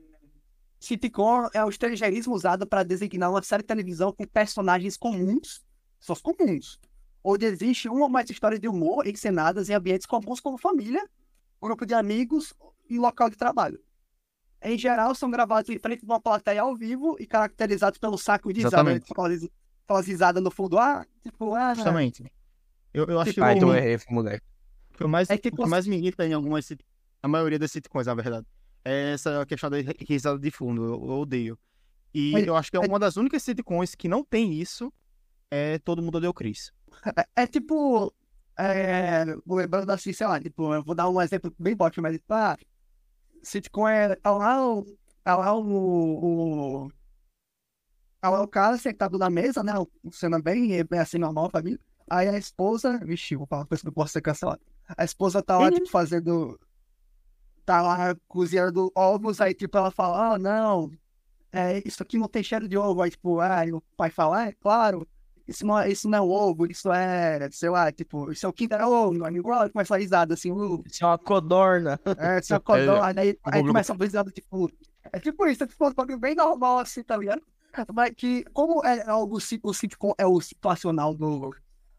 Sitcom 0.80 1.48
é 1.54 1.64
o 1.64 1.70
estrangeirismo 1.70 2.34
usado 2.36 2.68
para 2.68 2.84
designar 2.84 3.30
uma 3.32 3.42
série 3.42 3.64
de 3.64 3.68
televisão 3.68 4.12
com 4.12 4.26
personagens 4.26 4.96
comuns, 4.98 5.64
só 6.00 6.14
os 6.14 6.22
comuns, 6.22 6.80
onde 7.24 7.46
existe 7.46 7.90
uma 7.90 8.04
ou 8.04 8.10
mais 8.10 8.30
histórias 8.30 8.60
de 8.60 8.68
humor 8.68 9.08
encenadas 9.08 9.70
em 9.70 9.74
ambientes 9.74 10.06
comuns 10.06 10.40
como 10.40 10.58
família, 10.58 11.04
grupo 11.62 11.86
de 11.86 11.94
amigos 11.94 12.54
e 12.90 13.00
local 13.00 13.30
de 13.30 13.36
trabalho. 13.38 13.80
Em 14.62 14.78
geral, 14.78 15.16
são 15.16 15.32
gravados 15.32 15.70
em 15.70 15.80
frente 15.80 16.00
de 16.02 16.06
uma 16.06 16.20
plateia 16.20 16.62
ao 16.62 16.76
vivo 16.76 17.16
e 17.20 17.26
caracterizados 17.26 17.98
pelo 18.00 18.18
saco 18.18 18.52
de 18.54 18.62
risada. 18.66 18.84
Aquelas, 19.88 20.06
risadas 20.08 20.44
no 20.44 20.52
fundo, 20.52 20.78
ah, 20.78 21.06
tipo, 21.24 21.56
ah, 21.56 21.74
Justamente. 21.74 22.30
Eu, 22.94 23.06
eu 23.06 23.20
acho 23.20 23.34
que 23.34 23.40
Ah, 23.42 23.48
o, 23.48 23.52
então 23.52 23.70
eu 23.70 23.76
errei, 23.76 23.98
moleque. 24.10 24.46
o 24.94 24.98
que 24.98 25.04
eu 25.04 25.08
mais, 25.08 25.30
É 25.30 25.38
que 25.38 25.48
o 25.50 25.56
que 25.56 25.66
mais 25.66 25.88
me 25.88 25.96
irrita 25.98 26.26
em 26.28 26.34
algumas 26.34 26.68
a 27.24 27.28
maioria 27.28 27.58
das 27.58 27.72
sitcoms, 27.72 28.06
na 28.08 28.14
verdade, 28.14 28.46
é 28.84 29.14
essa 29.14 29.46
questão 29.46 29.70
da 29.70 29.78
ri- 29.78 29.96
risada 30.08 30.38
de 30.40 30.52
fundo. 30.52 30.84
Eu, 30.84 30.94
eu 30.94 31.20
odeio. 31.20 31.58
E 32.14 32.32
Mas- 32.32 32.48
eu 32.48 32.56
acho 32.56 32.70
que 32.72 32.78
é 32.78 32.84
é- 32.84 32.88
uma 32.88 33.00
das 33.00 33.18
únicas 33.18 33.42
sitcoms 33.44 33.96
que 33.96 34.08
não 34.08 34.24
tem 34.24 34.54
isso. 34.54 34.92
É 35.50 35.80
Todo 35.80 36.02
Mundo 36.02 36.16
Odeia 36.18 36.30
o 36.30 36.34
Chris. 36.34 36.72
É, 37.36 37.44
é 37.44 37.48
tipo. 37.48 38.14
É, 38.60 39.24
lembrando 39.48 39.90
assim, 39.92 40.12
sei 40.12 40.26
lá, 40.28 40.40
tipo, 40.42 40.74
eu 40.74 40.84
vou 40.84 40.96
dar 40.96 41.08
um 41.10 41.22
exemplo 41.22 41.54
bem 41.60 41.76
bote, 41.76 42.02
mas 42.02 42.14
tipo, 42.18 42.34
ah, 42.34 42.58
sitcom 43.44 43.88
é. 43.88 44.16
Tá 44.16 44.32
lá 44.32 44.66
o. 44.68 44.86
Tá 45.24 45.36
lá 45.38 45.54
o. 45.54 45.64
o 46.86 46.92
o 48.24 48.48
cara 48.48 48.78
sentado 48.78 49.18
na 49.18 49.30
mesa, 49.30 49.64
né? 49.64 49.74
Cena 50.12 50.40
bem, 50.42 50.84
bem 50.84 51.00
assim, 51.00 51.18
normal, 51.18 51.50
família. 51.50 51.80
Aí 52.10 52.28
a 52.28 52.38
esposa. 52.38 53.00
Vixe, 53.04 53.36
vou 53.36 53.46
falar 53.48 53.62
uma 53.62 53.68
coisa 53.68 53.82
que 53.82 53.88
não 53.88 53.94
posso 53.94 54.14
ser 54.14 54.22
cancelado. 54.22 54.62
A 54.98 55.04
esposa 55.04 55.42
tá 55.42 55.58
lá, 55.58 55.72
tipo, 55.72 55.90
fazendo. 55.90 56.60
Tá 57.66 57.82
lá 57.82 58.16
cozinhando 58.28 58.92
ovos, 58.96 59.42
aí, 59.42 59.54
tipo, 59.54 59.78
ela 59.78 59.92
fala, 59.92 60.36
ah, 60.36 60.40
não, 60.40 60.90
é, 61.52 61.86
isso 61.86 62.02
aqui 62.02 62.18
não 62.18 62.30
tem 62.30 62.42
cheiro 62.42 62.68
de 62.68 62.78
ovo. 62.78 63.02
Aí, 63.02 63.12
tipo, 63.12 63.42
ah, 63.42 63.64
o 63.74 63.82
pai 63.98 64.10
fala, 64.10 64.48
é 64.48 64.54
claro, 64.54 65.06
isso 65.48 65.66
não, 65.66 65.80
é, 65.80 65.90
isso 65.90 66.10
não 66.10 66.18
é 66.18 66.22
ovo, 66.22 66.66
isso 66.70 66.92
é, 66.92 67.50
sei 67.52 67.70
lá, 67.70 67.90
tipo, 67.92 68.32
isso 68.32 68.46
é 68.46 68.50
o 68.50 68.54
Kinder 68.54 68.86
Ovo, 68.86 69.24
aí 69.24 69.36
igual 69.36 69.70
começa 69.70 69.96
a 69.96 69.98
risada, 69.98 70.34
assim, 70.34 70.52
uh, 70.52 70.84
Isso 70.86 71.06
é 71.06 71.08
uma 71.08 71.18
codorna. 71.18 71.98
é, 72.18 72.40
isso 72.40 72.54
é 72.54 72.58
o 72.58 72.62
codorna, 72.62 73.22
aí, 73.22 73.40
aí 73.44 73.64
começa 73.64 73.94
a 73.94 73.96
risada, 73.96 74.30
tipo, 74.30 74.70
é 75.12 75.20
tipo 75.20 75.48
isso, 75.48 75.64
é 75.64 75.68
tipo 75.68 75.88
um 75.88 75.94
bagulho 75.94 76.20
bem 76.20 76.36
normal, 76.36 76.80
assim, 76.80 77.02
tá 77.02 77.16
ligado? 77.16 77.42
Mas 77.94 78.12
que, 78.16 78.44
como 78.46 78.84
é 78.86 79.08
algo, 79.08 79.38
o 79.38 79.74
sitcom 79.74 80.14
é 80.18 80.26
o 80.26 80.42
situacional 80.42 81.14
do, 81.16 81.54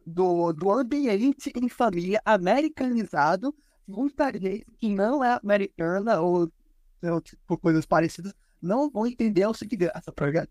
do, 0.04 0.52
do 0.52 0.72
ambiente 0.72 1.52
em 1.54 1.68
família 1.68 2.20
americanizado, 2.24 3.54
muita 3.86 4.32
gente 4.32 4.66
que 4.78 4.88
não 4.88 5.22
é 5.22 5.38
americana 5.42 6.20
ou, 6.20 6.50
ou 7.02 7.20
tipo, 7.20 7.58
coisas 7.58 7.86
parecidas, 7.86 8.34
não 8.60 8.90
vão 8.90 9.06
entender 9.06 9.46
o 9.46 9.52
que 9.52 9.76
graça, 9.76 10.10
tá 10.12 10.26
ligado? 10.26 10.48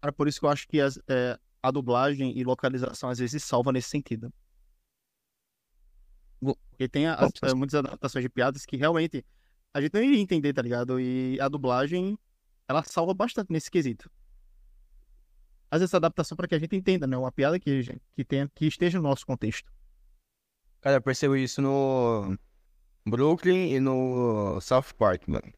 Cara, 0.00 0.12
por 0.12 0.28
isso 0.28 0.38
que 0.38 0.46
eu 0.46 0.50
acho 0.50 0.68
que 0.68 0.80
as- 0.80 0.98
é, 1.08 1.38
a 1.62 1.70
dublagem 1.70 2.38
e 2.38 2.44
localização 2.44 3.08
às 3.08 3.18
vezes 3.18 3.42
salva 3.42 3.72
nesse 3.72 3.88
sentido. 3.88 4.32
Porque 6.40 6.88
tem 6.88 7.06
as- 7.06 7.32
é, 7.42 7.54
muitas 7.54 7.74
adaptações 7.74 8.22
de 8.22 8.28
piadas 8.28 8.66
que 8.66 8.76
realmente 8.76 9.24
a 9.72 9.80
gente 9.80 9.94
não 9.94 10.02
iria 10.02 10.20
entender, 10.20 10.52
tá 10.52 10.62
ligado? 10.62 11.00
E 11.00 11.38
a 11.40 11.48
dublagem, 11.48 12.18
ela 12.68 12.82
salva 12.82 13.14
bastante 13.14 13.52
nesse 13.52 13.70
quesito. 13.70 14.10
Às 15.70 15.80
vezes 15.80 15.94
a 15.94 15.96
adaptação 15.96 16.36
para 16.36 16.46
que 16.46 16.54
a 16.54 16.58
gente 16.58 16.76
entenda, 16.76 17.06
né? 17.06 17.16
Uma 17.16 17.32
piada 17.32 17.58
que, 17.58 17.82
que, 18.14 18.24
tenha, 18.24 18.48
que 18.54 18.66
esteja 18.66 18.98
no 18.98 19.08
nosso 19.08 19.26
contexto. 19.26 19.72
Cara, 20.80 20.96
eu 20.96 21.02
percebo 21.02 21.34
isso 21.36 21.60
no 21.60 22.36
Brooklyn 23.06 23.72
e 23.72 23.80
no 23.80 24.60
South 24.60 24.94
Park, 24.96 25.26
mano. 25.26 25.52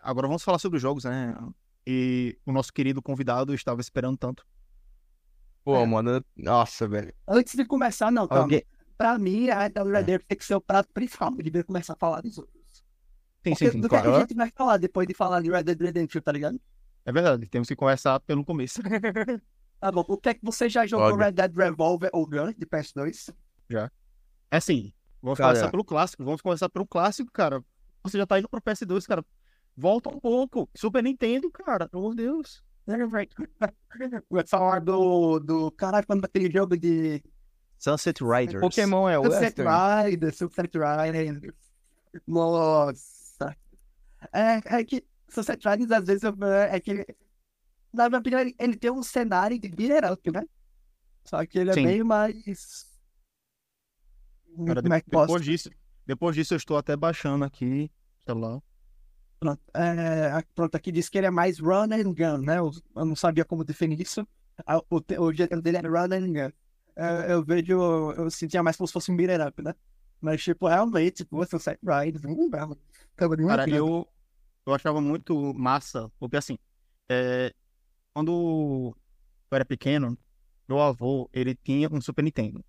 Agora 0.00 0.26
vamos 0.26 0.42
falar 0.42 0.58
sobre 0.58 0.76
os 0.76 0.82
jogos, 0.82 1.04
né? 1.04 1.34
E 1.86 2.38
o 2.44 2.52
nosso 2.52 2.72
querido 2.72 3.00
convidado 3.00 3.54
estava 3.54 3.80
esperando 3.80 4.18
tanto. 4.18 4.46
Pô, 5.64 5.76
É. 5.76 5.86
mano, 5.86 6.22
nossa, 6.36 6.86
velho. 6.86 7.14
Antes 7.26 7.54
de 7.54 7.64
começar, 7.64 8.10
não, 8.10 8.28
calma. 8.28 8.44
Alguém... 8.44 8.64
Pra 8.96 9.18
mim, 9.18 9.48
a 9.48 9.62
Red 9.62 9.70
Dead 9.70 9.86
Redemption 9.86 10.26
tem 10.28 10.38
que 10.38 10.44
ser 10.44 10.54
o 10.54 10.60
prato 10.60 10.88
principal, 10.92 11.30
eu 11.30 11.36
deveria 11.38 11.64
começar 11.64 11.94
a 11.94 11.96
falar 11.96 12.20
dos 12.20 12.38
sim, 13.44 13.54
sim, 13.54 13.80
do 13.80 13.88
que, 13.88 13.94
é 13.94 13.98
que 13.98 14.04
claro. 14.04 14.16
a 14.16 14.20
gente 14.20 14.34
vai 14.34 14.50
falar 14.54 14.76
depois 14.78 15.06
de 15.06 15.14
falar 15.14 15.42
de 15.42 15.50
Red 15.50 15.64
Dead 15.64 15.80
Redemption, 15.80 16.20
tá 16.20 16.32
ligado? 16.32 16.60
É 17.04 17.12
verdade, 17.12 17.46
temos 17.48 17.68
que 17.68 17.76
começar 17.76 18.18
pelo 18.20 18.44
começo. 18.44 18.80
Tá 19.84 19.92
bom, 19.92 20.02
o 20.08 20.16
que 20.16 20.30
é 20.30 20.34
que 20.34 20.40
você 20.42 20.66
já 20.66 20.86
jogou 20.86 21.08
Olha. 21.08 21.26
Red 21.26 21.32
Dead 21.32 21.54
Revolver 21.54 22.08
ou 22.14 22.26
Gun 22.26 22.54
de 22.56 22.64
PS2? 22.64 23.34
É 23.70 24.56
assim, 24.56 24.94
vamos 25.20 25.36
Cara. 25.36 25.50
começar 25.50 25.70
pelo 25.70 25.84
clássico. 25.84 26.24
Vamos 26.24 26.40
começar 26.40 26.70
pelo 26.70 26.86
clássico, 26.86 27.30
cara. 27.30 27.62
Você 28.02 28.16
já 28.16 28.24
tá 28.24 28.38
indo 28.38 28.48
pro 28.48 28.62
PS2, 28.62 29.04
cara. 29.06 29.22
Volta 29.76 30.08
um 30.08 30.18
pouco. 30.18 30.70
Super 30.74 31.02
Nintendo, 31.02 31.50
cara. 31.50 31.86
Pelo 31.86 32.04
amor 32.04 32.16
de 32.16 32.22
Deus. 32.22 32.64
Vai 34.30 34.46
falar 34.46 34.80
do, 34.80 35.38
do. 35.38 35.70
Caralho, 35.72 36.06
quando 36.06 36.24
aquele 36.24 36.50
jogo 36.50 36.78
de. 36.78 37.22
Sunset 37.76 38.24
Riders. 38.24 38.60
Pokémon 38.60 39.06
é 39.08 39.18
o 39.18 39.24
Sunset 39.24 39.60
Western. 39.60 40.10
Riders, 40.10 40.36
Sunset 40.36 40.78
Riders. 40.78 41.54
Nossa. 42.26 43.13
É, 44.32 44.78
é 44.78 44.84
que 44.84 45.04
Sunset 45.28 45.66
Riders, 45.68 45.90
às 45.90 46.06
vezes, 46.06 46.22
eu- 46.22 46.34
é 46.44 46.78
que 46.80 46.90
ele. 46.90 47.06
Na 47.92 48.08
minha 48.08 48.18
opinião, 48.20 48.40
ele, 48.40 48.54
ele 48.58 48.76
tem 48.76 48.90
um 48.90 49.02
cenário 49.02 49.58
de 49.58 49.68
beat'em 49.68 50.12
up, 50.12 50.30
né? 50.32 50.42
Só 51.24 51.44
que 51.46 51.58
ele 51.58 51.70
é 51.70 51.74
Sim. 51.74 51.84
bem 51.84 52.02
mais. 52.02 52.92
Cara, 54.66 54.82
Como 54.82 54.94
é 54.94 55.00
que 55.00 55.06
de- 55.06 55.12
posso? 55.12 55.26
depois 55.26 55.44
disso, 55.44 55.70
depois 56.06 56.36
disso 56.36 56.54
eu 56.54 56.58
estou 56.58 56.76
até 56.76 56.96
baixando 56.96 57.44
aqui, 57.44 57.90
celular. 58.26 58.60
Pronto, 59.40 59.60
é, 59.74 60.42
pronto, 60.54 60.74
aqui 60.74 60.90
diz 60.92 61.08
que 61.08 61.18
ele 61.18 61.26
é 61.26 61.30
mais 61.30 61.58
run 61.58 61.88
and 61.92 62.12
gun, 62.14 62.38
né? 62.38 62.58
Eu, 62.58 62.70
eu 62.96 63.04
não 63.04 63.16
sabia 63.16 63.44
como 63.44 63.64
definir 63.64 64.00
isso. 64.00 64.26
O, 64.88 65.00
te- 65.00 65.18
o 65.18 65.32
gênero 65.32 65.60
dele 65.60 65.78
é 65.78 65.80
run 65.80 66.12
and 66.12 66.32
gun. 66.32 66.52
É, 66.96 67.32
eu 67.32 67.44
vejo, 67.44 68.12
eu 68.12 68.30
sentia 68.30 68.62
mais 68.62 68.76
como 68.76 68.86
se 68.86 68.92
fosse 68.92 69.10
um 69.10 69.16
beat 69.16 69.40
up, 69.40 69.60
né? 69.62 69.74
Mas, 70.20 70.42
tipo, 70.42 70.68
realmente, 70.68 71.16
tipo, 71.24 71.36
você 71.36 71.58
sai 71.58 71.76
ride, 71.82 72.18
Cara, 73.46 73.68
eu, 73.68 74.08
eu 74.66 74.74
achava 74.74 75.00
muito 75.00 75.54
massa, 75.54 76.10
porque 76.18 76.36
assim, 76.36 76.58
é, 77.08 77.52
quando 78.14 78.94
eu 79.50 79.56
era 79.56 79.64
pequeno, 79.64 80.18
meu 80.68 80.80
avô, 80.80 81.28
ele 81.32 81.54
tinha 81.54 81.88
um 81.92 82.00
Super 82.00 82.22
Nintendo. 82.22 82.64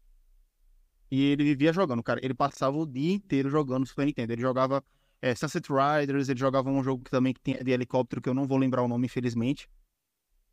E 1.09 1.21
ele 1.31 1.43
vivia 1.43 1.71
jogando, 1.71 2.03
cara. 2.03 2.19
Ele 2.23 2.33
passava 2.33 2.77
o 2.77 2.85
dia 2.85 3.13
inteiro 3.13 3.49
jogando 3.49 3.85
Super 3.85 4.05
Nintendo. 4.05 4.33
Ele 4.33 4.41
jogava 4.41 4.83
é, 5.21 5.33
Sunset 5.35 5.67
Riders, 5.71 6.29
ele 6.29 6.39
jogava 6.39 6.69
um 6.69 6.83
jogo 6.83 7.03
que 7.03 7.11
também 7.11 7.33
que 7.33 7.39
tinha 7.41 7.63
de 7.63 7.71
helicóptero, 7.71 8.21
que 8.21 8.27
eu 8.29 8.33
não 8.33 8.47
vou 8.47 8.57
lembrar 8.57 8.81
o 8.83 8.87
nome, 8.87 9.05
infelizmente. 9.05 9.69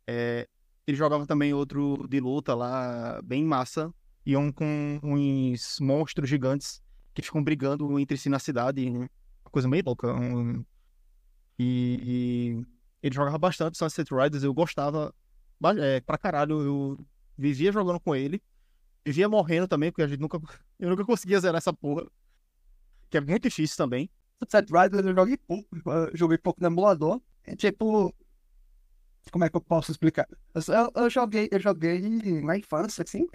É, 0.07 0.47
ele 0.85 0.95
jogava 0.97 1.25
também 1.25 1.53
outro 1.53 2.07
de 2.07 2.19
luta 2.19 2.53
lá, 2.53 3.21
bem 3.23 3.43
massa. 3.43 3.93
E 4.25 4.37
um 4.37 4.51
com 4.51 4.99
uns 5.03 5.79
monstros 5.81 6.29
gigantes 6.29 6.81
que 7.13 7.21
ficam 7.21 7.43
brigando 7.43 7.99
entre 7.99 8.15
si 8.17 8.29
na 8.29 8.39
cidade. 8.39 8.87
Uma 8.87 9.09
coisa 9.51 9.67
meio 9.67 9.83
louca. 9.85 10.13
um- 10.13 10.63
E, 11.59 12.61
e 12.61 12.65
ele 13.07 13.15
jogava 13.15 13.37
bastante 13.37 13.77
Sunset 13.77 14.13
Riders, 14.13 14.43
eu 14.43 14.53
gostava 14.53 15.13
é, 15.79 15.99
pra 16.01 16.17
caralho. 16.17 16.61
Eu 16.61 17.05
vivia 17.37 17.71
jogando 17.71 17.99
com 17.99 18.15
ele. 18.15 18.41
Vivia 19.05 19.29
morrendo 19.29 19.67
também, 19.67 19.91
porque 19.91 20.03
a 20.03 20.07
gente 20.07 20.19
nunca. 20.21 20.39
Eu 20.79 20.89
nunca 20.89 21.05
conseguia 21.05 21.39
zerar 21.39 21.57
essa 21.59 21.71
porra. 21.73 22.05
Que 23.09 23.17
é 23.17 23.21
muito 23.21 23.43
difícil 23.43 23.77
também. 23.77 24.09
Sunset 24.43 24.67
Riders 24.71 25.05
eu 25.05 25.15
joguei 25.15 25.37
pouco, 25.37 25.69
eu 25.85 26.17
joguei 26.17 26.37
pouco 26.37 26.59
no 26.59 26.67
emulador. 26.67 27.21
É 27.45 27.55
tipo. 27.55 28.13
Como 29.31 29.43
é 29.45 29.49
que 29.49 29.55
eu 29.57 29.61
posso 29.61 29.91
explicar? 29.91 30.27
Eu, 30.53 30.61
eu- 30.73 30.91
eu 31.03 31.09
joguei, 31.09 31.47
eu 31.51 31.59
joguei 31.59 31.99
na 32.41 32.57
infância, 32.57 33.03
assim. 33.03 33.27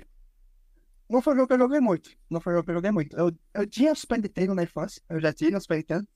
Não 1.09 1.23
foi 1.23 1.33
um 1.35 1.37
jogo 1.37 1.49
que 1.49 1.55
eu 1.55 1.59
joguei 1.59 1.81
muito. 1.81 2.11
Não 2.31 2.41
foi 2.41 2.53
um 2.53 2.57
jogo 2.57 2.65
que 2.67 2.71
eu 2.71 2.75
joguei 2.77 2.91
muito. 2.91 3.17
Eu, 3.17 3.33
eu 3.55 3.67
tinha 3.67 3.95
Super 3.95 4.21
Nintendo 4.21 4.55
na 4.55 4.63
infância, 4.65 5.01
eu 5.09 5.21
já 5.21 5.33
tinha 5.33 5.59
Super 5.61 5.77
Nintendo. 5.79 6.07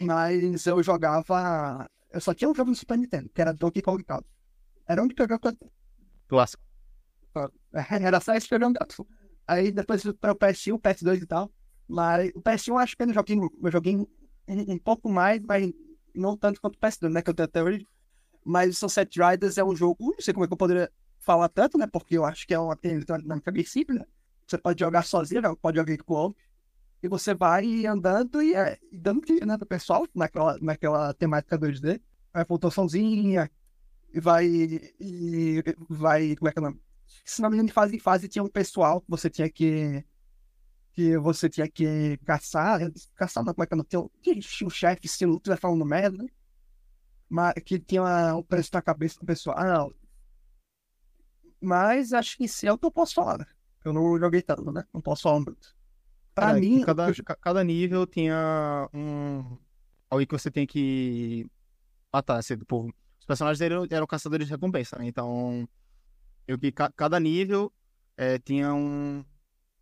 Mas 0.00 0.66
eu 0.66 0.82
jogava. 0.82 1.86
Eu 2.12 2.20
só 2.20 2.34
tinha 2.34 2.50
um 2.50 2.54
jogo 2.54 2.70
no 2.70 2.76
Super 2.76 2.98
Nintendo, 2.98 3.28
que 3.34 3.40
era 3.40 3.52
Donkey 3.52 3.82
Kong 3.82 4.02
Country. 4.04 4.30
Era 4.86 5.00
o 5.00 5.04
único 5.04 5.22
jogo 5.22 5.38
que 5.38 5.48
eu 5.48 5.70
Clássico. 6.28 6.62
era 8.04 8.20
só 8.20 8.34
esse 8.34 8.48
jogando. 8.48 8.78
Aí 9.46 9.70
depois 9.70 10.02
para 10.20 10.32
o 10.32 10.36
PS1, 10.36 10.80
PS2 10.80 11.22
e 11.22 11.26
tal. 11.26 11.50
Mas 11.88 12.30
o 12.34 12.42
PS1 12.42 12.68
eu 12.68 12.78
acho 12.78 12.96
que 12.96 13.02
eu 13.02 13.12
joguei, 13.12 13.38
eu 13.38 13.70
joguei 13.70 13.96
um, 13.96 14.78
pouco 14.78 15.08
mais, 15.08 15.40
mas 15.40 15.72
não 16.14 16.36
tanto 16.36 16.60
quanto 16.60 16.76
o 16.76 16.80
PS2, 16.80 17.10
né? 17.10 17.22
Que 17.22 17.30
eu 17.30 17.34
tenho 17.34 17.48
até 17.48 17.62
hoje. 17.62 17.86
Mas 18.44 18.70
o 18.70 18.78
Sunset 18.78 19.20
Riders 19.20 19.58
é 19.58 19.64
um 19.64 19.74
jogo, 19.74 20.12
não 20.12 20.20
sei 20.20 20.32
como 20.32 20.44
é 20.44 20.46
que 20.48 20.52
eu 20.52 20.58
poderia 20.58 20.90
falar 21.18 21.48
tanto, 21.48 21.78
né? 21.78 21.86
Porque 21.86 22.16
eu 22.16 22.24
acho 22.24 22.46
que 22.46 22.54
é 22.54 22.58
uma 22.58 22.76
dinâmica 22.82 23.50
bem 23.50 23.64
simples, 23.64 23.98
né? 23.98 24.06
Você 24.46 24.58
pode 24.58 24.78
jogar 24.78 25.02
sozinho, 25.02 25.42
né, 25.42 25.52
pode 25.60 25.76
jogar 25.76 25.96
com 25.98 26.14
outro. 26.14 26.42
E 27.06 27.08
você 27.08 27.34
vai 27.34 27.86
andando 27.86 28.42
e, 28.42 28.52
é, 28.52 28.76
e 28.90 28.98
dando 28.98 29.20
tiro, 29.20 29.46
né, 29.46 29.56
pro 29.56 29.64
pessoal, 29.64 30.08
naquela, 30.12 30.58
naquela 30.60 31.14
temática 31.14 31.56
2D. 31.56 32.00
Vai 32.34 32.44
pontuaçãozinha, 32.44 33.48
e 34.12 34.20
vai. 34.20 34.46
E 34.98 35.62
vai. 35.88 36.34
Como 36.34 36.48
é 36.48 36.52
que 36.52 36.58
é 36.58 36.62
o 36.62 36.64
nome? 36.64 36.82
Se 37.24 37.40
não 37.40 37.48
me 37.48 37.54
engano, 37.54 37.68
de 37.68 37.72
fase 37.72 37.94
em 37.94 38.00
fase 38.00 38.26
tinha 38.28 38.42
um 38.42 38.48
pessoal 38.48 39.00
que 39.00 39.08
você 39.08 39.30
tinha 39.30 39.48
que. 39.48 40.04
Que 40.94 41.16
você 41.16 41.48
tinha 41.48 41.68
que 41.68 42.16
caçar. 42.24 42.80
Caçar, 43.14 43.44
não, 43.44 43.54
como 43.54 43.62
é 43.62 43.66
que 43.68 43.74
é 43.74 43.76
o 43.76 43.78
nome? 43.78 44.10
Tinha 44.20 44.36
um- 44.66 44.70
chefe, 44.70 45.06
se 45.06 45.24
não 45.24 45.36
estiver 45.36 45.58
falando 45.60 45.84
merda? 45.84 46.26
Mas 47.28 47.54
que 47.64 47.78
tinha 47.78 48.34
um 48.34 48.42
preço 48.42 48.70
na 48.72 48.82
cabeça 48.82 49.20
do 49.20 49.26
pessoal. 49.26 49.56
Ah, 49.56 49.78
não. 49.78 49.94
Mas 51.60 52.12
acho 52.12 52.36
que 52.36 52.44
isso 52.46 52.66
é 52.66 52.72
o 52.72 52.78
que 52.78 52.86
eu 52.86 52.90
posso 52.90 53.14
falar, 53.14 53.38
né? 53.38 53.46
Eu 53.84 53.92
não 53.92 54.18
joguei 54.18 54.42
tanto, 54.42 54.72
né? 54.72 54.84
Não 54.92 55.00
posso 55.00 55.22
falar 55.22 55.38
muito. 55.38 55.76
Pra 56.36 56.48
Cara, 56.48 56.60
mim, 56.60 56.82
cada, 56.84 57.06
cada 57.40 57.64
nível 57.64 58.06
tinha 58.06 58.90
um. 58.92 59.56
Algo 60.10 60.26
que 60.26 60.32
você 60.38 60.50
tem 60.50 60.66
que 60.66 61.50
matar. 62.12 62.36
Assim, 62.36 62.58
tipo, 62.58 62.92
os 63.18 63.24
personagens 63.26 63.58
eram, 63.62 63.86
eram 63.90 64.06
caçadores 64.06 64.46
de 64.46 64.52
recompensa, 64.52 64.98
né? 64.98 65.06
Então, 65.06 65.66
eu 66.46 66.58
que 66.58 66.70
ca- 66.70 66.92
cada 66.94 67.18
nível 67.18 67.72
eh, 68.18 68.38
tinha 68.38 68.74
um, 68.74 69.24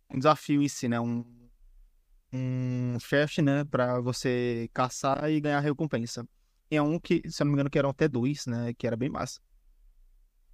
um 0.09 0.17
desafio 0.17 0.61
em 0.63 0.69
si, 0.69 0.87
né? 0.87 0.97
Um, 0.97 1.25
um 2.31 2.97
chefe, 3.01 3.41
né? 3.41 3.65
Pra 3.65 3.99
você 3.99 4.69
caçar 4.73 5.29
e 5.29 5.41
ganhar 5.41 5.59
recompensa. 5.59 6.25
Tinha 6.69 6.83
um 6.83 6.97
que, 6.97 7.21
se 7.29 7.43
eu 7.43 7.45
não 7.45 7.51
me 7.51 7.55
engano, 7.57 7.69
que 7.69 7.77
eram 7.77 7.89
até 7.89 8.07
dois, 8.07 8.45
né? 8.45 8.73
Que 8.75 8.87
era 8.87 8.95
bem 8.95 9.09
massa. 9.09 9.41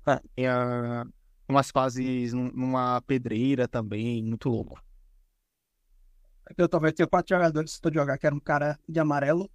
Ah. 0.06 0.20
Tinha 0.36 1.06
umas 1.48 1.70
fases 1.70 2.34
num- 2.34 2.52
numa 2.52 3.02
pedreira 3.02 3.68
também, 3.68 4.24
muito 4.24 4.50
louco. 4.50 4.82
Eu 6.58 6.68
talvez 6.70 6.94
tinha 6.94 7.08
quatro 7.08 7.36
jogadores 7.36 7.80
pra 7.80 7.92
jogar, 7.94 8.18
que 8.18 8.26
era 8.26 8.36
um 8.36 8.40
cara 8.40 8.80
de 8.88 9.00
amarelo, 9.00 9.50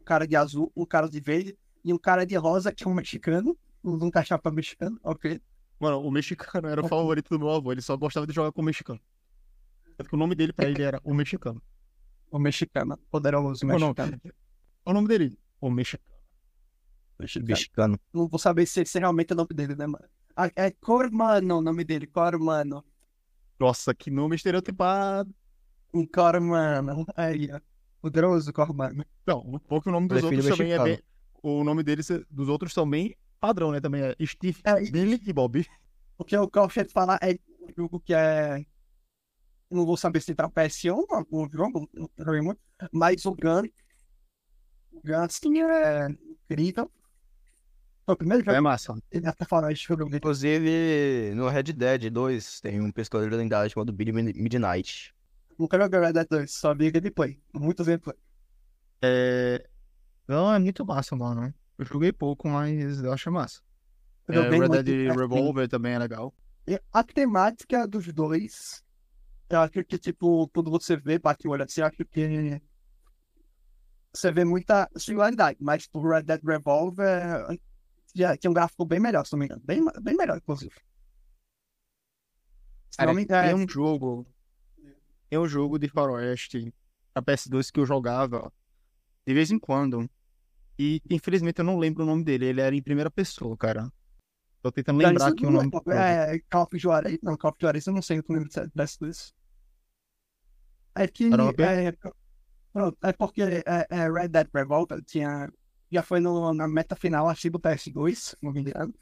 um 0.00 0.04
cara 0.04 0.26
de 0.26 0.36
azul, 0.36 0.72
um 0.76 0.84
cara 0.84 1.08
de 1.08 1.20
verde 1.20 1.56
e 1.84 1.92
um 1.92 1.98
cara 1.98 2.24
de 2.26 2.36
rosa, 2.36 2.72
que 2.72 2.84
é 2.84 2.88
um 2.88 2.94
mexicano. 2.94 3.56
Um 3.84 4.10
cachapa 4.10 4.50
mexicano, 4.50 4.98
ok. 5.02 5.40
Mano, 5.80 6.00
o 6.00 6.10
mexicano 6.10 6.68
era 6.68 6.80
o 6.84 6.88
favorito 6.88 7.28
do 7.30 7.38
meu 7.38 7.50
avô, 7.50 7.72
ele 7.72 7.82
só 7.82 7.96
gostava 7.96 8.26
de 8.26 8.32
jogar 8.32 8.52
com 8.52 8.62
o 8.62 8.64
mexicano. 8.64 9.00
Tanto 9.96 10.08
que 10.08 10.14
o 10.14 10.18
nome 10.18 10.34
dele 10.34 10.52
pra 10.52 10.68
ele 10.68 10.82
era 10.82 11.00
O 11.02 11.12
Mexicano. 11.12 11.60
O 12.30 12.38
mexicano, 12.38 12.96
poderoso 13.10 13.64
O 13.64 13.68
nome, 13.68 13.80
mexicano. 13.82 14.20
o 14.86 14.92
nome 14.92 15.08
dele, 15.08 15.38
O 15.60 15.70
Mexicano. 15.70 16.04
Mexicano. 17.46 18.00
Não 18.12 18.26
vou 18.26 18.38
saber 18.38 18.66
se 18.66 18.80
esse 18.80 18.98
realmente 18.98 19.32
é 19.32 19.34
o 19.34 19.36
nome 19.36 19.50
dele, 19.52 19.74
né, 19.74 19.86
mano? 19.86 20.04
Ah, 20.34 20.50
é 20.56 20.70
Cormano 20.70 21.58
o 21.58 21.62
nome 21.62 21.84
dele, 21.84 22.06
Cormano. 22.06 22.84
Nossa, 23.60 23.94
que 23.94 24.10
nome 24.10 24.34
estereotipado. 24.34 25.32
Um 25.92 26.06
Cormano. 26.06 27.04
Aí, 27.16 27.50
ó. 27.52 27.60
Poderoso 28.00 28.52
Cormano. 28.52 29.04
Não, 29.26 29.38
um 29.40 29.58
pouco 29.58 29.88
o 29.88 29.92
nome 29.92 30.08
dos 30.08 30.20
Prefiro 30.20 30.40
outros 30.42 30.58
também 30.58 30.72
é 30.72 30.82
bem. 30.82 31.02
O 31.42 31.62
nome 31.64 31.82
deles, 31.82 32.08
dos 32.30 32.48
outros 32.48 32.72
são 32.72 32.88
bem 32.88 33.16
padrão, 33.40 33.70
né? 33.72 33.80
Também 33.80 34.02
é 34.02 34.26
Steve, 34.26 34.60
É, 34.64 34.80
Billy 34.90 35.20
e 35.26 35.32
Bob. 35.32 35.66
O 36.18 36.24
que 36.24 36.36
eu 36.36 36.48
gosto 36.48 36.82
de 36.84 36.92
falar 36.92 37.18
é 37.22 37.32
um 37.60 37.68
jogo 37.76 38.00
que 38.00 38.14
é. 38.14 38.64
Não 39.70 39.86
vou 39.86 39.96
saber 39.96 40.20
se 40.20 40.34
tá 40.34 40.48
PS1 40.48 41.04
o 41.30 41.48
jogo, 41.50 41.88
não 41.94 42.08
joguei 42.18 42.40
muito, 42.42 42.60
mas 42.92 43.24
o 43.24 43.32
Gun. 43.34 43.62
O 44.92 45.00
Gun, 45.00 45.26
sim, 45.30 45.62
é 45.62 46.08
incrível. 46.50 46.90
Foi 48.04 48.14
o 48.14 48.18
primeiro 48.18 48.44
jogo 48.44 48.56
É 48.56 48.60
massa. 48.60 48.94
que 49.10 49.18
até 49.26 49.44
falar 49.46 49.72
esse 49.72 49.82
jogo. 49.82 50.14
Inclusive, 50.14 51.32
no 51.34 51.48
Red 51.48 51.62
Dead 51.72 52.10
2 52.10 52.60
tem 52.60 52.80
um 52.80 52.90
pistoleiro 52.92 53.34
lendário 53.36 53.70
chamado 53.70 53.92
Billy 53.92 54.12
Mid- 54.12 54.36
Midnight. 54.36 55.14
Nunca 55.58 55.78
joguei 55.78 56.00
Red 56.00 56.12
Dead 56.12 56.26
2, 56.28 56.50
só 56.50 56.74
vi 56.74 56.90
gameplay. 56.90 57.40
Muitos 57.52 57.86
gameplay. 57.86 58.16
É... 59.00 59.68
Não, 60.26 60.52
é 60.52 60.58
muito 60.58 60.84
massa, 60.84 61.16
mano. 61.16 61.52
Eu 61.78 61.84
joguei 61.84 62.12
pouco, 62.12 62.48
mas 62.48 63.02
eu 63.02 63.12
acho 63.12 63.30
massa. 63.30 63.60
É, 64.28 64.40
Red 64.40 64.56
muito, 64.56 64.82
Dead 64.82 65.16
Revolver 65.16 65.68
também 65.68 65.94
é 65.94 65.98
legal. 65.98 66.34
A 66.92 67.02
temática 67.02 67.86
dos 67.88 68.06
dois, 68.12 68.84
eu 69.50 69.60
acho 69.60 69.84
que, 69.84 69.98
tipo, 69.98 70.48
quando 70.48 70.70
você 70.70 70.96
vê, 70.96 71.18
bate 71.18 71.48
o 71.48 71.50
olho 71.50 71.64
assim, 71.64 71.80
eu 71.80 71.86
acho 71.86 72.04
que 72.04 72.62
você 74.12 74.30
vê 74.30 74.44
muita 74.44 74.88
similaridade, 74.96 75.58
mas 75.60 75.88
o 75.92 76.08
Red 76.08 76.22
Dead 76.22 76.40
Revolver 76.44 77.58
já 78.14 78.36
tinha 78.36 78.50
um 78.50 78.54
gráfico 78.54 78.84
bem 78.84 79.00
melhor, 79.00 79.24
se 79.24 79.32
não 79.32 79.38
me 79.38 79.46
engano. 79.46 79.62
Bem, 79.64 79.84
bem 80.02 80.16
melhor, 80.16 80.36
inclusive. 80.36 80.74
Se 82.90 82.98
Cara, 82.98 83.08
não 83.08 83.14
me 83.14 83.22
engano, 83.22 83.56
tem 83.56 83.64
um 83.64 83.68
jogo. 83.68 84.26
Tem 85.32 85.38
um 85.38 85.48
jogo 85.48 85.78
de 85.78 85.88
faroeste 85.88 86.74
a 87.14 87.22
PS2 87.22 87.70
que 87.72 87.80
eu 87.80 87.86
jogava 87.86 88.52
de 89.26 89.32
vez 89.32 89.50
em 89.50 89.58
quando. 89.58 90.06
E 90.78 91.00
infelizmente 91.08 91.58
eu 91.58 91.64
não 91.64 91.78
lembro 91.78 92.02
o 92.02 92.06
nome 92.06 92.22
dele. 92.22 92.44
Ele 92.44 92.60
era 92.60 92.76
em 92.76 92.82
primeira 92.82 93.10
pessoa, 93.10 93.56
cara. 93.56 93.90
Tô 94.60 94.70
tentando 94.70 94.98
Cara, 94.98 95.08
lembrar 95.08 95.28
aqui 95.28 95.46
o 95.46 95.50
não 95.50 95.60
nome 95.60 95.70
do 95.70 95.78
jogo. 95.78 95.90
É, 95.90 96.38
Call 96.50 96.64
of 96.64 96.78
Juarez, 96.78 97.18
não, 97.22 97.34
Call 97.38 97.50
of 97.50 97.58
Juarez, 97.58 97.86
eu 97.86 97.94
não 97.94 98.02
sei 98.02 98.18
o 98.18 98.24
nome 98.28 98.46
desse 98.74 98.98
disso. 99.00 99.32
É 100.94 101.08
que, 101.08 101.24
é, 101.24 101.94
é 103.02 103.12
porque 103.14 103.40
é, 103.42 103.86
é 103.88 104.12
Red 104.12 104.28
Dead 104.28 104.48
Revolver 104.52 105.02
tinha, 105.02 105.50
já 105.90 106.02
foi 106.02 106.20
no, 106.20 106.52
na 106.52 106.68
meta 106.68 106.94
final, 106.94 107.26
acho 107.30 107.40
que 107.40 107.48
do 107.48 107.58
PS2, 107.58 108.14
se 108.14 108.36
não 108.42 108.52
me 108.52 108.60
engano. 108.60 108.94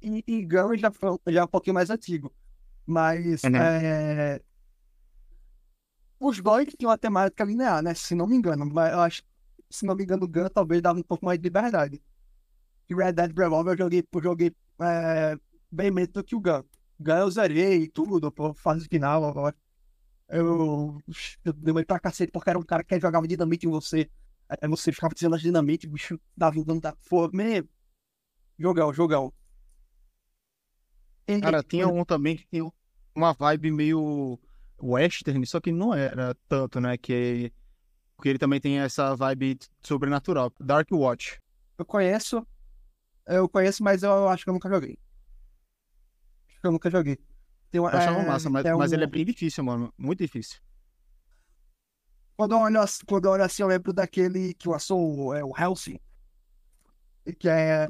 E, 0.00 0.24
e 0.26 0.46
Gun 0.46 0.74
já 0.78 0.90
foi 0.90 1.18
já 1.28 1.42
é 1.42 1.44
um 1.44 1.48
pouquinho 1.48 1.74
mais 1.74 1.90
antigo. 1.90 2.34
Mas, 2.86 3.44
Uhum. 3.44 3.56
é, 3.56 4.40
os 6.20 6.38
dois 6.40 6.68
tinham 6.78 6.90
uma 6.90 6.98
temática 6.98 7.42
linear, 7.44 7.82
né, 7.82 7.94
se 7.94 8.14
não 8.14 8.26
me 8.26 8.36
engano, 8.36 8.66
mas 8.66 8.92
eu 8.92 9.00
acho, 9.00 9.22
se 9.70 9.86
não 9.86 9.96
me 9.96 10.04
engano, 10.04 10.24
o 10.24 10.28
Gun 10.28 10.48
talvez 10.52 10.82
dava 10.82 10.98
um 10.98 11.02
pouco 11.02 11.24
mais 11.24 11.38
de 11.38 11.42
liberdade. 11.44 12.00
E 12.88 12.94
Red 12.94 13.12
Dead 13.12 13.36
Revolver 13.36 13.72
eu 13.72 13.78
joguei, 13.78 14.04
eu 14.12 14.22
joguei 14.22 14.54
é, 14.82 15.38
bem 15.72 15.90
menos 15.90 16.12
do 16.12 16.22
que 16.22 16.36
o 16.36 16.40
Gun. 16.40 16.62
Gun 17.00 17.16
eu 17.16 17.30
zerei 17.30 17.88
tudo, 17.88 18.30
pô, 18.30 18.52
fase 18.52 18.86
final 18.86 19.24
agora. 19.24 19.56
Eu, 20.28 21.00
eu 21.44 21.52
demorei 21.54 21.86
pra 21.86 21.98
cacete 21.98 22.30
porque 22.30 22.50
era 22.50 22.58
um 22.58 22.62
cara 22.62 22.84
que 22.84 23.00
jogava 23.00 23.26
dinamite 23.26 23.66
em 23.66 23.70
você. 23.70 24.08
Aí 24.48 24.68
você 24.68 24.92
ficava 24.92 25.14
dizendo 25.14 25.34
as 25.34 25.40
dinamite, 25.40 25.86
o 25.86 25.90
bicho 25.90 26.20
dava 26.36 26.60
um 26.60 26.64
dano 26.64 26.80
da. 26.80 26.94
Mesmo. 27.32 27.68
Jogão, 28.58 28.92
jogão. 28.92 29.32
Cara, 31.40 31.62
tinha 31.62 31.88
um 31.88 32.04
também 32.04 32.36
que 32.36 32.46
tinha 32.46 32.70
uma 33.14 33.32
vibe 33.32 33.70
meio 33.70 34.38
western, 34.82 35.44
só 35.46 35.60
que 35.60 35.70
não 35.72 35.94
era 35.94 36.34
tanto, 36.48 36.80
né? 36.80 36.96
Que, 36.96 37.52
porque 38.16 38.28
ele 38.28 38.38
também 38.38 38.60
tem 38.60 38.78
essa 38.78 39.14
vibe 39.14 39.58
sobrenatural. 39.82 40.52
Dark 40.60 40.88
Watch. 40.92 41.38
Eu 41.78 41.84
conheço. 41.84 42.46
Eu 43.26 43.48
conheço, 43.48 43.82
mas 43.82 44.02
eu 44.02 44.28
acho 44.28 44.44
que 44.44 44.50
eu 44.50 44.54
nunca 44.54 44.68
joguei. 44.68 44.98
Acho 46.48 46.60
que 46.60 46.66
eu 46.66 46.72
nunca 46.72 46.90
joguei. 46.90 47.16
Tem 47.70 47.78
Eu 47.78 47.86
achava 47.86 48.20
é, 48.20 48.26
massa, 48.26 48.50
mas, 48.50 48.62
tem 48.64 48.74
mas 48.76 48.90
um- 48.90 48.94
ele 48.94 49.04
é 49.04 49.06
bem 49.06 49.24
difícil, 49.24 49.62
mano. 49.62 49.92
Muito 49.96 50.18
difícil. 50.18 50.60
Quando 52.36 52.52
eu 52.52 52.58
olho, 52.58 52.80
assim- 52.80 53.04
quando 53.06 53.26
eu 53.26 53.30
olho 53.32 53.44
assim, 53.44 53.62
eu 53.62 53.68
lembro 53.68 53.92
daquele 53.92 54.54
que 54.54 54.68
lançou 54.68 55.34
é, 55.34 55.44
o 55.44 55.52
Hellsing. 55.56 55.98
Que 57.38 57.48
é, 57.48 57.86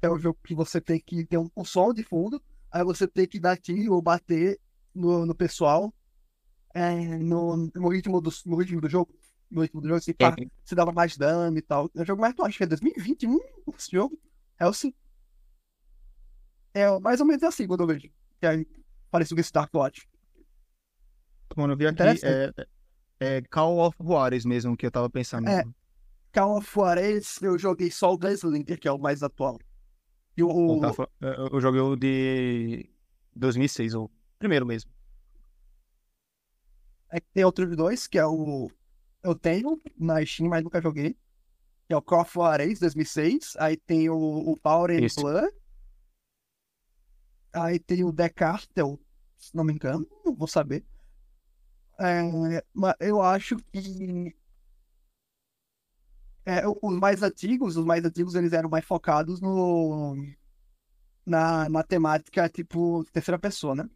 é 0.00 0.08
o 0.08 0.18
jogo 0.18 0.38
que 0.42 0.54
você 0.54 0.80
tem 0.80 0.98
que 1.00 1.26
ter 1.26 1.36
um, 1.36 1.50
um 1.56 1.64
som 1.64 1.92
de 1.92 2.02
fundo, 2.02 2.42
aí 2.70 2.82
você 2.84 3.06
tem 3.06 3.26
que 3.26 3.38
dar 3.38 3.56
tiro 3.58 3.92
ou 3.94 4.00
bater 4.00 4.58
no, 4.94 5.26
no 5.26 5.34
pessoal 5.34 5.92
é, 6.74 7.18
no, 7.18 7.70
no, 7.74 7.88
ritmo 7.88 8.20
do, 8.20 8.30
no 8.46 8.56
ritmo 8.56 8.80
do 8.80 8.88
jogo. 8.88 9.14
No 9.50 9.60
ritmo 9.62 9.80
do 9.80 9.88
jogo, 9.88 9.98
assim, 9.98 10.14
pá, 10.14 10.34
você 10.64 10.74
dava 10.74 10.92
mais 10.92 11.16
dano 11.16 11.58
e 11.58 11.62
tal. 11.62 11.90
É 11.94 12.02
o 12.02 12.06
jogo 12.06 12.20
mais 12.22 12.32
atual, 12.32 12.48
acho 12.48 12.56
que 12.56 12.64
é 12.64 12.66
2021 12.66 13.38
esse 13.76 13.90
jogo. 13.92 14.18
Hellsing. 14.58 14.94
É 16.74 16.98
mais 17.00 17.20
ou 17.20 17.26
menos 17.26 17.42
assim 17.42 17.66
quando 17.66 17.80
eu 17.82 17.86
vejo. 17.86 18.08
Que 18.40 18.46
é 18.46 18.64
parecido 19.10 19.36
com 19.36 19.40
esse 19.40 19.52
Dark 19.52 19.72
Watch. 19.74 20.08
Mano, 21.54 21.74
eu 21.74 21.76
vi 21.76 21.86
aqui, 21.86 21.94
Interessante. 21.94 22.54
é, 23.20 23.36
é 23.38 23.42
Call 23.42 23.78
of 23.78 23.96
Juarez 24.02 24.44
mesmo 24.46 24.76
que 24.76 24.86
eu 24.86 24.90
tava 24.90 25.10
pensando. 25.10 25.48
É. 25.48 25.62
Call 26.32 26.56
of 26.56 26.70
Juarez, 26.72 27.42
eu 27.42 27.58
joguei 27.58 27.90
só 27.90 28.12
o 28.12 28.16
Gunslinger, 28.16 28.80
que 28.80 28.88
é 28.88 28.92
o 28.92 28.98
mais 28.98 29.22
atual. 29.22 29.58
E 30.34 30.42
o, 30.42 30.80
eu- 31.20 31.48
eu 31.52 31.60
joguei 31.60 31.80
o 31.82 31.94
de 31.94 32.88
2006, 33.36 33.94
o 33.94 34.10
primeiro 34.38 34.64
mesmo. 34.64 34.90
É 37.12 37.20
que 37.20 37.28
tem 37.32 37.44
outros 37.44 37.76
dois, 37.76 38.06
que 38.06 38.18
é 38.18 38.26
o. 38.26 38.70
Eu 39.22 39.34
tenho 39.34 39.80
na 39.98 40.24
Steam, 40.24 40.48
mas 40.48 40.64
nunca 40.64 40.80
joguei. 40.80 41.14
Que 41.86 41.92
é 41.92 41.96
o 41.96 42.02
Call 42.02 42.22
of 42.22 42.32
Juarez 42.32 42.80
2006. 42.80 43.54
Aí 43.58 43.76
tem 43.76 44.08
o, 44.08 44.16
o 44.16 44.56
Power 44.56 44.90
and 44.90 45.04
Isso. 45.04 45.20
Blood. 45.20 45.54
Aí 47.52 47.78
tem 47.78 48.02
o 48.02 48.12
The 48.12 48.30
Cartel, 48.30 48.98
se 49.36 49.54
não 49.54 49.62
me 49.62 49.74
engano, 49.74 50.06
não 50.24 50.34
vou 50.34 50.48
saber. 50.48 50.82
É, 52.00 52.64
mas 52.72 52.94
eu 52.98 53.20
acho 53.20 53.56
que. 53.70 54.34
É, 56.46 56.62
os 56.66 56.98
mais 56.98 57.22
antigos, 57.22 57.76
os 57.76 57.84
mais 57.84 58.04
antigos, 58.04 58.34
eles 58.34 58.54
eram 58.54 58.70
mais 58.70 58.86
focados 58.86 59.38
no. 59.38 60.16
Na, 61.24 61.68
na 61.68 61.82
temática, 61.84 62.48
tipo, 62.48 63.04
terceira 63.12 63.38
pessoa, 63.38 63.74
né? 63.76 63.88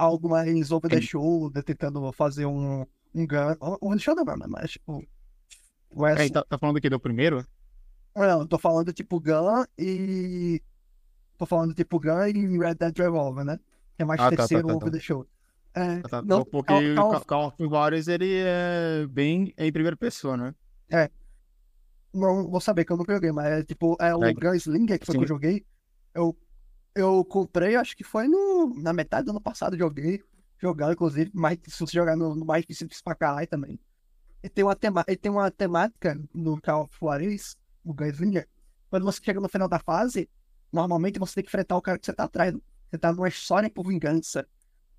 Algo 0.00 0.28
mais 0.30 0.70
over 0.72 0.90
the 0.90 1.00
shoulder, 1.00 1.62
tentando 1.62 2.10
fazer 2.12 2.46
um, 2.46 2.86
um 3.14 3.26
gun. 3.26 3.56
Over 3.80 3.98
the 3.98 4.02
shoulder, 4.02 4.24
não, 4.24 4.48
mas 4.48 4.72
tipo. 4.72 5.04
West, 5.94 6.16
Peraí, 6.16 6.30
tá, 6.30 6.44
tá 6.48 6.56
falando 6.58 6.76
aqui 6.78 6.88
do 6.88 6.98
primeiro? 7.00 7.44
não, 8.16 8.40
eu 8.40 8.46
tô 8.46 8.58
falando 8.58 8.92
tipo 8.92 9.20
Gun 9.20 9.64
e. 9.78 10.62
Tô 11.36 11.44
falando 11.46 11.74
tipo 11.74 11.98
Gun 12.00 12.26
e 12.28 12.58
Red 12.58 12.74
Dead 12.74 12.96
Revolver, 12.98 13.44
né? 13.44 13.58
Que 13.96 14.02
é 14.02 14.04
mais 14.06 14.20
Ah, 14.20 14.24
tá, 14.24 14.30
tá, 14.30 14.36
terceiro 14.36 14.68
tá, 14.68 14.74
over 14.74 14.90
tá. 14.90 14.96
the 14.96 15.00
shoulder. 15.00 15.28
É, 15.74 16.00
tá. 16.02 16.22
não, 16.22 16.44
Porque 16.44 16.94
Call- 16.94 17.10
o 17.10 17.12
Call 17.12 17.20
Ca- 17.24 17.38
of- 17.46 17.56
Juarez, 17.60 18.08
ele 18.08 18.40
é 18.44 19.06
bem 19.08 19.52
em 19.58 19.72
primeira 19.72 19.96
pessoa, 19.96 20.36
né? 20.36 20.54
não 22.12 22.48
vou 22.50 22.60
saber 22.60 22.84
que 22.84 22.92
eu 22.92 22.96
nunca 22.96 23.14
joguei, 23.14 23.30
mas 23.32 23.46
é 23.46 23.62
tipo, 23.62 23.96
é 24.00 24.14
o 24.14 24.24
É. 24.24 24.32
Gunslinger 24.34 24.98
que 24.98 25.06
foi 25.06 25.16
que 25.16 25.22
eu 25.24 25.28
joguei. 25.28 25.64
Eu, 26.14 26.36
eu 27.00 27.24
comprei, 27.24 27.76
acho 27.76 27.96
que 27.96 28.04
foi 28.04 28.28
no, 28.28 28.74
na 28.80 28.92
metade 28.92 29.26
do 29.26 29.30
ano 29.30 29.40
passado, 29.40 29.76
joguei. 29.76 30.22
Jogando, 30.58 30.92
inclusive, 30.92 31.30
mas 31.32 31.58
se 31.66 31.80
você 31.80 31.92
jogar 31.92 32.16
no, 32.16 32.34
no 32.34 32.44
mais 32.44 32.66
difícil 32.66 33.02
pra 33.02 33.14
caralho 33.14 33.46
também. 33.46 33.80
E 34.42 34.48
tem 34.48 34.64
uma, 34.64 34.76
tema, 34.76 35.04
e 35.08 35.16
tem 35.16 35.30
uma 35.30 35.50
temática 35.50 36.20
no 36.34 36.60
Call 36.60 36.84
of 36.84 36.96
Juarez, 36.98 37.56
o 37.84 37.94
Gunslinger. 37.94 38.46
Quando 38.90 39.04
você 39.04 39.20
chega 39.22 39.40
no 39.40 39.48
final 39.48 39.68
da 39.68 39.78
fase, 39.78 40.28
normalmente 40.72 41.18
você 41.18 41.36
tem 41.36 41.44
que 41.44 41.48
enfrentar 41.48 41.76
o 41.76 41.82
cara 41.82 41.98
que 41.98 42.04
você 42.04 42.12
tá 42.12 42.24
atrás. 42.24 42.54
Você 42.90 42.98
tá 42.98 43.12
numa 43.12 43.28
história 43.28 43.70
por 43.70 43.86
vingança. 43.86 44.46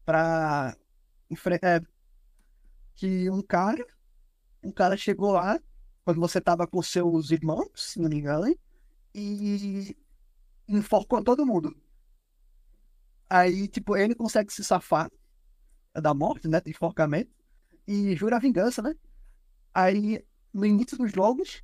Pra 0.05 0.75
enfrentar. 1.29 1.83
que 2.95 3.29
um 3.29 3.41
cara. 3.41 3.85
Um 4.63 4.71
cara 4.71 4.97
chegou 4.97 5.31
lá 5.31 5.59
quando 6.03 6.19
você 6.19 6.41
tava 6.41 6.65
com 6.67 6.81
seus 6.81 7.31
irmãos, 7.31 7.69
se 7.75 7.99
não 7.99 8.09
me 8.09 8.17
engano, 8.17 8.55
e 9.13 9.95
enforcou 10.67 11.23
todo 11.23 11.45
mundo. 11.45 11.75
Aí, 13.33 13.65
tipo, 13.69 13.95
ele 13.95 14.13
consegue 14.13 14.51
se 14.51 14.61
safar 14.61 15.09
da 15.93 16.13
morte, 16.13 16.49
né? 16.49 16.59
Do 16.59 16.69
enforcamento, 16.69 17.31
e 17.87 18.13
jura 18.13 18.37
vingança, 18.41 18.81
né? 18.81 18.93
Aí, 19.73 20.21
no 20.53 20.65
início 20.65 20.97
dos 20.97 21.09
jogos, 21.13 21.63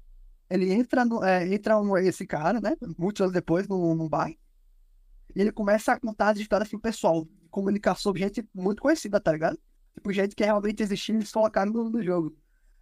ele 0.50 0.72
entra 0.72 1.04
no, 1.04 1.22
é, 1.22 1.46
entra 1.54 1.78
um, 1.78 1.98
esse 1.98 2.26
cara, 2.26 2.62
né? 2.62 2.78
Muitos 2.98 3.20
anos 3.22 3.34
depois, 3.34 3.68
num, 3.68 3.94
num 3.94 4.08
bar, 4.08 4.30
e 4.30 5.42
ele 5.42 5.52
começa 5.52 5.92
a 5.92 6.00
contar 6.00 6.30
as 6.30 6.38
histórias 6.40 6.70
pro 6.70 6.80
pessoal, 6.80 7.28
comunicar 7.52 7.96
sobre 7.96 8.22
gente 8.22 8.48
muito 8.54 8.82
conhecida, 8.82 9.20
tá 9.20 9.34
ligado? 9.34 9.60
Tipo, 9.94 10.14
gente 10.14 10.36
que 10.38 10.46
realmente 10.46 10.82
existia, 10.82 11.16
eles 11.16 11.32
colocaram 11.32 11.72
no, 11.74 11.90
no 11.90 12.02
jogo. 12.02 12.34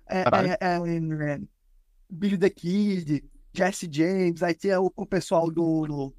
É, 0.08 0.20
é, 0.22 0.58
é, 0.62 1.34
é, 1.34 1.42
Billy 2.08 2.38
the 2.38 2.52
Kid, 2.52 3.24
Jesse 3.52 3.90
James, 3.92 4.44
aí 4.44 4.54
tinha 4.54 4.80
o, 4.80 4.92
o 4.96 5.06
pessoal 5.08 5.50
do. 5.50 5.88
do- 5.88 6.16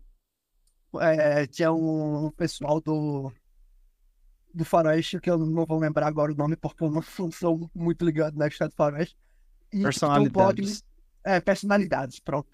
é, 1.01 1.47
tinha 1.47 1.73
um, 1.73 2.27
um 2.27 2.31
pessoal 2.31 2.81
do. 2.81 3.33
Do 4.53 4.65
Faroeste, 4.65 5.21
que 5.21 5.29
eu 5.31 5.37
não 5.37 5.67
vou 5.67 5.79
lembrar 5.79 6.07
agora 6.07 6.33
o 6.33 6.35
nome, 6.35 6.57
porque 6.57 6.83
eu 6.83 6.91
não 6.91 7.03
sou 7.31 7.71
muito 7.75 8.05
ligado 8.05 8.37
na 8.39 8.47
história 8.49 8.71
do 8.71 8.75
Faroeste. 8.77 9.17
E, 9.73 9.79
tipo, 9.91 10.07
um 10.07 10.31
plot- 10.31 10.57
Personalidades. 10.57 10.85
é, 11.25 11.41
personalidades, 11.41 12.21
pronto, 12.21 12.49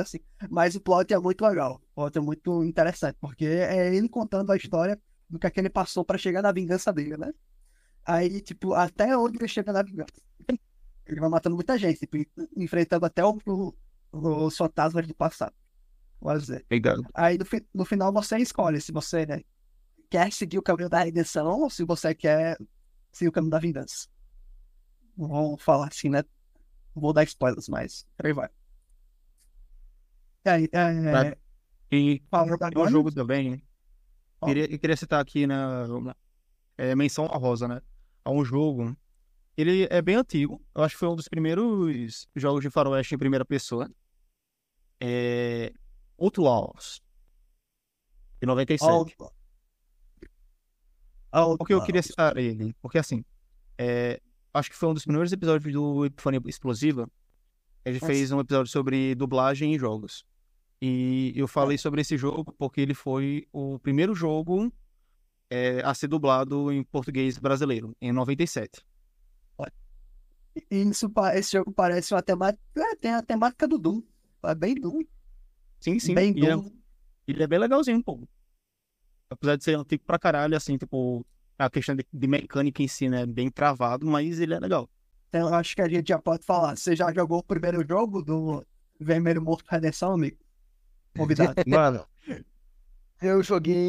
assim. 0.00 0.18
Mas 0.50 0.74
o 0.74 0.80
plot 0.80 1.14
é 1.14 1.18
muito 1.18 1.42
legal, 1.46 1.80
o 1.92 1.94
plot 1.94 2.18
é 2.18 2.20
muito 2.20 2.62
interessante, 2.62 3.16
porque 3.20 3.46
é 3.46 3.94
ele 3.94 4.08
contando 4.08 4.50
a 4.52 4.56
história 4.56 5.00
do 5.30 5.38
que, 5.38 5.46
é 5.46 5.50
que 5.50 5.58
ele 5.58 5.70
passou 5.70 6.04
pra 6.04 6.18
chegar 6.18 6.42
na 6.42 6.52
vingança 6.52 6.92
dele, 6.92 7.16
né? 7.16 7.32
Aí, 8.04 8.40
tipo, 8.42 8.74
até 8.74 9.16
onde 9.16 9.38
ele 9.38 9.48
chega 9.48 9.72
na 9.72 9.82
vingança. 9.82 10.12
Ele 11.06 11.20
vai 11.20 11.28
matando 11.30 11.54
muita 11.56 11.78
gente, 11.78 12.00
tipo, 12.00 12.16
enfrentando 12.56 13.06
até 13.06 13.24
o, 13.24 13.38
o- 13.46 13.74
os 14.12 14.56
fantasmas 14.56 15.06
do 15.06 15.14
passado. 15.14 15.54
Dizer. 16.38 16.66
Aí 17.14 17.38
no, 17.38 17.44
fi- 17.44 17.66
no 17.72 17.84
final 17.84 18.12
você 18.12 18.38
escolhe 18.38 18.80
se 18.80 18.90
você 18.92 19.26
né, 19.26 19.42
quer 20.10 20.32
seguir 20.32 20.58
o 20.58 20.62
caminho 20.62 20.88
da 20.88 21.02
redenção 21.04 21.46
ou 21.60 21.70
se 21.70 21.84
você 21.84 22.14
quer 22.14 22.58
seguir 23.12 23.28
o 23.28 23.32
caminho 23.32 23.50
da 23.50 23.58
vingança. 23.58 24.08
Vou 25.16 25.56
falar 25.56 25.88
assim, 25.88 26.08
né? 26.08 26.22
Vou 26.94 27.12
dar 27.12 27.24
spoilers, 27.24 27.68
mas 27.68 28.06
aí 28.22 28.32
vai. 28.32 28.48
E 30.44 30.48
aí, 30.48 30.68
é. 30.72 31.36
E 31.90 32.22
falando 32.30 32.58
tem 32.58 32.66
um 32.66 32.70
agora, 32.70 32.90
jogo 32.90 33.12
também. 33.12 33.62
Ó. 34.40 34.46
Queria, 34.46 34.70
eu 34.72 34.78
queria 34.78 34.96
citar 34.96 35.20
aqui 35.20 35.46
na 35.46 35.86
é, 36.76 36.94
menção 36.94 37.24
honrosa, 37.24 37.68
né? 37.68 37.80
A 38.24 38.30
um 38.30 38.44
jogo. 38.44 38.96
Ele 39.56 39.86
é 39.90 40.02
bem 40.02 40.16
antigo. 40.16 40.62
Eu 40.74 40.82
acho 40.82 40.94
que 40.94 40.98
foi 40.98 41.08
um 41.08 41.16
dos 41.16 41.28
primeiros 41.28 42.28
jogos 42.34 42.62
de 42.62 42.70
faroeste 42.70 43.14
em 43.14 43.18
primeira 43.18 43.44
pessoa. 43.44 43.90
É 45.00 45.72
Outlaws. 46.18 47.00
De 48.40 48.46
97. 48.46 48.84
ó, 48.90 49.06
ó, 51.32 51.56
Por 51.56 51.66
que 51.66 51.74
eu 51.74 51.82
queria 51.82 52.02
citar 52.02 52.36
ele? 52.36 52.74
Porque 52.80 52.98
assim, 52.98 53.24
é, 53.78 54.20
acho 54.52 54.70
que 54.70 54.76
foi 54.76 54.88
um 54.88 54.94
dos 54.94 55.04
primeiros 55.04 55.32
episódios 55.32 55.72
do 55.72 56.04
Epifania 56.06 56.40
Explosiva. 56.46 57.10
Ele 57.84 57.96
Nossa. 58.00 58.06
fez 58.06 58.32
um 58.32 58.40
episódio 58.40 58.70
sobre 58.70 59.14
dublagem 59.14 59.74
em 59.74 59.78
jogos. 59.78 60.24
E 60.80 61.32
eu 61.36 61.44
É. 61.44 61.48
falei 61.48 61.78
sobre 61.78 62.00
esse 62.00 62.16
jogo 62.18 62.52
porque 62.58 62.80
ele 62.80 62.94
foi 62.94 63.46
o 63.52 63.78
primeiro 63.78 64.14
jogo 64.14 64.72
é, 65.48 65.80
a 65.84 65.94
ser 65.94 66.08
dublado 66.08 66.72
em 66.72 66.82
português 66.82 67.38
brasileiro, 67.38 67.96
em 68.00 68.12
97. 68.12 68.84
E 70.70 70.76
Isso, 70.82 71.12
esse 71.34 71.52
jogo 71.52 71.70
parece 71.70 72.14
uma 72.14 72.22
temática. 72.22 72.62
É, 72.76 72.96
tem 72.96 73.12
a 73.12 73.22
temática 73.22 73.68
do 73.68 73.78
Doom. 73.78 74.02
É 74.42 74.54
bem 74.54 74.74
Doom. 74.74 75.02
Sim, 75.80 75.98
sim. 75.98 76.14
bem 76.14 76.32
E 76.36 76.40
ele, 76.40 76.50
é, 76.50 76.70
ele 77.26 77.42
é 77.42 77.46
bem 77.46 77.58
legalzinho, 77.58 78.02
pô. 78.02 78.26
Apesar 79.28 79.56
de 79.56 79.64
ser 79.64 79.76
antigo 79.76 80.04
pra 80.04 80.18
caralho, 80.18 80.56
assim, 80.56 80.76
tipo, 80.76 81.26
a 81.58 81.68
questão 81.70 81.94
de, 81.94 82.06
de 82.12 82.26
mecânica 82.26 82.82
em 82.82 82.88
si, 82.88 83.08
né? 83.08 83.22
é 83.22 83.26
Bem 83.26 83.50
travado, 83.50 84.06
mas 84.06 84.40
ele 84.40 84.54
é 84.54 84.60
legal. 84.60 84.88
Então, 85.28 85.48
eu 85.48 85.54
acho 85.54 85.74
que 85.74 85.82
a 85.82 85.88
gente 85.88 86.08
já 86.08 86.18
pode 86.18 86.44
falar. 86.44 86.76
Você 86.76 86.94
já 86.94 87.12
jogou 87.12 87.38
o 87.38 87.42
primeiro 87.42 87.86
jogo 87.86 88.22
do 88.22 88.64
Vermelho 89.00 89.42
Morto 89.42 89.68
Redenção, 89.68 90.12
amigo? 90.12 90.38
Convidado. 91.16 91.54
Mano, 91.66 92.06
eu 93.20 93.42
joguei 93.42 93.88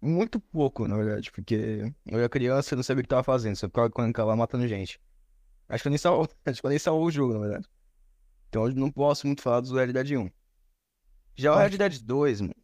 muito 0.00 0.40
pouco, 0.40 0.88
na 0.88 0.96
verdade, 0.96 1.30
porque 1.30 1.92
eu 2.06 2.18
era 2.18 2.28
criança 2.28 2.74
e 2.74 2.76
não 2.76 2.82
sabia 2.82 3.00
o 3.00 3.04
que 3.04 3.08
tava 3.08 3.22
fazendo, 3.22 3.56
só 3.56 3.66
ficava 3.66 3.90
quando 3.90 4.08
ficava 4.08 4.34
matando 4.34 4.66
gente. 4.66 5.00
Acho 5.68 5.82
que 5.82 5.88
eu 5.88 5.90
nem 5.90 5.98
salvou, 5.98 6.28
acho 6.44 6.60
que 6.60 6.66
eu 6.66 6.70
nem 6.70 6.78
salvou 6.78 7.06
o 7.06 7.10
jogo, 7.10 7.34
na 7.34 7.40
verdade. 7.40 7.68
Então 8.48 8.66
eu 8.66 8.74
não 8.74 8.90
posso 8.90 9.26
muito 9.26 9.42
falar 9.42 9.60
do 9.60 9.74
Red 9.74 9.92
Dead 9.92 10.18
1. 10.18 10.30
Já 11.34 11.54
o 11.54 11.58
Red 11.58 11.70
Dead 11.78 11.98
2, 12.02 12.40
mano, 12.42 12.54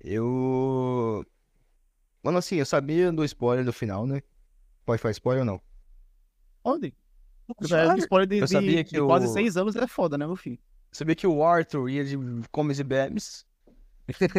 eu. 0.00 1.24
Mano, 2.22 2.38
assim, 2.38 2.56
eu 2.56 2.66
sabia 2.66 3.10
do 3.12 3.24
spoiler 3.24 3.64
do 3.64 3.72
final, 3.72 4.06
né? 4.06 4.22
Pode 4.84 5.00
falar 5.00 5.12
spoiler 5.12 5.40
ou 5.42 5.46
não? 5.46 5.60
Onde? 6.64 6.94
Já 7.62 7.92
é 7.94 7.98
spoiler 7.98 8.28
de, 8.28 8.36
Eu 8.38 8.46
de- 8.46 8.52
sabia 8.52 8.84
que 8.84 8.90
de 8.92 9.00
quase 9.00 9.26
o- 9.26 9.32
seis 9.32 9.56
anos 9.56 9.74
é 9.76 9.86
foda, 9.86 10.16
né, 10.16 10.26
meu 10.26 10.36
filho? 10.36 10.56
Eu 10.90 10.94
sabia 10.96 11.14
que 11.14 11.26
o 11.26 11.42
Arthur 11.44 11.88
ia 11.88 12.04
de 12.04 12.16
comes 12.50 12.78
e 12.78 12.84
bebes, 12.84 13.44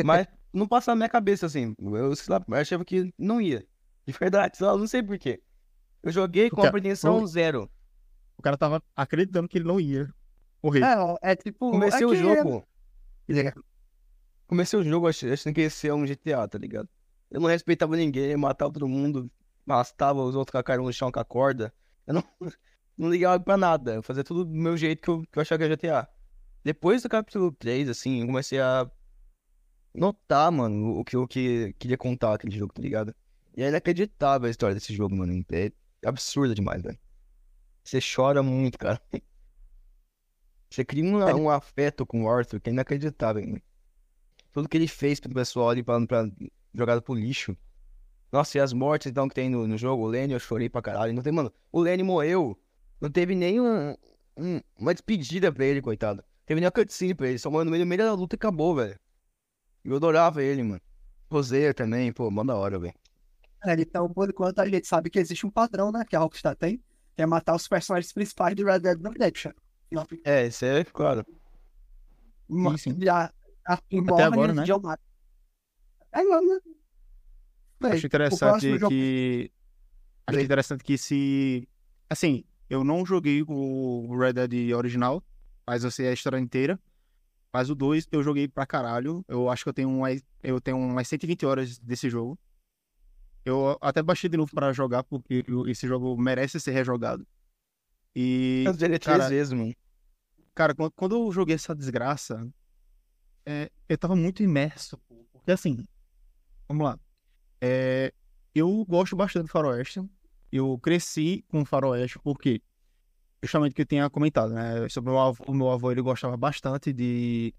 mas 0.05 0.27
não 0.53 0.67
passava 0.67 0.95
na 0.95 0.99
minha 0.99 1.09
cabeça 1.09 1.45
assim. 1.45 1.75
Eu, 1.79 2.15
sei 2.15 2.33
lá, 2.33 2.43
eu 2.47 2.55
achava 2.55 2.85
que 2.85 3.13
não 3.17 3.41
ia. 3.41 3.65
De 4.05 4.13
verdade, 4.13 4.57
sei 4.57 4.65
lá, 4.67 4.77
não 4.77 4.87
sei 4.87 5.01
porquê. 5.03 5.41
Eu 6.01 6.11
joguei 6.11 6.49
com 6.49 6.57
Cara, 6.57 6.69
compreensão 6.69 7.19
eu- 7.19 7.27
zero. 7.27 7.69
O 8.37 8.41
cara 8.41 8.57
tava 8.57 8.81
acreditando 8.95 9.47
que 9.47 9.57
ele 9.57 9.65
não 9.67 9.79
ia 9.79 10.13
morrer. 10.61 10.83
É, 10.83 11.31
é 11.31 11.35
tipo. 11.35 11.71
Comecei 11.71 12.03
é 12.03 12.05
o 12.05 12.09
que- 12.09 12.15
jogo. 12.17 12.67
Comecei 14.47 14.77
o 14.79 14.83
jogo 14.83 15.07
ach- 15.07 15.23
achando 15.23 15.53
que 15.53 15.61
ia 15.61 15.69
ser 15.69 15.93
um 15.93 16.05
GTA, 16.05 16.47
tá 16.47 16.57
ligado? 16.57 16.89
Eu 17.29 17.39
não 17.41 17.47
respeitava 17.49 17.95
ninguém, 17.95 18.35
matava 18.37 18.71
todo 18.71 18.87
mundo, 18.87 19.31
arrastava 19.67 20.21
os 20.21 20.35
outros 20.35 20.61
cara 20.63 20.81
no 20.81 20.93
chão 20.93 21.11
com 21.11 21.19
a 21.19 21.25
corda. 21.25 21.73
Eu 22.05 22.13
não, 22.15 22.23
não 22.97 23.09
ligava 23.09 23.39
pra 23.43 23.57
nada. 23.57 23.95
Eu 23.95 24.03
fazia 24.03 24.23
tudo 24.23 24.45
do 24.45 24.51
meu 24.53 24.77
jeito 24.77 25.01
que 25.01 25.09
eu, 25.09 25.21
que 25.31 25.37
eu 25.39 25.41
achava 25.41 25.57
que 25.59 25.63
era 25.65 25.73
GTA. 25.73 26.07
Depois 26.63 27.01
do 27.03 27.09
capítulo 27.09 27.51
3, 27.51 27.89
assim, 27.89 28.21
eu 28.21 28.27
comecei 28.27 28.59
a 28.59 28.89
notar, 29.93 30.51
mano, 30.51 30.99
o 30.99 31.03
que 31.03 31.15
eu 31.15 31.27
que, 31.27 31.73
queria 31.79 31.97
contar 31.97 32.33
aquele 32.33 32.57
jogo, 32.57 32.73
tá 32.73 32.81
ligado? 32.81 33.15
E 33.55 33.63
é 33.63 33.69
inacreditável 33.69 34.47
a 34.47 34.51
história 34.51 34.73
desse 34.75 34.93
jogo, 34.93 35.15
mano. 35.15 35.45
É 35.51 35.71
absurda 36.05 36.55
demais, 36.55 36.81
velho. 36.81 36.97
Você 37.83 37.99
chora 38.01 38.43
muito, 38.43 38.79
cara. 38.79 39.01
Você 40.73 40.83
cria 40.83 41.03
um, 41.03 41.43
um 41.43 41.49
afeto 41.51 42.03
com 42.03 42.23
o 42.23 42.29
Arthur 42.29 42.59
que 42.59 42.69
é 42.69 42.73
inacreditável, 42.73 43.45
mano. 43.45 43.61
Tudo 44.51 44.67
que 44.67 44.75
ele 44.75 44.87
fez 44.87 45.19
pro 45.19 45.31
pessoal 45.31 45.69
ali 45.69 45.83
pra, 45.83 46.03
pra 46.07 46.27
jogado 46.73 46.99
pro 46.99 47.13
lixo. 47.13 47.55
Nossa, 48.31 48.57
e 48.57 48.61
as 48.61 48.73
mortes 48.73 49.05
então 49.11 49.27
que 49.29 49.35
tem 49.35 49.49
no, 49.49 49.67
no 49.67 49.77
jogo, 49.77 50.03
o 50.03 50.07
Lenny, 50.07 50.33
eu 50.33 50.39
chorei 50.39 50.67
pra 50.69 50.81
caralho. 50.81 51.13
Não 51.13 51.21
tem, 51.21 51.31
mano, 51.31 51.53
o 51.71 51.79
Lenny 51.79 52.01
morreu. 52.01 52.59
Não 52.99 53.07
teve 53.11 53.35
nem 53.35 53.61
um, 53.61 53.91
um- 54.35 54.61
uma 54.75 54.95
despedida 54.95 55.51
pra 55.51 55.63
ele, 55.63 55.79
coitado. 55.79 56.23
Teve 56.43 56.59
nem 56.59 56.65
uma 56.65 56.71
cutscene 56.71 57.13
pra 57.13 57.27
ele, 57.27 57.37
só 57.37 57.51
morreu 57.51 57.65
no 57.65 57.71
meio, 57.71 57.83
no 57.85 57.89
meio 57.89 58.01
da 58.01 58.13
luta 58.13 58.35
e 58.35 58.37
acabou, 58.37 58.73
velho. 58.75 58.99
Eu 59.85 59.95
adorava 59.95 60.41
ele, 60.41 60.63
mano. 60.63 60.81
Roseira 61.29 61.71
também, 61.73 62.11
pô, 62.11 62.31
mó 62.31 62.43
da 62.43 62.55
hora, 62.55 62.79
velho. 62.79 62.95
Então, 63.77 64.11
por 64.11 64.27
enquanto, 64.29 64.57
a 64.59 64.67
gente 64.67 64.87
sabe 64.87 65.11
que 65.11 65.19
existe 65.19 65.45
um 65.45 65.51
padrão, 65.51 65.91
né? 65.91 66.03
Que 66.03 66.15
a 66.15 66.19
Rockstar 66.19 66.55
tem, 66.55 66.77
que 67.15 67.21
é 67.21 67.25
matar 67.27 67.55
os 67.55 67.67
personagens 67.67 68.11
principais 68.11 68.55
de 68.55 68.63
Red 68.63 68.79
Dead 68.79 68.99
Redemption. 69.01 69.51
É, 70.23 70.47
isso 70.47 70.65
é 70.65 70.83
claro. 70.83 71.25
ma- 72.47 72.77
sim. 72.77 72.97
Já, 73.01 73.31
a, 73.65 73.73
Até 73.73 74.23
agora, 74.23 74.53
né? 74.53 74.65
Mata. 74.81 75.01
É, 76.11 76.23
mano. 76.23 76.61
Bem, 77.79 77.91
Acho 77.91 78.05
interessante 78.05 78.79
que. 78.87 79.51
Acho 80.27 80.37
Bem. 80.37 80.45
interessante 80.45 80.83
que 80.83 80.97
se. 80.97 81.67
Assim, 82.09 82.43
eu 82.69 82.83
não 82.83 83.05
joguei 83.05 83.43
o 83.47 84.15
Red 84.17 84.33
Dead 84.47 84.73
original, 84.75 85.23
mas 85.67 85.83
eu 85.83 85.91
sei 85.91 86.07
a 86.07 86.13
história 86.13 86.37
inteira. 86.39 86.79
Mas 87.51 87.69
o 87.69 87.75
2 87.75 88.07
eu 88.11 88.23
joguei 88.23 88.47
pra 88.47 88.65
caralho. 88.65 89.23
Eu 89.27 89.49
acho 89.49 89.63
que 89.63 89.69
eu 89.69 89.73
tenho 89.73 89.89
umas, 89.89 90.23
eu 90.41 90.59
tenho 90.59 90.77
umas 90.77 91.07
120 91.07 91.45
horas 91.45 91.77
desse 91.77 92.09
jogo. 92.09 92.37
Eu 93.45 93.77
até 93.81 94.01
baixei 94.01 94.29
de 94.29 94.37
novo 94.37 94.51
pra 94.53 94.71
jogar, 94.71 95.03
porque 95.03 95.43
esse 95.67 95.85
jogo 95.87 96.17
merece 96.17 96.59
ser 96.59 96.71
rejogado. 96.71 97.27
E, 98.15 98.63
Eu 98.65 98.73
joguei 98.73 98.99
três 98.99 99.17
cara, 99.17 99.29
vezes, 99.29 99.53
mano. 99.53 99.73
cara, 100.53 100.75
quando, 100.75 100.91
quando 100.91 101.15
eu 101.15 101.31
joguei 101.31 101.55
essa 101.55 101.75
desgraça, 101.75 102.47
é, 103.45 103.71
eu 103.89 103.97
tava 103.97 104.15
muito 104.15 104.43
imerso. 104.43 104.99
Porque 105.31 105.51
assim, 105.51 105.85
vamos 106.67 106.85
lá. 106.85 106.99
É, 107.59 108.13
eu 108.53 108.85
gosto 108.85 109.15
bastante 109.15 109.45
do 109.45 109.49
Faroeste. 109.51 110.01
Eu 110.51 110.77
cresci 110.79 111.43
com 111.47 111.61
o 111.61 111.65
Faroeste 111.65 112.19
porque, 112.19 112.61
justamente 113.41 113.73
que 113.73 113.81
eu 113.81 113.85
tinha 113.85 114.09
comentado, 114.09 114.53
né? 114.53 114.87
Sobre 114.89 115.09
o 115.09 115.13
meu 115.13 115.21
avô, 115.21 115.43
o 115.47 115.53
meu 115.53 115.71
avô 115.71 115.91
ele 115.91 116.01
gostava 116.01 116.37
bastante 116.37 116.93
de, 116.93 117.53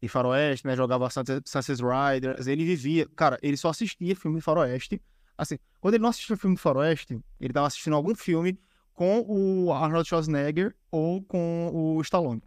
de 0.00 0.08
Faroeste, 0.08 0.66
né? 0.66 0.76
Jogava 0.76 1.10
Sunset, 1.10 1.82
Riders. 1.82 2.46
Ele 2.46 2.64
vivia, 2.64 3.08
cara, 3.16 3.38
ele 3.42 3.56
só 3.56 3.70
assistia 3.70 4.14
filme 4.14 4.38
de 4.38 4.42
Faroeste. 4.42 5.02
Assim, 5.36 5.58
quando 5.80 5.94
ele 5.94 6.02
não 6.02 6.10
assistia 6.10 6.36
filme 6.36 6.54
de 6.54 6.62
Faroeste, 6.62 7.18
ele 7.40 7.52
tava 7.52 7.66
assistindo 7.66 7.96
algum 7.96 8.14
filme 8.14 8.58
com 8.96 9.24
o 9.28 9.72
Arnold 9.72 10.08
Schwarzenegger 10.08 10.74
ou 10.90 11.22
com 11.22 11.70
o 11.72 12.00
Stallone. 12.00 12.42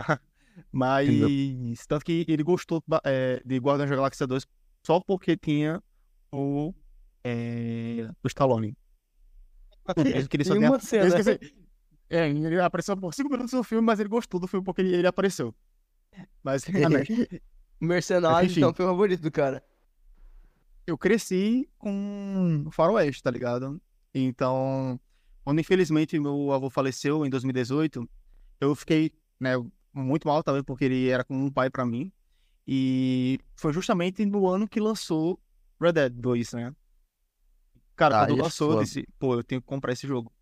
Mas, 0.72 1.86
tanto 1.86 2.04
que 2.04 2.24
ele 2.26 2.42
gostou 2.42 2.82
é, 3.04 3.42
de 3.44 3.58
Guardiões 3.58 3.90
da 3.90 3.96
Galáxia 3.96 4.26
2 4.26 4.46
só 4.84 4.98
porque 5.00 5.36
tinha 5.36 5.82
o, 6.32 6.74
é, 7.22 8.08
o 8.24 8.26
Stallone. 8.26 8.74
Ele 9.96 10.44
só 10.44 10.54
uma 10.54 10.80
cena. 10.80 11.06
esqueci. 11.06 11.54
É, 12.08 12.28
ele 12.28 12.60
apareceu 12.60 12.96
por 12.96 13.12
5 13.12 13.28
minutos 13.28 13.52
no 13.52 13.62
filme, 13.62 13.84
mas 13.84 14.00
ele 14.00 14.08
gostou 14.08 14.40
do 14.40 14.48
filme 14.48 14.64
porque 14.64 14.80
ele, 14.80 14.94
ele 14.96 15.06
apareceu. 15.06 15.54
Mas, 16.42 16.64
realmente, 16.64 17.42
Mercenário, 17.80 18.46
Enfim. 18.46 18.60
então, 18.60 18.72
foi 18.72 18.86
o 18.86 18.88
favorito 18.88 19.20
do 19.20 19.30
cara. 19.30 19.62
eu 20.86 20.96
cresci 20.96 21.68
com 21.76 22.66
faroeste, 22.72 23.22
tá 23.22 23.30
ligado? 23.30 23.80
Então, 24.18 24.98
quando 25.44 25.60
infelizmente 25.60 26.18
meu 26.18 26.50
avô 26.50 26.70
faleceu 26.70 27.26
em 27.26 27.28
2018, 27.28 28.08
eu 28.58 28.74
fiquei, 28.74 29.12
né, 29.38 29.50
muito 29.92 30.26
mal 30.26 30.42
também, 30.42 30.64
porque 30.64 30.86
ele 30.86 31.08
era 31.08 31.22
como 31.22 31.44
um 31.44 31.50
pai 31.50 31.68
pra 31.68 31.84
mim. 31.84 32.10
E 32.66 33.38
foi 33.54 33.74
justamente 33.74 34.24
no 34.24 34.48
ano 34.48 34.66
que 34.66 34.80
lançou 34.80 35.38
Red 35.78 35.92
Dead 35.92 36.12
2, 36.14 36.54
né? 36.54 36.74
Cara, 37.94 38.16
Ah, 38.16 38.26
quando 38.26 38.32
isso, 38.32 38.42
lançou, 38.42 38.72
eu 38.72 38.82
disse, 38.82 39.06
pô, 39.18 39.34
eu 39.34 39.44
tenho 39.44 39.60
que 39.60 39.66
comprar 39.66 39.92
esse 39.92 40.06
jogo. 40.06 40.32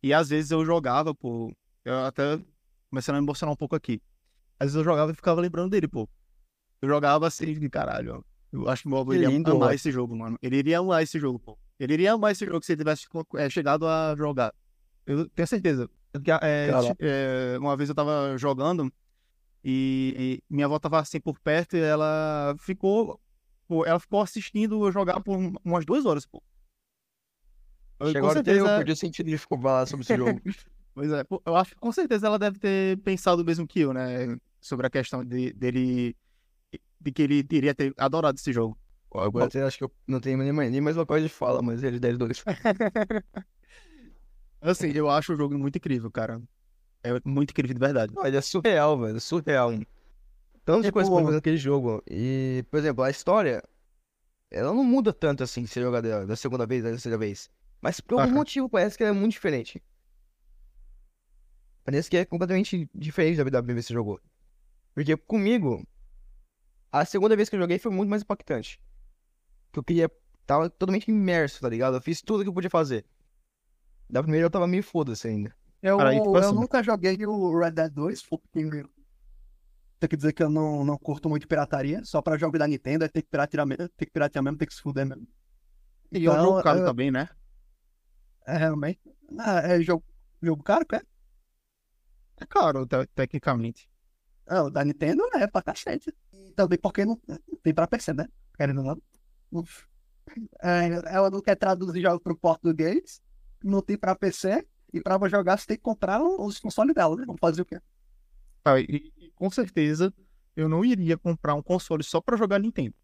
E 0.00 0.14
às 0.14 0.28
vezes 0.28 0.52
eu 0.52 0.64
jogava, 0.64 1.12
pô, 1.12 1.52
eu 1.84 1.98
até 2.04 2.40
começando 2.88 3.16
a 3.16 3.20
me 3.20 3.26
emocionar 3.26 3.52
um 3.52 3.56
pouco 3.56 3.74
aqui. 3.74 4.00
Às 4.60 4.66
vezes 4.66 4.76
eu 4.76 4.84
jogava 4.84 5.10
e 5.10 5.14
ficava 5.14 5.40
lembrando 5.40 5.70
dele, 5.70 5.88
pô. 5.88 6.08
Eu 6.80 6.88
jogava 6.88 7.26
assim, 7.26 7.58
de 7.58 7.68
caralho, 7.68 8.18
ó. 8.18 8.22
Eu 8.52 8.68
acho 8.68 8.82
que 8.82 8.88
meu 8.88 8.98
avô 8.98 9.12
iria 9.12 9.28
amar 9.44 9.74
esse 9.74 9.90
jogo, 9.90 10.16
mano. 10.16 10.38
Ele 10.40 10.56
iria 10.56 10.78
amar 10.78 11.02
esse 11.02 11.18
jogo, 11.18 11.40
pô. 11.40 11.58
Ele 11.78 11.94
iria 11.94 12.12
amar 12.12 12.32
esse 12.32 12.44
jogo 12.44 12.62
se 12.64 12.72
ele 12.72 12.78
tivesse 12.80 13.06
é, 13.36 13.48
chegado 13.48 13.86
a 13.86 14.14
jogar. 14.16 14.52
Eu 15.06 15.28
tenho 15.30 15.46
certeza. 15.46 15.88
É, 16.42 16.68
é, 16.98 17.58
uma 17.58 17.76
vez 17.76 17.88
eu 17.88 17.94
tava 17.94 18.36
jogando 18.36 18.92
e, 19.62 20.40
e 20.50 20.54
minha 20.54 20.66
avó 20.66 20.78
tava 20.78 20.98
assim 20.98 21.20
por 21.20 21.38
perto 21.38 21.76
e 21.76 21.80
ela 21.80 22.54
ficou. 22.58 23.20
Pô, 23.66 23.84
ela 23.84 24.00
ficou 24.00 24.20
assistindo 24.20 24.86
eu 24.86 24.90
jogar 24.92 25.20
por 25.20 25.36
um- 25.36 25.52
umas 25.64 25.84
duas 25.84 26.06
horas, 26.06 26.26
pô. 26.26 26.42
Eu, 28.00 28.12
Chegou 28.12 28.30
com 28.32 28.38
até 28.38 28.52
eu 28.52 28.54
certeza, 28.54 28.76
perdi 28.76 28.92
o 28.92 28.96
sentido 28.96 29.26
de 29.26 29.38
falar 29.38 29.86
sobre 29.86 30.02
esse 30.04 30.16
jogo. 30.16 30.40
Pois 30.94 31.12
é, 31.12 31.22
pô, 31.22 31.40
eu 31.46 31.54
acho 31.54 31.70
que 31.74 31.76
com 31.76 31.92
certeza 31.92 32.26
ela 32.26 32.40
deve 32.40 32.58
ter 32.58 32.98
pensado 33.02 33.42
o 33.42 33.44
mesmo 33.44 33.68
que 33.68 33.78
eu, 33.78 33.92
né? 33.92 34.36
Sobre 34.60 34.84
a 34.84 34.90
questão 34.90 35.24
de, 35.24 35.52
dele. 35.52 36.16
De 37.00 37.12
que 37.12 37.22
ele 37.22 37.46
iria 37.52 37.72
ter 37.72 37.94
adorado 37.96 38.36
esse 38.36 38.52
jogo. 38.52 38.76
Agora 39.10 39.46
até 39.46 39.62
acho 39.62 39.78
que 39.78 39.84
eu 39.84 39.90
não 40.06 40.20
tenho 40.20 40.38
nem 40.38 40.52
mais, 40.52 40.70
nem 40.70 40.80
mais 40.80 40.96
uma 40.96 41.06
coisa 41.06 41.26
de 41.26 41.32
fala, 41.32 41.62
mas 41.62 41.82
ele 41.82 41.98
10 41.98 42.18
dois. 42.18 42.44
Assim, 44.60 44.90
eu 44.90 45.08
acho 45.08 45.32
o 45.32 45.36
jogo 45.36 45.56
muito 45.56 45.76
incrível, 45.76 46.10
cara. 46.10 46.42
É 47.02 47.10
muito 47.24 47.50
incrível 47.52 47.74
de 47.74 47.80
verdade. 47.80 48.12
Não, 48.14 48.26
ele 48.26 48.36
é 48.36 48.40
surreal, 48.40 48.98
velho. 48.98 49.20
Surreal. 49.20 49.70
Tantas 50.64 50.86
Tipo- 50.86 50.94
coisas 50.94 51.12
pra 51.12 51.22
fazer 51.22 51.36
naquele 51.36 51.56
jogo. 51.56 52.02
E, 52.10 52.64
por 52.70 52.78
exemplo, 52.78 53.02
a 53.04 53.10
história, 53.10 53.62
ela 54.50 54.74
não 54.74 54.84
muda 54.84 55.12
tanto 55.12 55.42
assim 55.42 55.64
se 55.64 55.80
jogar 55.80 56.00
da, 56.00 56.24
da 56.24 56.36
segunda 56.36 56.66
vez, 56.66 56.82
da 56.82 56.90
terceira 56.90 57.16
vez. 57.16 57.48
Mas 57.80 58.00
por 58.00 58.20
algum 58.20 58.34
motivo 58.34 58.68
parece 58.68 58.96
que 58.96 59.04
ela 59.04 59.14
é 59.16 59.18
muito 59.18 59.32
diferente. 59.32 59.82
Parece 61.84 62.10
que 62.10 62.16
é 62.16 62.24
completamente 62.24 62.90
diferente 62.94 63.36
da 63.38 63.44
vida 63.44 63.62
que 63.62 63.82
você 63.82 63.94
jogou. 63.94 64.20
Porque 64.92 65.16
comigo, 65.16 65.86
a 66.90 67.04
segunda 67.04 67.36
vez 67.36 67.48
que 67.48 67.54
eu 67.56 67.60
joguei 67.60 67.78
foi 67.78 67.92
muito 67.92 68.10
mais 68.10 68.22
impactante. 68.22 68.80
Que 69.72 69.78
eu 69.78 69.84
queria. 69.84 70.10
Tava 70.46 70.70
totalmente 70.70 71.08
imerso, 71.10 71.60
tá 71.60 71.68
ligado? 71.68 71.96
Eu 71.96 72.00
fiz 72.02 72.22
tudo 72.22 72.42
que 72.42 72.48
eu 72.48 72.54
podia 72.54 72.70
fazer. 72.70 73.04
Da 74.08 74.22
primeira 74.22 74.46
eu 74.46 74.50
tava 74.50 74.66
meio 74.66 74.82
foda-se 74.82 75.28
ainda. 75.28 75.54
Eu, 75.82 75.98
Cara, 75.98 76.14
tipo 76.14 76.26
eu 76.26 76.36
assim- 76.36 76.54
nunca 76.54 76.82
joguei 76.82 77.16
o 77.26 77.58
Red 77.58 77.72
Dead 77.72 77.92
2, 77.92 78.22
porque 78.22 78.48
tem 80.00 80.08
que 80.08 80.16
dizer 80.16 80.32
que 80.32 80.42
eu 80.42 80.48
não, 80.48 80.84
não 80.84 80.96
curto 80.96 81.28
muito 81.28 81.46
pirataria. 81.46 82.02
Só 82.04 82.22
pra 82.22 82.38
jogo 82.38 82.58
da 82.58 82.66
Nintendo, 82.66 83.04
aí 83.04 83.10
tem 83.10 83.22
que 83.22 83.28
piratear 83.28 83.66
mesmo, 83.66 83.88
tem 83.90 84.06
que 84.06 84.12
piratear 84.12 84.42
mesmo, 84.42 84.56
tem 84.58 84.66
que 84.66 84.74
se 84.74 84.80
fuder 84.80 85.06
mesmo. 85.06 85.26
E 86.10 86.24
é 86.26 86.30
um 86.30 86.32
Então, 86.32 86.44
jogo 86.44 86.62
caro 86.62 86.78
eu- 86.80 86.84
também, 86.86 87.10
né? 87.10 87.28
É 88.46 88.56
realmente. 88.56 89.00
Ah, 89.38 89.58
é 89.60 89.82
jogo, 89.82 90.02
jogo 90.42 90.62
caro, 90.62 90.86
cara? 90.86 91.06
É 92.40 92.46
caro, 92.46 92.86
te- 92.86 93.06
tecnicamente. 93.14 93.90
Ah, 94.46 94.62
o 94.62 94.70
da 94.70 94.82
Nintendo 94.82 95.22
é 95.34 95.46
pra 95.46 95.60
cacete. 95.60 96.14
E 96.32 96.52
também 96.52 96.78
porque 96.78 97.04
não, 97.04 97.20
não 97.28 97.58
tem 97.62 97.74
pra 97.74 97.86
PC, 97.86 98.14
né? 98.14 98.26
Querendo 98.56 98.78
ou 98.78 98.84
não. 98.86 99.02
É, 100.62 100.86
ela 101.06 101.30
não 101.30 101.40
quer 101.40 101.54
traduzir 101.56 102.02
jogos 102.02 102.22
pro 102.22 102.36
português, 102.36 103.20
não 103.64 103.80
tem 103.80 103.96
pra 103.96 104.14
PC, 104.14 104.66
e 104.92 105.00
pra 105.00 105.18
jogar 105.28 105.58
você 105.58 105.66
tem 105.66 105.76
que 105.76 105.82
comprar 105.82 106.22
os 106.22 106.58
consoles 106.58 106.94
dela, 106.94 107.16
né? 107.16 107.24
Vamos 107.26 107.40
fazer 107.40 107.62
o 107.62 107.64
quê? 107.64 107.80
Ah, 108.64 108.78
E, 108.80 109.12
e 109.16 109.30
com 109.34 109.50
certeza 109.50 110.12
eu 110.56 110.68
não 110.68 110.84
iria 110.84 111.16
comprar 111.16 111.54
um 111.54 111.62
console 111.62 112.02
só 112.02 112.20
pra 112.20 112.36
jogar 112.36 112.58
Nintendo. 112.58 112.94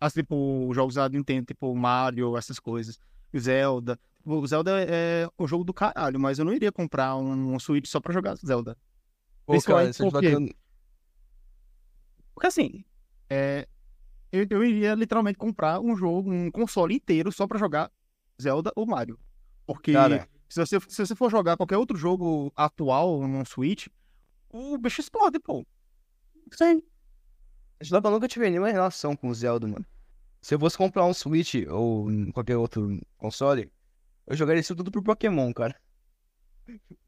Assim, 0.00 0.20
tipo, 0.20 0.70
jogos 0.74 0.94
da 0.94 1.08
Nintendo, 1.08 1.46
tipo 1.46 1.74
Mario, 1.74 2.36
essas 2.36 2.58
coisas. 2.58 2.98
Zelda. 3.36 3.98
Tipo, 4.18 4.34
O 4.36 4.46
Zelda 4.46 4.72
é 4.82 5.28
o 5.38 5.46
jogo 5.46 5.64
do 5.64 5.74
caralho, 5.74 6.18
mas 6.20 6.38
eu 6.38 6.44
não 6.44 6.52
iria 6.52 6.70
comprar 6.72 7.16
um, 7.16 7.54
um 7.54 7.58
Switch 7.58 7.86
só 7.86 8.00
pra 8.00 8.12
jogar 8.12 8.34
Zelda. 8.36 8.76
Pô, 9.44 9.52
cara, 9.52 9.88
Principalmente 9.88 9.96
você 9.96 10.10
porque- 10.10 10.30
jogando- 10.30 10.54
Porque 12.34 12.46
assim, 12.46 12.84
é, 13.30 13.66
eu, 14.32 14.46
eu 14.48 14.64
iria 14.64 14.94
literalmente 14.94 15.38
comprar 15.38 15.80
um 15.80 15.96
jogo, 15.96 16.30
um 16.30 16.50
console 16.50 16.94
inteiro 16.94 17.30
só 17.32 17.46
pra 17.46 17.58
jogar 17.58 17.90
Zelda 18.40 18.72
ou 18.74 18.86
Mario. 18.86 19.18
Porque 19.66 19.92
Cara. 19.92 20.28
se, 20.48 20.60
você, 20.60 20.78
se 20.88 21.06
você 21.06 21.14
for 21.14 21.30
jogar 21.30 21.56
qualquer 21.56 21.76
outro 21.76 21.96
jogo 21.96 22.52
atual 22.54 23.26
no 23.26 23.44
Switch, 23.44 23.88
o 24.50 24.78
bicho 24.78 25.00
explode, 25.00 25.38
pô. 25.38 25.66
Sim. 26.52 26.82
Zelda 27.84 28.10
nunca 28.10 28.28
tive 28.28 28.48
nenhuma 28.48 28.70
relação 28.70 29.16
com 29.16 29.28
o 29.28 29.34
Zelda, 29.34 29.66
mano. 29.66 29.84
Se 30.40 30.54
eu 30.54 30.60
fosse 30.60 30.78
comprar 30.78 31.04
um 31.04 31.12
Switch 31.14 31.54
ou 31.68 32.06
qualquer 32.32 32.56
outro 32.56 33.00
console, 33.18 33.70
eu 34.26 34.36
jogaria 34.36 34.60
isso 34.60 34.76
tudo 34.76 34.90
pro 34.90 35.02
Pokémon, 35.02 35.52
cara. 35.52 35.74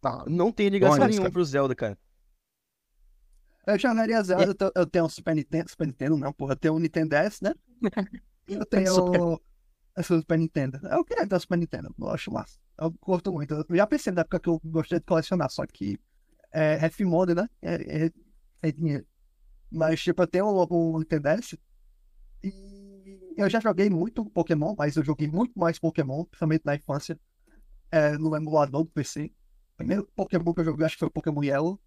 Tá. 0.00 0.24
Não 0.26 0.52
tem 0.52 0.68
ligação 0.68 0.96
Olha, 0.96 1.06
nenhuma 1.06 1.24
cara. 1.24 1.32
pro 1.32 1.44
Zelda, 1.44 1.74
cara. 1.74 1.98
Eu 3.68 3.78
jogaria 3.78 4.22
Zelda, 4.22 4.44
eu 4.44 4.54
tenho, 4.54 4.72
eu 4.74 4.86
tenho 4.86 5.04
um 5.04 5.08
Super 5.10 5.34
Nintendo, 5.34 5.68
Super 5.68 5.86
Nintendo 5.86 6.16
não, 6.16 6.32
porra, 6.32 6.52
eu 6.52 6.56
tenho 6.56 6.74
um 6.74 6.78
Nintendo 6.78 7.10
DS, 7.10 7.42
né? 7.42 7.54
E 8.48 8.54
eu 8.54 8.64
tenho 8.64 8.86
Super. 8.86 9.20
essa 9.94 10.16
Super 10.16 10.38
Nintendo. 10.38 10.80
Eu 10.86 11.04
queria 11.04 11.26
ter 11.26 11.36
um 11.36 11.38
Super 11.38 11.58
Nintendo, 11.58 11.94
eu 11.98 12.08
acho 12.08 12.32
massa. 12.32 12.58
Eu 12.80 12.90
curto 12.92 13.30
muito. 13.30 13.52
Eu 13.52 13.76
já 13.76 13.86
pensei 13.86 14.10
na 14.10 14.22
época 14.22 14.40
que 14.40 14.48
eu 14.48 14.58
gostei 14.64 14.98
de 14.98 15.04
colecionar, 15.04 15.50
só 15.50 15.66
que 15.66 16.00
é, 16.50 16.76
é 16.76 16.84
F-Mode, 16.86 17.34
né? 17.34 17.46
É, 17.60 18.06
é, 18.06 18.10
é 18.62 18.72
dinheiro. 18.72 19.06
Mas, 19.70 20.00
tipo, 20.00 20.22
eu 20.22 20.26
tenho 20.26 20.46
um, 20.46 20.94
um 20.94 20.98
Nintendo 21.00 21.28
DS 21.28 21.58
e 22.42 23.34
eu 23.36 23.50
já 23.50 23.60
joguei 23.60 23.90
muito 23.90 24.24
Pokémon, 24.30 24.74
mas 24.78 24.96
eu 24.96 25.04
joguei 25.04 25.28
muito 25.28 25.58
mais 25.58 25.78
Pokémon, 25.78 26.24
principalmente 26.24 26.62
na 26.64 26.74
infância, 26.74 27.20
é, 27.90 28.16
no 28.16 28.34
emulador 28.34 28.84
do 28.84 28.90
PC. 28.90 29.26
O 29.74 29.76
primeiro 29.76 30.08
Pokémon 30.16 30.54
que 30.54 30.60
eu 30.60 30.64
joguei, 30.64 30.86
acho 30.86 30.94
que 30.94 31.00
foi 31.00 31.08
o 31.08 31.12
Pokémon 31.12 31.44
Yellow. 31.44 31.78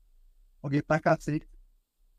Joguei 0.64 0.84
pra 0.84 1.00
cacete. 1.00 1.48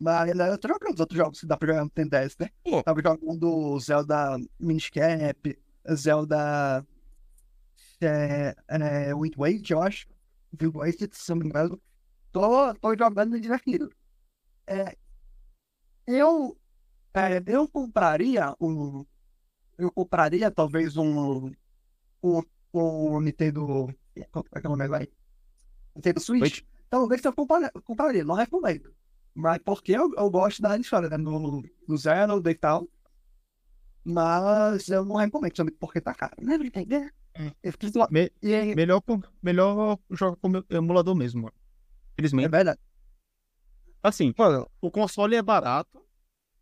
Mas 0.03 0.31
eu 0.37 0.59
tô 0.59 0.67
jogando 0.67 0.95
os 0.95 1.01
outros 1.01 1.17
jogos 1.17 1.41
que 1.41 1.47
dá 1.47 1.57
pra 1.57 1.69
jogar 1.69 1.81
no 1.81 1.85
Nintendo 1.85 2.11
DS, 2.11 2.37
né? 2.41 2.51
Pô. 2.65 2.83
Tava 2.83 3.01
jogando 3.01 3.79
Zelda 3.79 4.37
Minish 4.59 4.91
Cap, 4.91 5.59
Zelda 5.95 6.85
é, 8.01 8.57
é, 8.67 9.15
Wind 9.15 9.35
Waker, 9.37 9.63
eu 9.71 9.83
acho. 9.83 10.09
Wind 10.61 10.75
Waker, 10.75 11.09
se 11.13 11.31
não 11.31 11.37
me 11.37 11.47
engano. 11.47 11.81
Tô, 12.33 12.75
tô 12.75 12.97
jogando 12.99 13.41
divertido. 13.41 13.91
É, 14.67 14.97
eu, 16.05 16.59
é, 17.15 17.41
eu 17.47 17.69
compraria 17.69 18.57
um. 18.61 19.07
Eu 19.79 19.93
compraria 19.93 20.51
talvez 20.51 20.97
um. 20.97 21.53
Um, 22.21 22.43
um 22.75 23.21
Nintendo. 23.21 23.95
Como 24.33 24.47
é 24.53 24.61
que 24.61 24.67
é 24.67 24.69
o 24.69 24.73
nome 24.73 24.85
agora? 24.85 25.09
Nintendo 25.95 26.21
Switch. 26.21 26.63
Talvez 26.91 27.25
eu 27.25 27.33
compara- 27.33 27.71
compraria, 27.85 28.25
não 28.25 28.35
recomendo. 28.35 28.93
Mas 29.35 29.59
porque 29.65 29.93
eu, 29.93 30.13
eu 30.17 30.31
gosto 30.31 30.61
da 30.61 30.77
história, 30.77 31.09
né? 31.09 31.17
No, 31.17 31.63
no 31.89 31.97
Zelda 31.97 32.51
e 32.51 32.55
tal. 32.55 32.87
Mas 34.05 34.89
eu 34.89 35.05
não 35.05 35.17
recomendo, 35.17 35.57
somente 35.57 35.77
porque 35.79 36.01
tá 36.01 36.15
caro. 36.15 36.35
Né? 36.41 36.59
Me- 38.11 38.33
E 38.43 38.53
é, 38.53 38.75
melhor, 38.75 39.03
melhor 39.43 39.99
jogar 40.11 40.37
com 40.37 40.51
o 40.51 40.65
emulador 40.71 41.15
mesmo, 41.15 41.43
mano. 41.43 41.55
é 41.55 42.15
Felizmente. 42.17 42.49
verdade. 42.51 42.79
Assim, 44.03 44.35
Mano, 44.37 44.69
o 44.81 44.91
console 44.91 45.37
é 45.37 45.43
barato, 45.43 46.03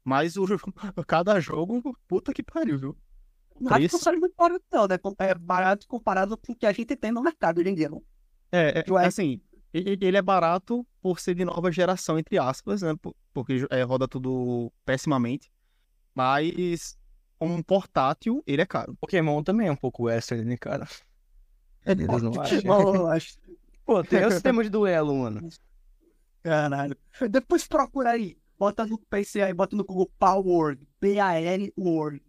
mas 0.05 0.37
o 0.37 0.45
cada 1.07 1.41
jogo, 1.41 1.97
puta 2.07 2.33
que 2.33 2.43
pariu, 2.43 2.79
viu? 2.79 2.97
Não 3.59 3.73
acho 3.73 3.81
que 3.81 3.89
preço- 3.89 3.97
não 3.97 4.01
seja 4.03 4.21
muito 4.21 4.35
barato, 4.37 4.65
não, 4.71 4.87
né? 4.87 4.97
É 5.19 5.35
barato 5.35 5.89
comparado 5.89 6.37
com 6.37 6.53
o 6.53 6.57
que 6.57 6.67
a 6.67 6.73
gente 6.73 6.95
tem 6.97 7.11
no 7.11 7.23
mercado 7.23 7.59
hoje 7.59 7.71
em 7.71 7.75
dia. 7.75 7.89
Não? 7.89 8.03
É, 8.53 8.81
é, 8.87 8.93
Ué. 8.93 9.07
assim, 9.07 9.41
ele 9.73 9.97
ele 10.01 10.17
é 10.17 10.23
barato 10.23 10.87
por 11.01 11.19
ser 11.21 11.35
de 11.35 11.45
nova 11.45 11.71
geração, 11.73 12.19
entre 12.19 12.39
aspas, 12.39 12.83
né? 12.83 12.95
por- 13.01 13.15
Porque 13.33 13.67
é, 13.71 13.83
roda 13.83 14.07
tudo 14.09 14.73
pessimamente. 14.85 15.51
Mas, 16.15 16.99
como 17.39 17.55
um 17.55 17.63
portátil, 17.63 18.43
ele 18.47 18.63
é 18.63 18.67
caro. 18.67 18.95
Pokémon 19.01 19.43
também 19.43 19.69
é 19.69 19.73
um 19.73 19.77
pouco 19.77 20.05
western, 20.05 20.45
né, 20.45 20.57
cara? 20.57 20.87
Eles 21.87 22.07
não 22.23 22.33
acham. 22.41 23.07
Acho. 23.07 23.39
Pô, 23.87 24.03
tem 24.05 24.25
o 24.25 24.31
sistema 24.31 24.63
de 24.65 24.69
duelo, 24.71 25.15
mano. 25.15 25.49
Caralho. 26.43 26.97
Depois 27.31 27.67
procura 27.67 28.11
aí. 28.11 28.37
Bota 28.59 28.85
no 28.85 28.99
PC 28.99 29.41
aí, 29.41 29.55
bota 29.55 29.75
no 29.75 29.85
Google 29.85 30.11
Power 30.19 30.47
Word. 30.47 30.87
P-A-L 31.01 31.73
Word. 31.79 32.23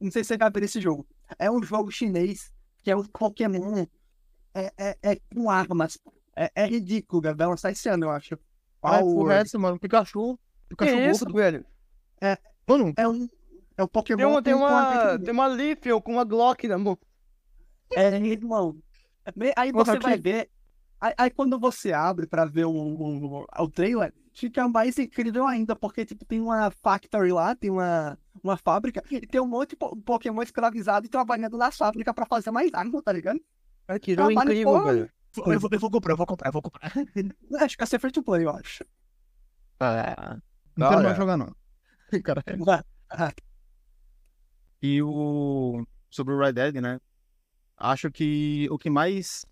Não 0.00 0.10
sei 0.10 0.24
se 0.24 0.28
você 0.28 0.38
vai 0.38 0.50
ver 0.50 0.62
esse 0.62 0.80
jogo. 0.80 1.06
É 1.38 1.50
um 1.50 1.62
jogo 1.62 1.90
chinês 1.90 2.50
que 2.82 2.90
é 2.90 2.96
um 2.96 3.04
Pokémon. 3.04 3.84
É, 4.54 4.72
é, 4.78 4.98
é 5.02 5.16
com 5.34 5.50
armas. 5.50 5.98
É, 6.36 6.50
é 6.54 6.66
ridículo, 6.66 7.22
vai 7.34 7.46
lançar 7.46 7.70
esse 7.70 7.88
ano, 7.88 8.06
eu 8.06 8.10
acho. 8.10 8.38
Power 8.80 9.00
porra, 9.00 9.32
é 9.32 9.36
Word. 9.36 9.46
essa, 9.48 9.58
mano? 9.58 9.78
Pikachu. 9.78 10.38
Pikachu 10.68 10.92
é 10.92 11.12
gordo. 11.12 11.34
velho? 11.34 11.66
Mano, 12.66 12.92
É 12.96 13.08
um, 13.08 13.28
É 13.76 13.82
um 13.82 13.88
Pokémon 13.88 14.16
Tem 14.18 14.26
uma, 14.26 14.42
tem 14.42 14.54
uma, 14.54 15.18
tem 15.18 15.34
uma 15.34 15.46
Leafeon 15.46 16.00
com 16.00 16.12
uma 16.12 16.24
Glock 16.24 16.66
na 16.68 16.78
mão. 16.78 16.96
É, 17.94 18.16
irmão. 18.18 18.76
Me- 19.34 19.52
Aí 19.56 19.72
você 19.72 19.92
Porra, 19.98 20.00
vai 20.00 20.18
ver. 20.18 20.50
Aí, 21.00 21.14
aí 21.16 21.30
quando 21.30 21.58
você 21.58 21.92
abre 21.92 22.26
pra 22.26 22.44
ver 22.44 22.66
o, 22.66 22.70
o, 22.72 23.46
o 23.58 23.68
trailer, 23.70 24.12
fica 24.32 24.68
mais 24.68 24.98
incrível 24.98 25.46
ainda, 25.46 25.74
porque 25.74 26.04
tipo, 26.04 26.24
tem 26.24 26.40
uma 26.40 26.70
factory 26.70 27.32
lá, 27.32 27.54
tem 27.54 27.70
uma, 27.70 28.18
uma 28.42 28.56
fábrica, 28.56 29.02
e 29.10 29.26
tem 29.26 29.40
um 29.40 29.46
monte 29.46 29.70
de 29.70 29.76
po- 29.76 29.96
Pokémon 29.96 30.42
escravizado 30.42 31.06
e 31.06 31.08
trabalhando 31.08 31.56
na 31.56 31.70
fábrica 31.72 32.12
pra 32.14 32.26
fazer 32.26 32.50
mais 32.50 32.72
arma, 32.74 33.02
tá 33.02 33.12
ligado? 33.12 33.40
Cara, 33.86 33.98
que 33.98 34.14
jogo 34.14 34.28
Trabalho 34.28 34.50
incrível, 34.52 34.84
velho. 34.84 35.10
Eu 35.36 35.60
vou, 35.60 35.70
eu 35.72 35.78
vou 35.78 35.90
comprar, 35.90 36.12
eu 36.12 36.16
vou 36.16 36.26
comprar, 36.26 36.48
eu 36.48 36.52
vou 36.52 36.62
comprar. 36.62 36.92
Acho 37.62 37.76
que 37.76 37.80
vai 37.82 37.86
ser 37.86 37.98
free 37.98 38.10
to 38.10 38.22
play, 38.22 38.44
eu 38.44 38.50
acho. 38.50 38.84
Ah, 39.78 40.38
não 40.76 40.88
quero 40.88 40.98
hora. 40.98 41.08
mais 41.08 41.16
jogar, 41.16 41.36
não. 41.36 41.54
Cara, 42.24 42.42
E 44.82 45.00
o. 45.02 45.86
Sobre 46.10 46.34
o 46.34 46.38
Red 46.38 46.52
Dead, 46.52 46.74
né? 46.76 47.00
Acho 47.76 48.10
que 48.10 48.66
o 48.70 48.76
que 48.76 48.90
mais 48.90 49.46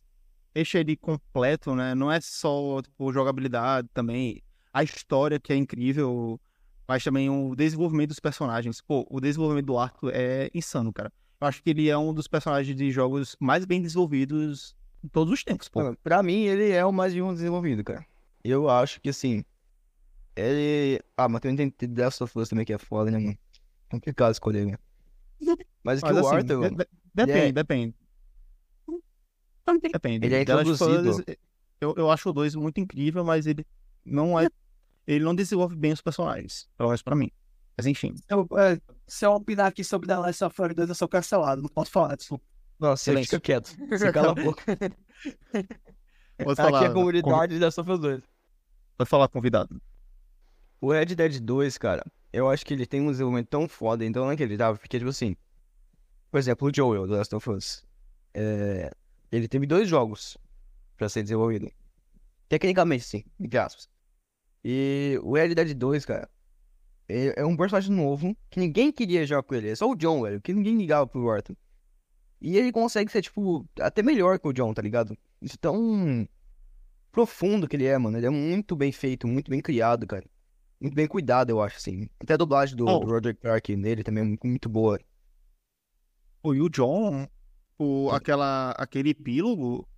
deixa 0.53 0.81
ele 0.81 0.97
completo, 0.97 1.74
né? 1.74 1.95
Não 1.95 2.11
é 2.11 2.20
só 2.20 2.83
tipo, 2.83 3.12
jogabilidade 3.12 3.89
também. 3.95 4.43
A 4.72 4.83
história 4.83 5.39
que 5.39 5.53
é 5.53 5.57
incrível, 5.57 6.41
mas 6.87 7.05
também 7.05 7.31
o 7.31 7.55
desenvolvimento 7.55 8.09
dos 8.09 8.20
personagens. 8.20 8.81
Pô, 8.81 9.07
o 9.09 9.20
desenvolvimento 9.20 9.66
do 9.66 9.79
Arthur 9.79 10.11
é 10.12 10.51
insano, 10.53 10.93
cara. 10.93 11.12
Eu 11.41 11.47
acho 11.47 11.62
que 11.62 11.70
ele 11.70 11.89
é 11.89 11.97
um 11.97 12.12
dos 12.12 12.26
personagens 12.26 12.76
de 12.76 12.91
jogos 12.91 13.37
mais 13.39 13.64
bem 13.64 13.81
desenvolvidos 13.81 14.76
todos 15.13 15.33
os 15.33 15.45
tempos, 15.45 15.69
pô. 15.69 15.95
Pra 16.03 16.23
mim, 16.23 16.45
ele 16.45 16.71
é 16.71 16.85
o 16.85 16.93
mais 16.93 17.13
bem 17.15 17.33
desenvolvido, 17.35 17.85
cara. 17.85 18.05
Eu 18.43 18.69
acho 18.69 19.01
que, 19.01 19.09
assim, 19.11 19.45
ele... 20.37 21.01
Ah, 21.17 21.29
mas 21.29 21.41
também 21.41 21.71
tem 21.71 21.89
The 21.89 22.05
Last 22.05 22.23
of 22.23 22.39
Us 22.39 22.49
também 22.49 22.65
que 22.65 22.73
é 22.73 22.79
foda, 22.79 23.11
né, 23.11 23.19
mano? 23.19 23.39
Complicado 23.91 24.33
escolher, 24.33 24.67
né? 24.67 24.77
Mas, 25.83 26.01
que 26.03 26.07
Mas 26.13 26.17
o 26.17 26.27
assim, 26.27 26.37
Arthur, 26.37 26.71
de- 26.71 26.77
de- 26.77 26.89
depende, 27.15 27.39
é- 27.49 27.53
depende. 27.53 27.95
Depende. 29.93 30.27
Ele 30.27 30.35
é 30.35 30.45
Last 30.55 30.71
of 30.71 30.85
introduzido. 30.85 31.31
Us, 31.31 31.37
Eu, 31.81 31.95
eu 31.97 32.11
acho 32.11 32.31
o 32.31 32.33
2 32.33 32.55
muito 32.55 32.81
incrível, 32.81 33.25
mas 33.25 33.47
ele 33.47 33.65
não 34.05 34.39
é. 34.39 34.49
Ele 35.07 35.25
não 35.25 35.35
desenvolve 35.35 35.77
bem 35.77 35.93
os 35.93 36.01
personagens. 36.01 36.69
Pelo 36.77 36.89
menos 36.89 37.03
pra 37.03 37.15
mim. 37.15 37.31
Mas 37.77 37.87
enfim. 37.87 38.15
Eu, 38.29 38.49
é, 38.59 38.81
se 39.07 39.25
eu 39.25 39.33
opinar 39.33 39.67
aqui 39.67 39.85
sobre 39.85 40.09
The 40.09 40.17
Last 40.17 40.43
of 40.45 40.61
Us 40.63 40.75
2, 40.75 40.89
eu 40.89 40.95
sou 40.95 41.07
cancelado, 41.09 41.63
não 41.63 41.69
posso 41.69 41.91
falar, 41.91 42.17
desculpa. 42.17 42.45
Nossa, 42.79 43.05
você 43.05 43.11
Silêncio. 43.11 43.31
fica 43.31 43.41
quieto. 43.41 43.76
Você 43.89 44.12
cala 44.12 44.31
a 44.31 44.35
boca. 44.35 44.62
Pode 46.39 46.53
Aqui 46.53 46.55
falar, 46.55 46.85
é 46.85 46.87
a 46.87 46.93
comunidade 46.93 47.59
Last 47.59 47.81
of 47.81 47.91
Us 47.91 47.99
2. 47.99 48.22
Pode 48.97 49.11
falar, 49.11 49.29
convidado. 49.29 49.81
O 50.81 50.93
Red 50.93 51.07
Dead 51.07 51.41
2, 51.41 51.76
cara, 51.76 52.05
eu 52.33 52.49
acho 52.49 52.64
que 52.64 52.72
ele 52.72 52.87
tem 52.87 53.01
um 53.01 53.11
desenvolvimento 53.11 53.49
tão 53.49 53.68
foda, 53.68 54.05
então 54.05 54.24
não 54.24 54.31
é 54.31 54.37
que 54.37 54.43
ele 54.45 54.57
tava, 54.57 54.79
porque, 54.79 54.99
tipo 54.99 55.11
assim, 55.11 55.35
por 56.31 56.39
exemplo, 56.39 56.68
o 56.68 56.74
Joel, 56.74 57.07
do 57.07 57.14
Last 57.14 57.35
of 57.35 57.51
Us, 57.51 57.85
é, 58.33 58.93
ele 59.33 59.49
teve 59.49 59.66
dois 59.66 59.89
jogos 59.89 60.39
pra 60.97 61.09
ser 61.09 61.22
desenvolvido. 61.22 61.68
Tecnicamente, 62.49 63.03
sim, 63.03 63.24
entre 63.41 63.59
aspas. 63.59 63.89
E 64.64 65.18
o 65.24 65.35
Red 65.35 65.55
Dead 65.57 65.74
2, 65.74 66.05
cara, 66.05 66.29
é, 67.09 67.41
é 67.41 67.45
um 67.45 67.57
personagem 67.57 67.93
novo 67.95 68.37
que 68.49 68.61
ninguém 68.61 68.93
queria 68.93 69.26
jogar 69.26 69.43
com 69.43 69.55
ele, 69.57 69.70
é 69.70 69.74
só 69.74 69.91
o 69.91 69.97
John, 69.97 70.22
velho, 70.22 70.41
que 70.41 70.53
ninguém 70.53 70.76
ligava 70.76 71.07
pro 71.07 71.29
Arthur. 71.29 71.57
E 72.41 72.57
ele 72.57 72.70
consegue 72.72 73.11
ser, 73.11 73.22
tipo, 73.22 73.66
até 73.80 74.03
melhor 74.03 74.39
que 74.39 74.47
o 74.49 74.53
John, 74.53 74.72
tá 74.72 74.80
ligado? 74.82 75.16
Isso 75.43 75.55
é 75.57 75.59
tão 75.61 76.28
profundo 77.11 77.66
que 77.66 77.74
ele 77.76 77.84
é, 77.86 77.99
mano, 77.99 78.16
ele 78.16 78.26
é 78.26 78.30
muito 78.30 78.76
bem 78.76 78.93
feito, 78.93 79.26
muito 79.26 79.51
bem 79.51 79.61
criado, 79.61 80.07
cara 80.07 80.24
muito 80.80 80.95
bem 80.95 81.09
cuidado, 81.09 81.51
eu 81.51 81.61
acho, 81.61 81.76
assim. 81.76 82.09
Até 82.20 82.34
a 82.34 82.36
dublagem 82.36 82.76
do, 82.76 82.86
Oh. 82.86 83.01
do 83.01 83.11
Roderick 83.11 83.41
Clark 83.41 83.74
nele 83.74 84.05
também 84.05 84.22
é 84.22 84.26
muito, 84.28 84.47
muito 84.47 84.68
boa. 84.68 84.97
Pô, 86.41 86.55
e 86.55 86.61
o 86.61 86.68
John, 86.68 87.26
o, 87.76 88.11
aquela, 88.12 88.70
aquele 88.78 89.11
epílogo. 89.11 89.89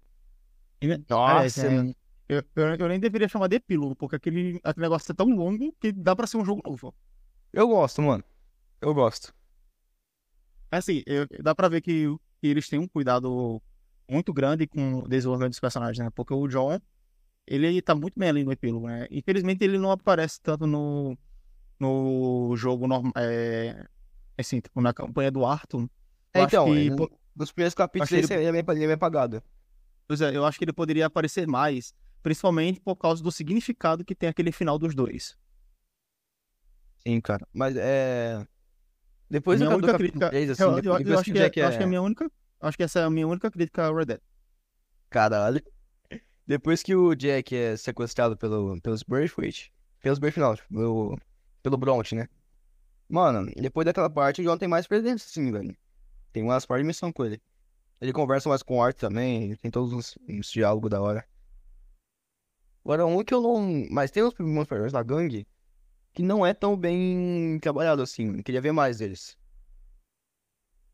ele- 0.81 1.05
Nossa, 1.07 1.67
é, 1.67 1.95
eu, 2.31 2.43
eu, 2.57 2.75
eu 2.79 2.89
nem 2.89 2.99
deveria 2.99 3.29
chamar 3.29 3.49
de 3.49 3.57
epílogo, 3.57 3.95
porque 3.95 4.17
aquele, 4.17 4.59
aquele 4.65 4.85
negócio 4.87 5.13
é 5.13 5.15
tão 5.15 5.27
longo 5.29 5.71
que 5.79 5.93
dá 5.93 6.17
pra 6.17 6.27
ser 6.27 6.39
um 6.39 6.45
jogo 6.47 6.63
novo. 6.65 6.95
Eu 7.53 7.69
gosto, 7.69 8.01
mano. 8.01 8.25
Eu 8.81 8.95
gosto. 8.95 9.35
Assim, 10.71 11.03
eu- 11.07 11.27
dá 11.43 11.55
pra 11.55 11.69
ver 11.69 11.83
que, 11.83 12.07
que 12.41 12.47
eles 12.49 12.69
têm 12.69 12.79
um 12.79 12.89
cuidado 12.89 13.63
muito 14.09 14.33
grande 14.33 14.67
com 14.67 14.95
o 15.01 15.09
desenvolvimento 15.09 15.51
dos 15.53 15.61
personagens, 15.61 15.99
né? 16.05 16.11
Porque 16.15 16.35
o 16.35 16.49
John, 16.49 16.79
ele 17.47 17.81
tá 17.83 17.95
muito 17.95 18.19
bem 18.19 18.29
ali 18.31 18.45
no 18.45 18.53
epílogo, 18.53 18.87
né? 18.89 19.07
Infelizmente 19.11 19.65
ele 19.65 19.79
não 19.79 19.91
aparece 19.91 20.41
tanto 20.41 20.67
no, 20.67 21.17
no 21.79 22.55
jogo 22.57 22.87
normal, 22.87 23.13
é, 23.17 23.87
assim, 24.39 24.61
tipo, 24.61 24.81
na 24.81 24.93
campanha 24.93 25.31
do 25.31 25.45
Arthur. 25.45 25.89
É, 26.33 26.43
então, 26.43 26.65
que, 26.67 26.71
ele- 26.71 26.97
pô, 26.97 27.11
nos 27.35 27.53
primeiros 27.53 27.75
capítulos 27.75 28.13
ele, 28.13 28.27
ele, 28.47 28.59
é 28.59 28.63
bem, 28.63 28.77
ele 28.77 28.85
é 28.85 28.87
bem 28.89 28.95
apagado. 28.95 29.43
pois 30.07 30.21
é, 30.21 30.37
eu 30.37 30.45
acho 30.45 30.59
que 30.59 30.65
ele 30.65 30.73
poderia 30.73 31.07
aparecer 31.07 31.47
mais, 31.47 31.95
principalmente 32.23 32.81
por 32.81 32.97
causa 32.97 33.23
do 33.23 33.33
significado 33.33 34.05
que 34.05 34.15
tem 34.15 34.29
aquele 34.29 34.53
final 34.53 34.79
dos 34.79 34.95
dois. 34.95 35.37
Sim, 36.99 37.21
cara. 37.21 37.47
Mas 37.53 37.77
é. 37.77 38.47
Depois 39.31 39.61
minha 39.61 39.71
do 39.71 39.77
única 39.77 39.95
crítica, 39.97 40.29
3, 40.29 40.51
assim, 40.51 40.63
eu, 40.63 40.71
eu- 40.71 40.75
depois, 40.77 41.01
eu 41.01 41.05
depois 41.05 41.21
acho 41.21 41.25
que 41.25 41.33
que, 41.33 41.39
o 41.39 41.43
é, 41.43 41.51
eu 41.63 41.67
acho 41.69 41.79
que 41.79 41.83
é 41.83 41.85
é. 41.85 41.87
a 41.87 41.89
minha 41.89 42.03
única, 42.03 42.31
acho 42.61 42.77
que 42.77 42.83
essa 42.83 43.01
é 43.01 43.05
a 43.05 43.11
minha 43.11 43.29
única 43.29 43.51
crítica 43.51 43.85
ao 43.87 43.95
Red 43.95 44.07
Dead. 44.07 44.21
Caralho. 45.09 45.63
Depois 46.47 46.83
que 46.83 46.95
o 46.97 47.15
Jack 47.15 47.55
é 47.55 47.77
sequestrado 47.77 48.37
pelo, 48.37 48.81
pelos 48.81 49.03
Braithwaite. 49.03 49.73
Pelos 50.03 50.19
Braithwaite, 50.19 50.65
não, 50.71 50.79
pelo, 50.79 51.19
pelo 51.63 51.77
Bronte, 51.77 52.15
né? 52.15 52.29
Mano, 53.09 53.51
depois 53.57 53.85
daquela 53.85 54.11
parte, 54.11 54.41
o 54.41 54.45
John 54.45 54.59
tem 54.59 54.69
mais 54.69 54.87
presença, 54.87 55.29
sim, 55.29 55.51
velho. 55.53 55.77
Tem 56.33 56.43
umas 56.43 56.67
partes 56.67 56.83
de 56.85 56.87
missão 56.89 57.13
com 57.13 57.25
ele. 57.25 57.41
Ele 58.01 58.13
conversa 58.13 58.49
mais 58.49 58.63
com 58.63 58.79
o 58.79 58.83
Art 58.83 58.97
também, 58.97 59.55
tem 59.57 59.71
todos 59.71 59.93
uns, 59.93 60.19
uns 60.29 60.51
diálogos 60.51 60.91
da 60.91 61.01
hora. 61.01 61.25
Agora, 62.85 63.07
um 63.07 63.23
que 63.23 63.35
eu 63.35 63.43
não. 63.43 63.87
Mas 63.91 64.11
tem 64.11 64.23
uns 64.25 64.33
primeiros 64.35 64.69
personagens 64.69 64.93
da 64.93 65.03
gangue 65.03 65.47
que 66.13 66.23
não 66.23 66.45
é 66.45 66.53
tão 66.53 66.77
bem 66.77 67.59
trabalhado 67.61 68.03
assim. 68.03 68.43
Queria 68.43 68.61
ver 68.61 68.73
mais 68.73 68.99
deles. 68.99 69.37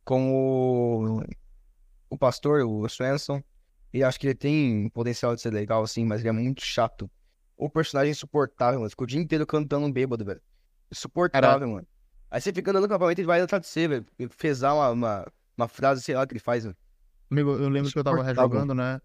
Como 0.04 1.22
o, 2.08 2.18
pastor, 2.18 2.64
o 2.64 2.88
Swenson. 2.88 3.42
E 3.92 4.02
acho 4.04 4.20
que 4.20 4.26
ele 4.26 4.34
tem 4.34 4.88
potencial 4.90 5.34
de 5.34 5.40
ser 5.40 5.52
legal, 5.52 5.82
assim, 5.82 6.04
mas 6.04 6.20
ele 6.20 6.28
é 6.28 6.32
muito 6.32 6.62
chato. 6.62 7.10
O 7.56 7.70
personagem 7.70 8.10
é 8.10 8.12
insuportável, 8.12 8.80
mano. 8.80 8.90
Ficou 8.90 9.04
o 9.04 9.06
dia 9.06 9.20
inteiro 9.20 9.46
cantando 9.46 9.90
bêbado, 9.90 10.24
velho. 10.24 10.40
Insuportável, 10.92 11.68
mano. 11.68 11.86
Aí 12.30 12.40
você 12.40 12.52
fica 12.52 12.70
andando 12.70 12.82
no 12.82 12.86
acampamento 12.86 13.20
e 13.20 13.22
ele 13.22 13.26
vai 13.26 13.40
atrás 13.40 13.62
de 13.62 13.68
você, 13.68 13.88
velho. 13.88 14.06
Fezar 14.30 14.74
uma, 14.74 14.90
uma, 14.90 15.32
uma 15.56 15.68
frase, 15.68 16.02
sei 16.02 16.14
lá, 16.14 16.26
que 16.26 16.34
ele 16.34 16.40
faz, 16.40 16.64
velho. 16.64 16.76
Amigo, 17.30 17.52
eu 17.52 17.68
lembro 17.68 17.90
que 17.90 17.98
eu 17.98 18.04
tava 18.04 18.22
rejogando, 18.22 18.74
né? 18.74 19.00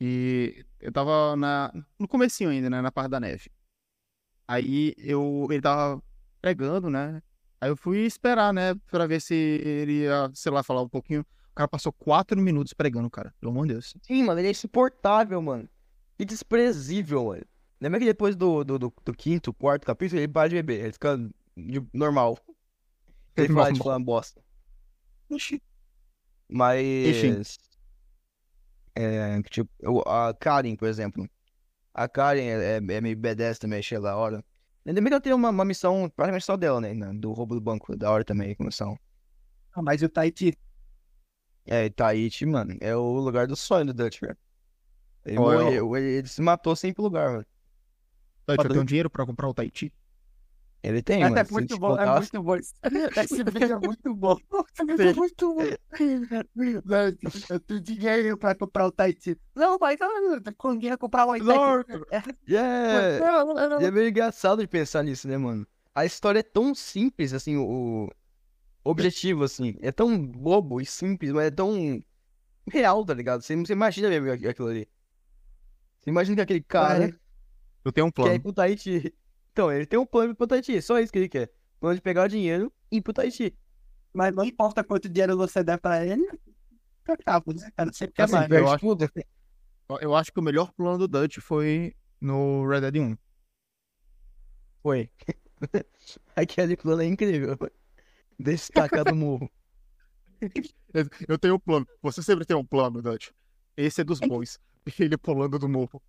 E 0.00 0.64
eu 0.80 0.90
tava 0.90 1.36
na, 1.36 1.72
no 1.98 2.08
comecinho 2.08 2.50
ainda, 2.50 2.68
né? 2.68 2.80
Na 2.80 2.90
parte 2.90 3.10
da 3.10 3.20
neve. 3.20 3.50
Aí 4.46 4.94
eu, 4.98 5.46
ele 5.50 5.60
tava 5.60 6.02
pregando, 6.40 6.90
né? 6.90 7.22
Aí 7.60 7.70
eu 7.70 7.76
fui 7.76 8.00
esperar, 8.00 8.52
né? 8.52 8.74
Pra 8.90 9.06
ver 9.06 9.20
se 9.20 9.34
ele 9.34 10.02
ia, 10.02 10.30
sei 10.34 10.52
lá, 10.52 10.62
falar 10.62 10.82
um 10.82 10.88
pouquinho. 10.88 11.22
O 11.22 11.54
cara 11.54 11.68
passou 11.68 11.92
quatro 11.92 12.38
minutos 12.40 12.74
pregando, 12.74 13.08
cara. 13.08 13.32
Pelo 13.40 13.52
amor 13.52 13.66
de 13.66 13.74
Deus. 13.74 13.94
Sim, 14.02 14.24
mano, 14.24 14.40
ele 14.40 14.48
é 14.48 14.50
insuportável, 14.50 15.40
mano. 15.40 15.68
E 16.18 16.24
desprezível, 16.24 17.26
mano. 17.26 17.44
Lembra 17.80 18.00
que 18.00 18.06
depois 18.06 18.36
do, 18.36 18.64
do, 18.64 18.78
do, 18.78 18.94
do 19.04 19.14
quinto, 19.14 19.52
quarto 19.52 19.86
capítulo, 19.86 20.20
ele 20.20 20.28
para 20.28 20.48
de 20.48 20.56
beber. 20.56 20.80
Ele 20.80 20.92
fica 20.92 21.18
normal. 21.92 22.38
Ele 23.36 23.52
para 23.52 23.72
de 23.72 23.78
falar 23.78 23.98
bosta. 23.98 24.42
Oxi. 25.28 25.62
Mas. 26.48 27.58
É, 28.94 29.42
tipo, 29.42 29.70
a 30.06 30.34
Karen, 30.34 30.76
por 30.76 30.88
exemplo. 30.88 31.28
A 31.94 32.08
Karen 32.08 32.42
é, 32.42 32.74
é, 32.74 32.76
é 32.76 33.00
meio 33.00 33.16
B10 33.16 33.58
também, 33.58 33.78
achei 33.78 34.00
da 34.00 34.16
hora. 34.16 34.44
Ainda 34.84 35.00
bem 35.00 35.08
que 35.08 35.14
ela 35.14 35.20
tem 35.20 35.32
uma, 35.32 35.48
uma 35.50 35.64
missão, 35.64 36.10
praticamente 36.10 36.44
só 36.44 36.56
dela, 36.56 36.80
né? 36.80 36.92
Do 37.14 37.32
roubo 37.32 37.54
do 37.54 37.60
banco. 37.60 37.96
Da 37.96 38.10
hora 38.10 38.24
também, 38.24 38.54
a 38.58 38.64
missão. 38.64 38.98
Ah, 39.72 39.80
mas 39.82 40.02
o 40.02 40.08
Tahiti, 40.08 40.58
É, 41.64 41.88
Tahiti, 41.88 42.44
mano, 42.44 42.76
é 42.80 42.94
o 42.94 43.18
lugar 43.18 43.46
do 43.46 43.56
sonho 43.56 43.86
do 43.86 43.94
Dutch, 43.94 44.20
velho. 44.20 44.36
Ele 45.24 45.36
é 45.36 45.38
morreu, 45.40 45.96
ele, 45.96 46.18
ele 46.18 46.28
se 46.28 46.42
matou 46.42 46.76
sem 46.76 46.90
ir 46.90 46.94
pro 46.94 47.02
lugar, 47.02 47.30
mano. 47.30 47.46
Tati, 48.46 48.64
eu 48.64 48.70
tenho 48.70 48.84
dinheiro 48.84 49.08
pra 49.08 49.24
comprar 49.24 49.48
o 49.48 49.54
Tahiti. 49.54 49.92
Ele 50.86 51.02
tem, 51.02 51.22
é, 51.22 51.24
mano. 51.24 51.38
é 51.38 51.44
se 51.44 51.52
muito 51.52 51.78
bom, 51.78 51.96
é 51.98 52.18
muito 52.18 52.42
bom. 52.42 52.56
Esse 53.24 53.42
vídeo 53.42 53.72
é 53.72 53.78
muito 53.80 54.14
bom. 54.14 54.36
Esse 54.74 54.84
vídeo 54.84 55.08
é 55.08 55.14
muito 55.14 55.54
bom. 55.54 55.62
Eu 57.48 57.60
tenho 57.60 57.80
dinheiro 57.80 58.36
pra 58.36 58.54
comprar 58.54 58.86
o 58.86 58.92
Tahiti. 58.92 59.38
Não, 59.54 59.78
mas 59.80 59.98
eu 59.98 60.08
com 60.58 60.76
dinheiro 60.76 60.98
comprar 60.98 61.26
o 61.26 61.28
Tahiti. 61.38 62.06
É, 62.10 62.22
Yeah! 62.46 63.80
E 63.80 63.84
é 63.86 63.90
meio 63.90 64.08
engraçado 64.10 64.60
de 64.60 64.68
pensar 64.68 65.02
nisso, 65.02 65.26
né, 65.26 65.38
mano? 65.38 65.66
A 65.94 66.04
história 66.04 66.40
é 66.40 66.42
tão 66.42 66.74
simples, 66.74 67.32
assim, 67.32 67.56
o 67.56 68.10
o 68.86 68.90
objetivo, 68.90 69.44
assim. 69.44 69.78
É 69.80 69.90
tão 69.90 70.18
bobo 70.22 70.78
e 70.82 70.84
simples, 70.84 71.32
mas 71.32 71.46
é 71.46 71.50
tão 71.50 71.98
real, 72.70 73.02
tá 73.06 73.14
ligado? 73.14 73.40
Você, 73.40 73.56
você 73.56 73.72
imagina 73.72 74.10
mesmo 74.10 74.30
aqu- 74.30 74.46
aquilo 74.48 74.68
ali. 74.68 74.86
Você 76.02 76.10
imagina 76.10 76.36
que 76.36 76.42
aquele 76.42 76.62
cara 76.62 77.18
Eu 77.82 77.90
tenho 77.92 78.06
um 78.06 78.10
quer 78.10 78.20
ir 78.20 78.24
plano. 78.24 78.40
pro 78.42 78.52
Tahiti. 78.52 79.14
Então, 79.54 79.70
ele 79.70 79.86
tem 79.86 79.96
um 79.96 80.04
plano 80.04 80.34
pro 80.34 80.48
Tahiti, 80.48 80.82
só 80.82 80.98
isso 80.98 81.12
que 81.12 81.18
ele 81.20 81.28
quer. 81.28 81.48
Plano 81.78 81.94
de 81.94 82.00
pegar 82.02 82.26
dinheiro 82.26 82.72
e 82.90 82.96
ir 82.96 83.02
pro 83.02 83.12
Tahiti. 83.12 83.56
Mas 84.12 84.34
não 84.34 84.44
importa 84.44 84.82
quanto 84.82 85.08
dinheiro 85.08 85.36
você 85.36 85.62
der 85.62 85.78
pra 85.78 86.04
ele, 86.04 86.26
acaba, 87.06 87.54
né? 87.54 87.70
Cara, 87.76 87.92
sempre 87.92 88.14
quer 88.16 88.24
Assim, 88.24 88.32
mais. 88.34 88.50
eu 88.50 88.68
acho- 88.68 88.80
tudo. 88.84 89.08
Eu 90.00 90.12
acho 90.16 90.32
que 90.32 90.40
o 90.40 90.42
melhor 90.42 90.72
plano 90.72 90.98
do 90.98 91.06
Dutch 91.06 91.38
foi 91.38 91.94
no 92.20 92.66
Red 92.66 92.80
Dead 92.90 92.96
1. 92.96 93.16
Foi. 94.82 95.08
Aquele 96.34 96.76
plano 96.76 97.02
é 97.02 97.06
incrível. 97.06 97.56
Destacar 98.36 99.04
do 99.04 99.14
morro. 99.14 99.48
Eu- 100.92 101.08
Eu 101.28 101.38
tenho 101.38 101.54
um 101.54 101.60
plano. 101.60 101.86
Você 102.02 102.24
sempre 102.24 102.44
tem 102.44 102.56
um 102.56 102.64
plano, 102.66 103.00
Dutch. 103.00 103.30
Esse 103.76 104.00
é 104.00 104.04
dos 104.04 104.18
bons. 104.18 104.58
Ele 104.98 105.16
pulando 105.16 105.60
do 105.60 105.68
morro. 105.68 106.02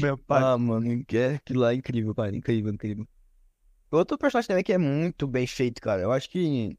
Meu 0.00 0.16
pai. 0.18 0.42
Ah, 0.42 0.58
mano, 0.58 1.04
que 1.04 1.16
é- 1.16 1.34
aquilo 1.36 1.60
lá 1.60 1.72
é 1.72 1.74
incrível, 1.76 2.14
cara. 2.14 2.34
Incrível, 2.36 2.72
incrível. 2.72 3.06
Outro 3.90 4.16
personagem 4.18 4.48
também 4.48 4.64
que 4.64 4.72
é 4.72 4.78
muito 4.78 5.26
bem 5.26 5.46
feito, 5.46 5.80
cara. 5.80 6.02
Eu 6.02 6.12
acho 6.12 6.28
que. 6.30 6.78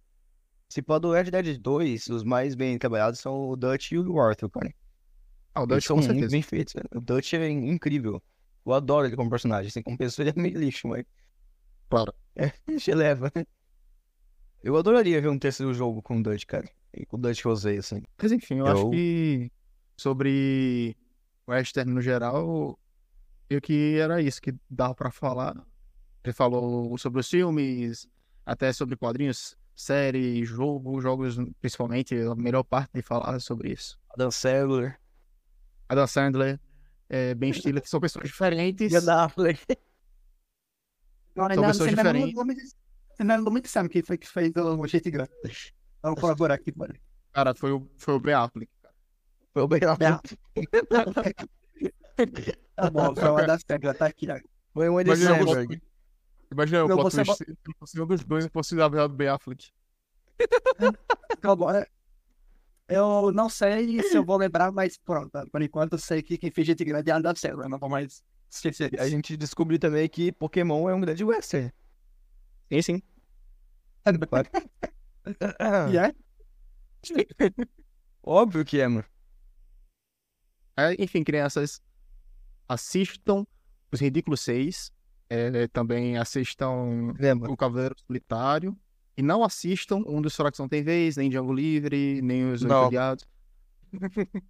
Se 0.70 0.82
pá 0.82 0.98
do 0.98 1.12
Red 1.12 1.26
Dead 1.30 1.58
2, 1.60 2.08
os 2.08 2.24
mais 2.24 2.56
bem 2.56 2.78
trabalhados 2.80 3.20
são 3.20 3.50
o 3.50 3.56
Dutch 3.56 3.91
e 3.91 3.98
o 4.00 4.20
Arthur, 4.20 4.50
cara. 4.50 4.74
Ah, 5.54 5.62
o 5.62 5.68
Dutch 5.68 5.86
são 5.86 5.96
com 5.98 6.02
muito 6.02 6.14
certeza. 6.14 6.32
bem 6.32 6.41
feitos, 6.41 6.74
cara. 6.74 6.88
O 6.96 7.00
Dutch 7.00 7.34
é 7.34 7.48
incrível. 7.50 8.22
Eu 8.66 8.74
adoro 8.74 9.06
ele 9.06 9.16
como 9.16 9.30
personagem. 9.30 9.68
Assim, 9.68 9.84
como 9.84 9.98
pessoa, 9.98 10.24
ele 10.28 10.34
é 10.38 10.41
meio 10.41 10.58
lixo, 10.60 10.88
mas. 10.88 11.06
Claro. 11.89 12.14
É, 12.36 12.52
se 12.80 12.91
leva. 12.96 13.32
Eu 14.64 14.76
adoraria 14.78 15.22
ver 15.22 15.28
um 15.28 15.38
terceiro 15.38 15.72
jogo 15.74 16.02
com 16.02 16.18
o 16.18 16.24
Dutch, 16.24 16.46
cara. 16.46 16.68
E 16.96 17.06
com 17.06 17.18
o 17.18 17.20
Dutch 17.20 17.44
Rosé, 17.44 17.78
assim. 17.78 18.02
Mas 18.22 18.32
enfim, 18.32 18.60
eu, 18.60 18.66
acho 18.68 18.82
Eu- 18.84 18.89
que 18.89 19.52
sobre 19.98 20.96
o 21.46 21.52
Western 21.52 21.91
no 21.91 22.02
geral, 22.02 22.80
eu 23.50 23.62
que 23.62 23.98
era 23.98 24.22
isso 24.22 24.41
que 24.41 24.54
dava 24.70 24.96
pra 24.96 25.12
falar. 25.12 25.56
Ele 26.24 26.34
falou 26.34 26.98
sobre 26.98 27.20
os 27.20 27.30
filmes, 27.30 28.08
até 28.46 28.72
sobre 28.72 28.96
quadrinhos, 28.96 29.58
série, 29.76 30.44
jogo, 30.46 31.02
jogos 31.02 31.36
principalmente, 31.60 32.16
a 32.16 32.36
melhor 32.36 32.64
parte 32.64 32.91
de 32.94 33.02
falar 33.02 33.39
sobre 33.39 33.74
isso. 33.74 34.00
Adam 34.12 34.32
Sandler. 34.32 35.00
Adam 35.89 36.08
Sandler, 36.08 36.60
é, 37.10 37.36
Ben 37.36 37.52
Stiller, 37.54 37.82
que 37.84 37.89
são 37.89 38.00
pessoas 38.00 38.26
diferentes. 38.26 38.91
Ben 38.91 39.14
Affleck. 39.14 39.62
Não, 41.36 41.48
São 41.48 41.56
não, 41.56 41.64
pessoas 41.68 41.89
você 41.89 41.96
não 41.96 42.02
é 42.02 42.04
diferentes. 42.14 42.34
o 42.34 42.38
nome 42.38 42.56
de- 42.56 42.62
Você 42.64 43.24
não 43.24 43.36
é 43.36 43.39
o 43.39 43.41
nome 43.41 43.62
de 43.62 43.68
Sam 43.68 43.88
que 43.89 44.04
foi 44.04 44.18
que 44.18 44.28
fez 44.30 44.52
o 44.56 44.88
Jeito 44.88 45.12
Grande. 45.12 45.32
Vamos 46.02 46.20
colaborar 46.22 46.56
aqui, 46.56 46.72
mano. 46.76 46.94
Cara, 47.32 47.54
foi 47.56 47.72
o, 47.72 47.89
foi 47.98 48.14
o 48.14 48.20
Ben 48.20 48.36
Affleck. 48.36 48.72
Foi 49.52 49.64
o 49.64 49.68
Ben 49.68 49.82
Affleck. 49.84 50.38
Tá 52.76 52.89
bom, 52.89 53.15
foi 53.15 53.30
uma 53.30 53.45
das 53.45 53.61
regras, 53.69 53.97
tá 53.97 54.05
aqui. 54.07 54.28
ó. 54.32 54.39
Foi 54.74 54.89
um 54.89 54.97
Andy 54.97 55.09
Imagina, 55.11 55.38
eu. 55.39 55.67
Imagina 56.51 56.86
o 56.86 56.88
Não, 56.88 56.97
plot 56.97 57.13
você 57.15 57.24
twist, 57.24 57.45
se 57.45 57.74
fosse 57.80 58.01
um 58.01 58.05
dos 58.07 58.24
dois 58.24 58.47
fosse 58.47 58.76
na 58.76 58.88
verdade 58.88 59.11
do 59.13 59.15
Ben 59.17 59.28
Affleck. 59.28 59.71
Calma, 61.41 61.80
é- 61.80 61.88
Eu 62.88 63.32
não 63.32 63.49
sei 63.49 64.01
se 64.03 64.15
eu 64.17 64.26
vou 64.26 64.38
lembrar, 64.38 64.71
mas 64.71 64.97
pronto. 64.97 65.32
Por 65.51 65.61
enquanto 65.61 65.93
eu 65.93 65.99
sei 65.99 66.21
que 66.21 66.38
quem 66.38 66.51
fez 66.51 66.67
Gente 66.67 66.84
Grande 66.84 67.09
é 67.09 67.13
a 67.13 67.17
Adam 67.17 67.36
Sandler. 67.36 67.69
Não 67.69 67.80
vou 67.80 67.89
mais 67.89 68.24
esquecer 68.49 68.86
A 68.86 68.89
disso. 68.89 69.09
gente 69.09 69.38
descobriu 69.38 69.80
também 69.80 70.07
que 70.09 70.32
Pokémon 70.32 70.89
é 70.89 70.93
um 70.95 71.01
grande 71.01 71.24
western. 71.24 71.71
Sim, 72.71 72.82
sim. 72.82 73.01
E 75.91 75.97
é? 75.97 76.13
Óbvio 78.21 78.65
que 78.65 78.80
é, 78.80 78.88
mano. 78.88 79.05
É, 80.78 81.01
enfim, 81.01 81.24
crianças, 81.24 81.82
assistam 82.68 83.45
Os 83.91 83.99
Ridículos 83.99 84.41
6. 84.41 84.91
É, 85.30 85.68
também 85.68 86.18
assistam 86.18 87.14
É, 87.20 87.34
mano. 87.34 87.53
O 87.53 87.57
Cavaleiro 87.57 87.95
Solitário. 88.05 88.78
E 89.16 89.22
não 89.22 89.43
assistam 89.43 89.97
um 90.07 90.22
dos 90.22 90.36
Fracos 90.36 90.59
Não 90.59 90.68
Tem 90.68 90.84
Vez, 90.84 91.18
nem 91.18 91.30
Django 91.30 91.53
Livre, 91.53 92.22
nem 92.22 92.51
Os 92.51 92.61
Oito 92.61 92.70
Não. 92.72 92.88
Odiados. 92.88 93.26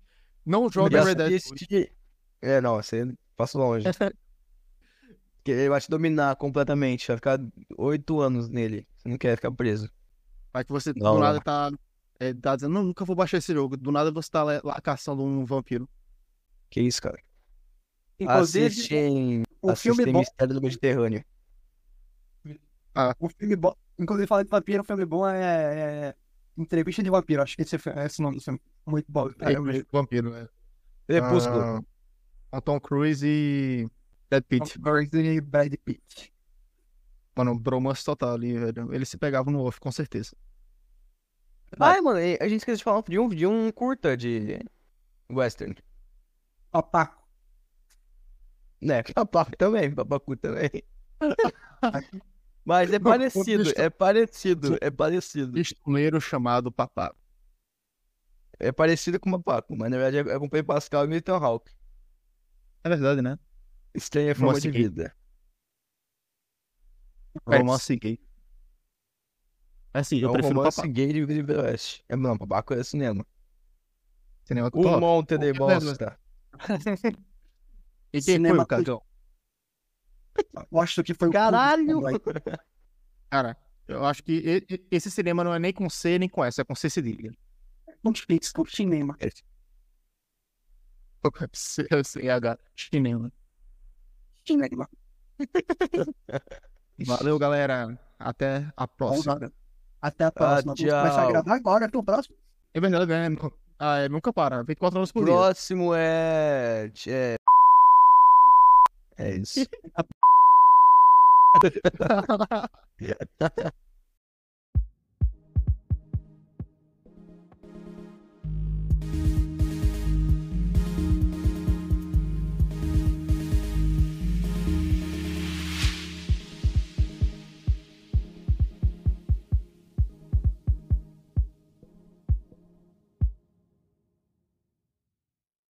não 0.45 0.70
joguem 0.70 1.03
Red 1.03 1.16
Dead 1.16 1.30
2. 1.30 1.45
assiste- 1.45 1.91
É, 2.41 2.61
não, 2.61 2.76
você 2.76 3.14
passa 3.36 3.57
longe. 3.57 3.86
Porque 5.38 5.51
ele 5.51 5.70
vai 5.70 5.82
te 5.82 5.89
dominar 5.89 6.36
completamente. 6.38 7.07
Vai 7.07 7.18
ficar 7.18 7.39
oito 7.78 8.22
anos 8.22 8.47
nele. 8.47 8.88
Você 8.97 9.09
não 9.09 9.18
quer 9.18 9.36
ficar 9.36 9.51
preso. 9.51 9.89
Vai 10.53 10.64
que 10.64 10.72
você 10.72 10.93
Não, 10.95 11.14
do 11.14 11.14
não. 11.16 11.20
nada 11.20 11.41
tá, 11.41 11.70
é, 12.20 12.34
tá 12.34 12.55
dizendo, 12.55 12.74
não, 12.74 12.84
nunca 12.84 13.03
vou 13.03 13.16
baixar 13.16 13.38
esse 13.39 13.53
jogo. 13.53 13.76
Do 13.76 13.91
nada 13.91 14.11
você 14.11 14.30
tá 14.30 14.43
lá, 14.43 14.61
lá 14.64 14.80
caçando 14.80 15.24
um 15.24 15.43
vampiro. 15.43 15.89
Que 16.70 16.80
isso, 16.82 17.01
cara. 17.01 17.20
Inclusive, 18.24 18.65
Assistem. 18.67 19.43
o 19.61 19.76
filme 19.76 20.01
Assistem 20.01 20.13
bom. 20.13 20.19
Mistério 20.19 20.53
do 20.55 20.61
Mediterrâneo. 20.61 21.26
O 23.19 23.30
filme 23.30 23.55
bom. 23.55 23.74
Inclusive, 23.97 24.28
falando 24.28 24.45
de 24.45 24.51
vampiro, 24.51 24.82
o 24.84 24.86
filme 24.86 25.05
bom 25.05 25.28
é, 25.28 26.09
é 26.09 26.15
Entrevista 26.57 27.01
de 27.03 27.09
Vampiro. 27.09 27.41
Acho 27.41 27.55
que 27.55 27.61
esse 27.63 27.76
é 27.76 28.05
esse 28.05 28.21
nome 28.21 28.38
do 28.38 28.41
filme. 28.43 28.59
Muito 28.86 29.05
bom. 29.11 29.30
É, 29.39 29.53
É, 29.53 29.57
eu- 29.57 29.86
vampiro, 29.91 30.30
né? 30.32 30.47
Crepúsculo. 31.07 31.86
Ah, 32.51 32.61
Tom 32.61 32.80
Cruise 32.80 33.26
e 33.28 33.88
Brad 34.30 34.43
Pitt. 34.43 34.80
Birds 34.80 35.13
e 35.13 35.41
Brad 35.41 35.74
Pitt. 35.84 36.32
Mano, 37.36 37.57
bromance 37.57 38.05
total 38.05 38.36
ali, 38.36 38.53
velho. 38.57 38.93
Eles 38.93 39.09
se 39.09 39.17
pegavam 39.17 39.51
no 39.51 39.61
off, 39.63 39.80
com 39.80 39.91
certeza. 39.91 40.36
Ai, 41.80 41.99
mano, 42.01 42.19
a 42.19 42.47
gente 42.47 42.57
esqueceu 42.59 42.78
de 42.78 42.84
falar 42.84 43.01
de 43.01 43.17
um, 43.17 43.28
de 43.28 43.47
um 43.47 43.71
curta 43.71 44.15
de 44.15 44.59
western. 45.32 45.76
Opaco. 46.71 47.22
Né, 48.84 49.03
papacu 49.15 49.55
também, 49.57 49.93
papacu 49.93 50.36
também. 50.36 50.69
Mas 52.65 52.91
é 52.91 52.99
parecido, 52.99 53.69
é 53.75 53.89
parecido, 53.89 54.77
é 54.81 54.89
parecido. 54.91 55.51
Pistoleiro 55.53 56.19
chamado 56.21 56.71
Papá. 56.71 57.13
É 58.59 58.71
parecido 58.71 59.19
com 59.19 59.31
papacu, 59.31 59.75
mas 59.75 59.89
na 59.89 59.97
verdade 59.97 60.29
é 60.29 60.39
com 60.39 60.47
Pedro 60.49 60.67
Pascal 60.67 61.05
e 61.05 61.07
Milton 61.07 61.36
Hawk. 61.36 61.71
É 62.84 62.89
verdade, 62.89 63.21
né? 63.21 63.38
Estranha 63.93 64.36
forma 64.36 64.59
de 64.59 64.69
gay. 64.71 64.84
vida. 64.84 65.15
Romance 67.45 67.95
gay. 67.95 68.19
É 69.93 69.99
assim, 69.99 70.21
É 70.21 70.25
eu 70.25 70.29
um 70.29 70.34
prefiro 70.34 70.55
romance 70.55 70.77
Papá. 70.77 70.88
gay 70.88 71.13
de 71.13 71.25
Velho 71.25 71.61
Oeste. 71.61 72.03
É, 72.09 72.15
não, 72.15 72.38
papacu 72.38 72.73
é 72.73 72.84
cinema. 72.84 73.25
Cinema 74.45 74.67
O 74.67 74.81
top. 74.81 74.99
monte 74.99 75.38
de 75.38 75.49
É 75.49 75.53
bosta. 75.53 76.19
E 78.14 78.22
quem 78.22 78.36
Cinema 78.36 78.55
foi 78.57 78.64
o 78.64 78.68
cagão? 78.68 79.01
Eu 80.72 80.80
acho 80.80 81.03
que 81.03 81.14
foi 81.14 81.30
o 81.30 81.32
Caralho! 81.32 82.01
Cara, 83.30 83.57
eu 83.88 84.05
acho 84.05 84.24
que 84.24 84.66
esse 84.91 85.09
cinema 85.09 85.43
não 85.43 85.53
é 85.53 85.59
nem 85.59 85.74
com 85.74 85.89
C 85.89 86.20
nem 86.20 86.30
com 86.30 86.45
S, 86.45 86.61
é 86.61 86.64
com 86.64 86.76
C 86.76 86.89
cedilha. 86.89 87.36
Não 88.03 88.14
fez 88.14 88.51
com 88.51 88.64
cinema. 88.66 89.18
C- 91.53 91.88
CH, 92.03 92.59
cinema. 92.76 93.32
Cinema. 94.45 94.89
Valeu, 97.07 97.39
galera. 97.39 97.99
Até 98.20 98.72
a 98.78 98.88
próxima. 98.88 99.36
Vamos. 99.39 99.51
Até 100.01 100.26
a 100.26 100.32
próxima. 100.32 100.76
Vamos 100.76 100.80
tchau. 100.80 101.01
começar 101.01 101.24
a 101.24 101.32
gravar 101.32 101.55
agora. 101.55 101.86
Até 101.86 101.97
o 101.97 102.03
próximo. 102.03 102.36
É 102.74 102.80
verdade, 102.80 103.07
né? 103.07 103.28
Ah, 103.80 103.99
é, 103.99 104.09
nunca 104.09 104.32
para. 104.32 104.64
24 104.64 104.99
horas 104.99 105.11
por 105.11 105.26
dia. 105.26 105.34
Próximo 105.34 105.93
é. 105.95 106.91
É, 107.07 107.36
é 109.18 109.36
isso. 109.36 109.66